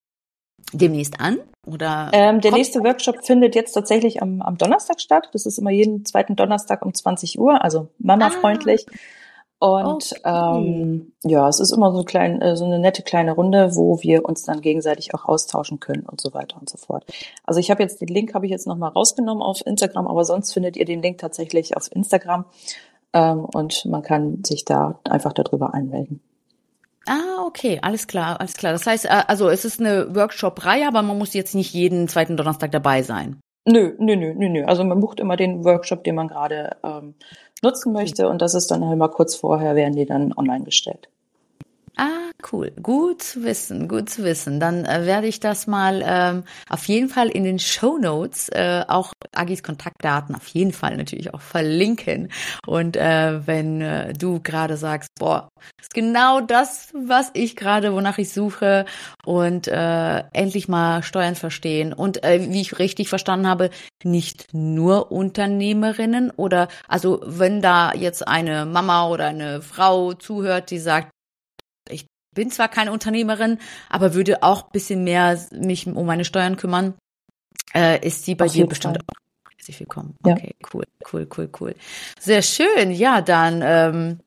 demnächst 0.74 1.20
an? 1.20 1.40
Oder 1.66 2.10
ähm, 2.12 2.42
der 2.42 2.52
nächste 2.52 2.84
Workshop 2.84 3.26
findet 3.26 3.56
jetzt 3.56 3.72
tatsächlich 3.72 4.22
am, 4.22 4.42
am 4.42 4.58
Donnerstag 4.58 5.00
statt. 5.00 5.30
Das 5.32 5.46
ist 5.46 5.58
immer 5.58 5.72
jeden 5.72 6.04
zweiten 6.06 6.36
Donnerstag 6.36 6.86
um 6.86 6.94
20 6.94 7.40
Uhr, 7.40 7.64
also 7.64 7.88
Mama-freundlich. 8.00 8.86
Ah. 8.90 8.98
Und 9.64 10.12
okay. 10.12 10.58
ähm, 10.58 11.14
ja, 11.24 11.48
es 11.48 11.62
ist 11.62 11.72
immer 11.72 11.94
so, 11.94 12.04
klein, 12.04 12.42
äh, 12.42 12.58
so 12.58 12.66
eine 12.66 12.80
nette 12.80 13.02
kleine 13.02 13.32
Runde, 13.32 13.78
wo 13.78 14.02
wir 14.02 14.26
uns 14.26 14.44
dann 14.44 14.60
gegenseitig 14.60 15.16
auch 15.16 15.24
austauschen 15.24 15.80
können 15.80 16.04
und 16.04 16.20
so 16.20 16.34
weiter 16.34 16.58
und 16.60 16.70
so 16.70 16.78
fort. 16.78 17.06
Also 17.46 17.62
ich 17.62 17.72
habe 17.72 17.82
jetzt 17.82 18.02
den 18.02 18.10
Link 18.10 18.34
habe 18.34 18.46
ich 18.46 18.52
jetzt 18.52 18.68
noch 18.68 18.76
mal 18.76 18.90
rausgenommen 18.90 19.42
auf 19.42 19.66
Instagram, 19.66 20.06
aber 20.06 20.26
sonst 20.26 20.52
findet 20.52 20.76
ihr 20.76 20.84
den 20.84 21.02
Link 21.02 21.20
tatsächlich 21.20 21.78
auf 21.78 21.90
Instagram 21.94 22.44
ähm, 23.14 23.46
und 23.46 23.86
man 23.86 24.02
kann 24.02 24.44
sich 24.44 24.66
da 24.66 25.00
einfach 25.04 25.34
darüber 25.34 25.74
anmelden. 25.74 26.22
Ah, 27.06 27.46
okay, 27.46 27.80
alles 27.82 28.08
klar, 28.08 28.40
alles 28.40 28.54
klar. 28.54 28.72
Das 28.72 28.88
heißt, 28.88 29.06
äh, 29.06 29.24
also 29.28 29.50
es 29.50 29.66
ist 29.66 29.80
eine 29.80 30.16
Workshop-Reihe, 30.16 30.88
aber 30.88 31.02
man 31.02 31.18
muss 31.18 31.34
jetzt 31.34 31.54
nicht 31.56 31.74
jeden 31.74 32.08
zweiten 32.08 32.38
Donnerstag 32.38 32.72
dabei 32.72 33.04
sein. 33.04 33.40
Nö, 33.66 33.94
nö, 33.98 34.16
nö, 34.16 34.34
nö, 34.36 34.50
nö. 34.50 34.66
Also 34.66 34.84
man 34.84 35.00
bucht 35.00 35.20
immer 35.20 35.38
den 35.38 35.64
Workshop, 35.64 36.04
den 36.04 36.16
man 36.16 36.28
gerade 36.28 36.78
ähm, 36.84 37.16
nutzen 37.62 37.94
möchte 37.94 38.30
und 38.30 38.42
das 38.42 38.54
ist 38.56 38.72
dann 38.72 38.86
halt 38.86 38.98
mal 38.98 39.10
kurz 39.10 39.36
vorher, 39.36 39.76
werden 39.76 39.96
die 39.96 40.06
dann 40.06 40.34
online 40.34 40.64
gestellt. 40.64 41.10
Ah, 41.96 42.32
cool. 42.52 42.72
Gut 42.82 43.22
zu 43.22 43.44
wissen, 43.44 43.88
gut 43.88 44.10
zu 44.10 44.24
wissen. 44.24 44.60
Dann 44.60 44.84
äh, 44.84 45.06
werde 45.06 45.28
ich 45.28 45.40
das 45.40 45.68
mal 45.68 46.02
ähm, 46.04 46.44
auf 46.68 46.86
jeden 46.88 47.08
Fall 47.08 47.30
in 47.30 47.44
den 47.44 47.60
Show 47.60 48.00
Notes 48.00 48.50
äh, 48.50 48.84
auch 48.88 49.14
Agis 49.32 49.62
Kontaktdaten 49.62 50.34
auf 50.34 50.48
jeden 50.48 50.74
Fall 50.74 50.98
natürlich 50.98 51.36
auch 51.36 51.42
verlinken. 51.42 52.30
Und 52.66 52.98
äh, 52.98 53.46
wenn 53.46 53.82
äh, 53.82 54.14
du 54.14 54.40
gerade 54.42 54.76
sagst, 54.76 55.10
boah, 55.20 55.50
ist 55.80 55.94
genau 55.94 56.42
das, 56.42 56.92
was 56.96 57.30
ich 57.36 57.56
gerade, 57.56 57.94
wonach 57.94 58.18
ich 58.18 58.34
suche 58.34 58.86
und 59.24 59.68
äh, 59.68 60.24
endlich 60.34 60.68
mal 60.68 61.04
Steuern 61.04 61.36
verstehen 61.36 61.94
und 61.94 62.24
äh, 62.24 62.50
wie 62.50 62.62
ich 62.62 62.80
richtig 62.80 63.08
verstanden 63.10 63.48
habe, 63.48 63.70
nicht 64.04 64.48
nur 64.52 65.12
Unternehmerinnen 65.12 66.32
oder 66.32 66.70
also 66.88 67.22
wenn 67.24 67.62
da 67.62 67.94
jetzt 67.94 68.28
eine 68.28 68.66
Mama 68.66 69.08
oder 69.10 69.28
eine 69.28 69.62
Frau 69.62 70.14
zuhört, 70.14 70.72
die 70.72 70.80
sagt, 70.80 71.10
bin 72.34 72.52
zwar 72.52 72.68
keine 72.68 72.92
Unternehmerin, 72.92 73.60
aber 73.90 74.14
würde 74.14 74.44
auch 74.44 74.70
bisschen 74.72 75.04
mehr 75.04 75.40
mich 75.52 75.88
um 75.88 76.06
meine 76.06 76.26
Steuern 76.26 76.58
kümmern. 76.58 76.96
Äh, 77.74 78.06
ist 78.06 78.28
die 78.28 78.36
bei 78.36 78.46
Auf 78.46 78.54
dir 78.54 78.68
bestimmt 78.68 78.98
Fall. 78.98 79.04
auch 79.08 79.52
herzlich 79.52 79.80
willkommen. 79.80 80.16
Ja. 80.26 80.34
Okay, 80.34 80.56
cool, 80.74 80.86
cool, 81.12 81.28
cool, 81.38 81.50
cool. 81.60 81.76
Sehr 82.20 82.42
schön. 82.42 82.92
Ja, 82.92 83.22
dann 83.22 83.62
ähm, 83.64 84.20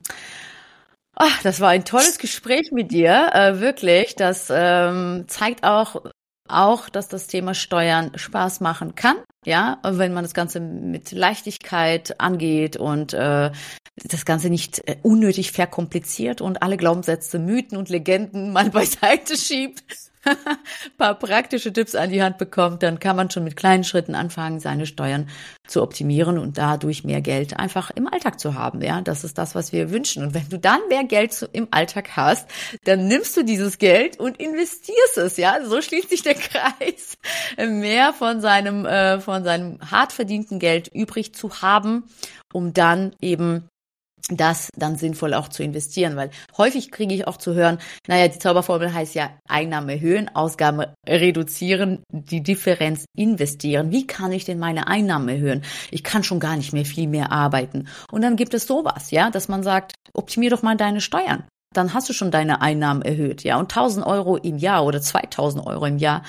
ach, 1.13 1.41
das 1.43 1.59
war 1.59 1.69
ein 1.69 1.85
tolles 1.85 2.17
Gespräch 2.17 2.71
mit 2.71 2.91
dir, 2.91 3.29
äh, 3.33 3.59
wirklich. 3.59 4.15
Das 4.15 4.51
ähm, 4.53 5.25
zeigt 5.27 5.63
auch 5.63 6.03
auch, 6.49 6.89
dass 6.89 7.07
das 7.07 7.27
Thema 7.27 7.53
Steuern 7.53 8.11
Spaß 8.15 8.59
machen 8.59 8.95
kann, 8.95 9.17
ja, 9.45 9.79
wenn 9.83 10.13
man 10.13 10.23
das 10.23 10.33
Ganze 10.33 10.59
mit 10.59 11.11
Leichtigkeit 11.11 12.19
angeht 12.19 12.77
und 12.77 13.13
äh, 13.13 13.51
das 14.03 14.25
Ganze 14.25 14.49
nicht 14.49 14.87
äh, 14.87 14.97
unnötig 15.03 15.51
verkompliziert 15.51 16.41
und 16.41 16.61
alle 16.61 16.77
Glaubenssätze, 16.77 17.39
Mythen 17.39 17.77
und 17.77 17.89
Legenden 17.89 18.51
mal 18.53 18.69
beiseite 18.69 19.37
schiebt, 19.37 20.06
paar 20.97 21.15
praktische 21.15 21.71
Tipps 21.71 21.95
an 21.95 22.09
die 22.09 22.21
Hand 22.21 22.37
bekommt, 22.37 22.83
dann 22.83 22.99
kann 22.99 23.15
man 23.15 23.29
schon 23.29 23.43
mit 23.43 23.55
kleinen 23.55 23.83
Schritten 23.83 24.15
anfangen, 24.15 24.59
seine 24.59 24.85
Steuern 24.85 25.29
zu 25.67 25.81
optimieren 25.81 26.37
und 26.37 26.57
dadurch 26.57 27.03
mehr 27.03 27.21
Geld 27.21 27.57
einfach 27.57 27.91
im 27.91 28.07
Alltag 28.07 28.39
zu 28.39 28.55
haben. 28.55 28.81
Ja, 28.81 29.01
das 29.01 29.23
ist 29.23 29.37
das, 29.37 29.55
was 29.55 29.71
wir 29.71 29.91
wünschen. 29.91 30.23
Und 30.23 30.33
wenn 30.33 30.47
du 30.49 30.57
dann 30.59 30.79
mehr 30.89 31.03
Geld 31.03 31.47
im 31.53 31.67
Alltag 31.71 32.15
hast, 32.15 32.49
dann 32.85 33.07
nimmst 33.07 33.35
du 33.37 33.43
dieses 33.43 33.77
Geld 33.77 34.19
und 34.19 34.37
investierst 34.37 35.17
es. 35.17 35.37
Ja, 35.37 35.57
so 35.65 35.81
schließt 35.81 36.09
sich 36.09 36.23
der 36.23 36.35
Kreis, 36.35 37.17
mehr 37.57 38.13
von 38.13 38.41
seinem 38.41 38.85
äh, 38.85 39.19
von 39.19 39.43
seinem 39.43 39.79
hart 39.91 40.13
verdienten 40.13 40.59
Geld 40.59 40.87
übrig 40.87 41.33
zu 41.33 41.61
haben, 41.61 42.03
um 42.53 42.73
dann 42.73 43.15
eben 43.21 43.69
das 44.29 44.69
dann 44.75 44.97
sinnvoll 44.97 45.33
auch 45.33 45.47
zu 45.47 45.63
investieren, 45.63 46.15
weil 46.15 46.31
häufig 46.57 46.91
kriege 46.91 47.13
ich 47.13 47.27
auch 47.27 47.37
zu 47.37 47.53
hören, 47.53 47.77
naja, 48.07 48.27
die 48.27 48.39
Zauberformel 48.39 48.93
heißt 48.93 49.15
ja 49.15 49.29
Einnahme 49.47 49.93
erhöhen, 49.93 50.29
Ausgabe 50.35 50.93
reduzieren, 51.07 52.03
die 52.11 52.43
Differenz 52.43 53.05
investieren. 53.15 53.91
Wie 53.91 54.05
kann 54.05 54.31
ich 54.31 54.45
denn 54.45 54.59
meine 54.59 54.87
Einnahme 54.87 55.33
erhöhen? 55.33 55.63
Ich 55.91 56.03
kann 56.03 56.23
schon 56.23 56.39
gar 56.39 56.57
nicht 56.57 56.73
mehr 56.73 56.85
viel 56.85 57.07
mehr 57.07 57.31
arbeiten. 57.31 57.87
Und 58.11 58.21
dann 58.21 58.35
gibt 58.35 58.53
es 58.53 58.67
sowas, 58.67 59.11
ja, 59.11 59.29
dass 59.29 59.47
man 59.47 59.63
sagt, 59.63 59.93
optimier 60.13 60.49
doch 60.49 60.61
mal 60.61 60.75
deine 60.75 61.01
Steuern. 61.01 61.43
Dann 61.73 61.93
hast 61.93 62.09
du 62.09 62.13
schon 62.13 62.31
deine 62.31 62.61
Einnahmen 62.61 63.01
erhöht, 63.01 63.43
ja, 63.43 63.57
und 63.57 63.71
1000 63.71 64.05
Euro 64.05 64.37
im 64.37 64.57
Jahr 64.57 64.85
oder 64.85 65.01
2000 65.01 65.65
Euro 65.65 65.85
im 65.85 65.97
Jahr 65.97 66.23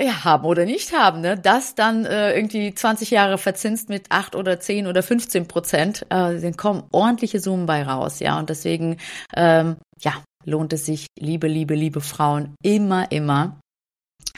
ja, 0.00 0.24
haben 0.24 0.44
oder 0.44 0.64
nicht 0.64 0.92
haben, 0.92 1.20
ne? 1.20 1.36
Das 1.36 1.74
dann 1.74 2.04
äh, 2.04 2.34
irgendwie 2.34 2.74
20 2.74 3.10
Jahre 3.10 3.38
verzinst 3.38 3.88
mit 3.88 4.06
8 4.10 4.34
oder 4.34 4.58
10 4.58 4.86
oder 4.86 5.02
15 5.02 5.46
Prozent, 5.46 6.02
äh, 6.10 6.40
dann 6.40 6.56
kommen 6.56 6.84
ordentliche 6.90 7.40
Summen 7.40 7.66
bei 7.66 7.82
raus, 7.82 8.20
ja. 8.20 8.38
Und 8.38 8.50
deswegen, 8.50 8.96
ähm, 9.36 9.76
ja, 10.00 10.14
lohnt 10.44 10.72
es 10.72 10.86
sich, 10.86 11.06
liebe, 11.18 11.48
liebe, 11.48 11.74
liebe 11.74 12.00
Frauen, 12.00 12.54
immer, 12.62 13.12
immer 13.12 13.60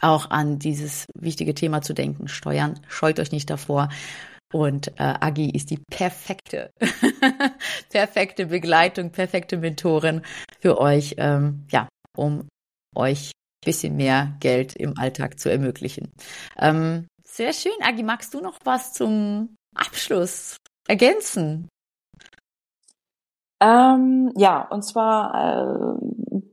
auch 0.01 0.31
an 0.31 0.59
dieses 0.59 1.07
wichtige 1.15 1.55
Thema 1.55 1.83
zu 1.83 1.95
denken. 1.95 2.29
Steuern, 2.29 2.81
scheut 2.89 3.21
euch 3.21 3.31
nicht 3.31 3.49
davor. 3.49 3.89
Und 4.53 4.89
äh, 4.99 5.15
Agi 5.21 5.51
ist 5.51 5.71
die 5.71 5.79
perfekte, 5.91 6.71
perfekte 7.91 8.47
Begleitung, 8.47 9.11
perfekte 9.11 9.57
Mentorin 9.57 10.23
für 10.61 10.79
euch, 10.79 11.15
ähm, 11.19 11.65
ja, 11.71 11.89
um 12.17 12.49
euch 12.95 13.31
bisschen 13.65 13.97
mehr 13.97 14.35
Geld 14.41 14.77
im 14.77 14.99
Alltag 14.99 15.39
zu 15.39 15.51
ermöglichen. 15.51 16.13
Ähm, 16.59 17.07
sehr 17.25 17.53
schön. 17.53 17.73
Agi, 17.81 18.03
magst 18.03 18.35
du 18.35 18.41
noch 18.41 18.59
was 18.65 18.93
zum 18.93 19.55
Abschluss 19.75 20.57
ergänzen? 20.87 21.69
Ähm, 23.63 24.33
ja, 24.37 24.67
und 24.69 24.83
zwar 24.83 26.01
äh, 26.01 26.07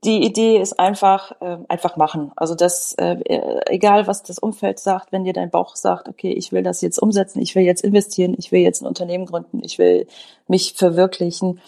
die 0.03 0.23
Idee 0.23 0.61
ist 0.61 0.79
einfach 0.79 1.31
äh, 1.41 1.57
einfach 1.67 1.97
machen. 1.97 2.31
Also 2.35 2.53
das 2.53 2.93
äh, 2.93 3.17
egal 3.65 4.05
was 4.05 4.21
das 4.21 4.37
Umfeld 4.37 4.79
sagt, 4.79 5.11
wenn 5.11 5.23
dir 5.23 5.33
dein 5.33 5.49
Bauch 5.49 5.75
sagt, 5.75 6.07
okay, 6.07 6.31
ich 6.31 6.51
will 6.51 6.61
das 6.61 6.81
jetzt 6.81 7.01
umsetzen, 7.01 7.41
ich 7.41 7.55
will 7.55 7.63
jetzt 7.63 7.83
investieren, 7.83 8.35
ich 8.37 8.51
will 8.51 8.61
jetzt 8.61 8.81
ein 8.81 8.87
Unternehmen 8.87 9.25
gründen, 9.25 9.61
ich 9.63 9.79
will 9.79 10.05
mich 10.47 10.73
verwirklichen, 10.75 11.59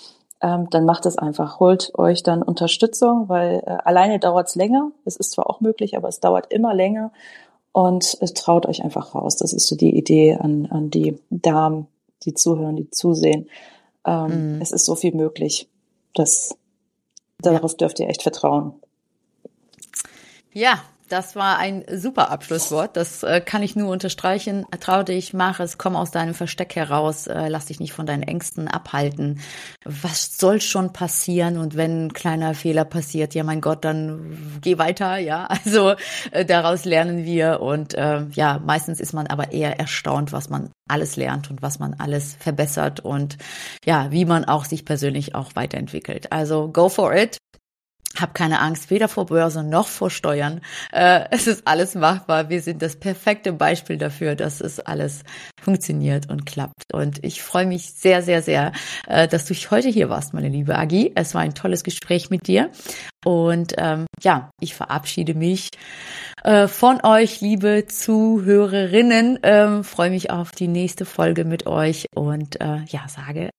ähm, 0.41 0.69
dann 0.69 0.85
macht 0.85 1.05
es 1.05 1.17
einfach. 1.17 1.59
Holt 1.59 1.91
euch 1.97 2.23
dann 2.23 2.41
Unterstützung, 2.41 3.29
weil 3.29 3.63
äh, 3.65 3.77
alleine 3.83 4.19
dauert 4.19 4.47
es 4.47 4.55
länger. 4.55 4.91
Es 5.05 5.15
ist 5.15 5.31
zwar 5.31 5.49
auch 5.49 5.61
möglich, 5.61 5.95
aber 5.95 6.07
es 6.07 6.19
dauert 6.19 6.51
immer 6.51 6.73
länger. 6.73 7.11
Und 7.71 8.17
äh, 8.21 8.25
traut 8.25 8.65
euch 8.65 8.83
einfach 8.83 9.13
raus. 9.13 9.37
Das 9.37 9.53
ist 9.53 9.67
so 9.67 9.75
die 9.75 9.95
Idee 9.95 10.35
an, 10.35 10.65
an 10.65 10.89
die 10.89 11.19
Damen, 11.29 11.87
die 12.25 12.33
zuhören, 12.33 12.75
die 12.75 12.89
zusehen. 12.89 13.49
Ähm, 14.05 14.55
mhm. 14.55 14.61
Es 14.61 14.71
ist 14.71 14.85
so 14.85 14.95
viel 14.95 15.13
möglich. 15.13 15.69
Das, 16.15 16.57
darauf 17.39 17.77
dürft 17.77 17.99
ihr 17.99 18.09
echt 18.09 18.23
vertrauen. 18.23 18.73
Ja, 20.53 20.81
das 21.11 21.35
war 21.35 21.57
ein 21.57 21.83
super 21.93 22.31
Abschlusswort. 22.31 22.95
Das 22.95 23.23
äh, 23.23 23.41
kann 23.41 23.63
ich 23.63 23.75
nur 23.75 23.91
unterstreichen. 23.91 24.65
Trau 24.79 25.03
dich, 25.03 25.33
mach 25.33 25.59
es, 25.59 25.77
komm 25.77 25.95
aus 25.95 26.11
deinem 26.11 26.33
Versteck 26.33 26.75
heraus, 26.75 27.27
äh, 27.27 27.49
lass 27.49 27.65
dich 27.65 27.79
nicht 27.79 27.91
von 27.91 28.05
deinen 28.05 28.23
Ängsten 28.23 28.67
abhalten. 28.67 29.41
Was 29.83 30.37
soll 30.37 30.61
schon 30.61 30.93
passieren? 30.93 31.57
Und 31.57 31.75
wenn 31.75 32.05
ein 32.05 32.13
kleiner 32.13 32.53
Fehler 32.53 32.85
passiert, 32.85 33.35
ja 33.35 33.43
mein 33.43 33.59
Gott, 33.59 33.83
dann 33.83 34.59
geh 34.61 34.77
weiter, 34.77 35.17
ja. 35.17 35.47
Also 35.63 35.93
äh, 36.31 36.43
daraus 36.43 36.85
lernen 36.85 37.23
wir 37.23 37.61
und 37.61 37.93
äh, 37.93 38.23
ja, 38.31 38.59
meistens 38.65 38.99
ist 38.99 39.13
man 39.13 39.27
aber 39.27 39.51
eher 39.51 39.79
erstaunt, 39.79 40.31
was 40.31 40.49
man 40.49 40.71
alles 40.87 41.15
lernt 41.15 41.49
und 41.51 41.61
was 41.61 41.79
man 41.79 41.93
alles 41.93 42.35
verbessert 42.39 42.99
und 42.99 43.37
ja, 43.85 44.11
wie 44.11 44.25
man 44.25 44.45
auch 44.45 44.65
sich 44.65 44.85
persönlich 44.85 45.35
auch 45.35 45.55
weiterentwickelt. 45.55 46.31
Also 46.31 46.67
go 46.69 46.89
for 46.89 47.15
it. 47.15 47.40
Hab 48.19 48.33
keine 48.33 48.59
Angst, 48.59 48.89
weder 48.89 49.07
vor 49.07 49.27
Börse 49.27 49.63
noch 49.63 49.87
vor 49.87 50.09
Steuern. 50.09 50.61
Äh, 50.91 51.25
es 51.31 51.47
ist 51.47 51.67
alles 51.67 51.95
machbar. 51.95 52.49
Wir 52.49 52.61
sind 52.61 52.81
das 52.81 52.95
perfekte 52.95 53.53
Beispiel 53.53 53.97
dafür, 53.97 54.35
dass 54.35 54.61
es 54.61 54.79
alles 54.79 55.23
funktioniert 55.61 56.29
und 56.29 56.45
klappt. 56.45 56.93
Und 56.93 57.23
ich 57.23 57.41
freue 57.41 57.65
mich 57.65 57.93
sehr, 57.93 58.21
sehr, 58.21 58.41
sehr, 58.41 58.73
äh, 59.07 59.27
dass 59.27 59.45
du 59.45 59.53
heute 59.53 59.89
hier 59.89 60.09
warst, 60.09 60.33
meine 60.33 60.49
liebe 60.49 60.77
Agi. 60.77 61.11
Es 61.15 61.33
war 61.33 61.41
ein 61.41 61.53
tolles 61.53 61.83
Gespräch 61.83 62.29
mit 62.29 62.47
dir. 62.47 62.69
Und 63.23 63.75
ähm, 63.77 64.07
ja, 64.21 64.49
ich 64.59 64.75
verabschiede 64.75 65.33
mich 65.33 65.69
äh, 66.43 66.67
von 66.67 67.03
euch, 67.03 67.39
liebe 67.41 67.85
Zuhörerinnen. 67.87 69.39
Ähm, 69.43 69.83
freue 69.83 70.09
mich 70.09 70.31
auf 70.31 70.51
die 70.51 70.67
nächste 70.67 71.05
Folge 71.05 71.45
mit 71.45 71.67
euch 71.67 72.07
und 72.15 72.59
äh, 72.59 72.83
ja, 72.87 73.07
sage 73.07 73.51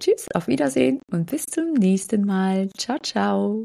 Tschüss, 0.00 0.28
auf 0.34 0.46
Wiedersehen 0.46 1.00
und 1.10 1.30
bis 1.30 1.44
zum 1.46 1.72
nächsten 1.72 2.24
Mal. 2.24 2.70
Ciao, 2.76 2.98
ciao. 2.98 3.64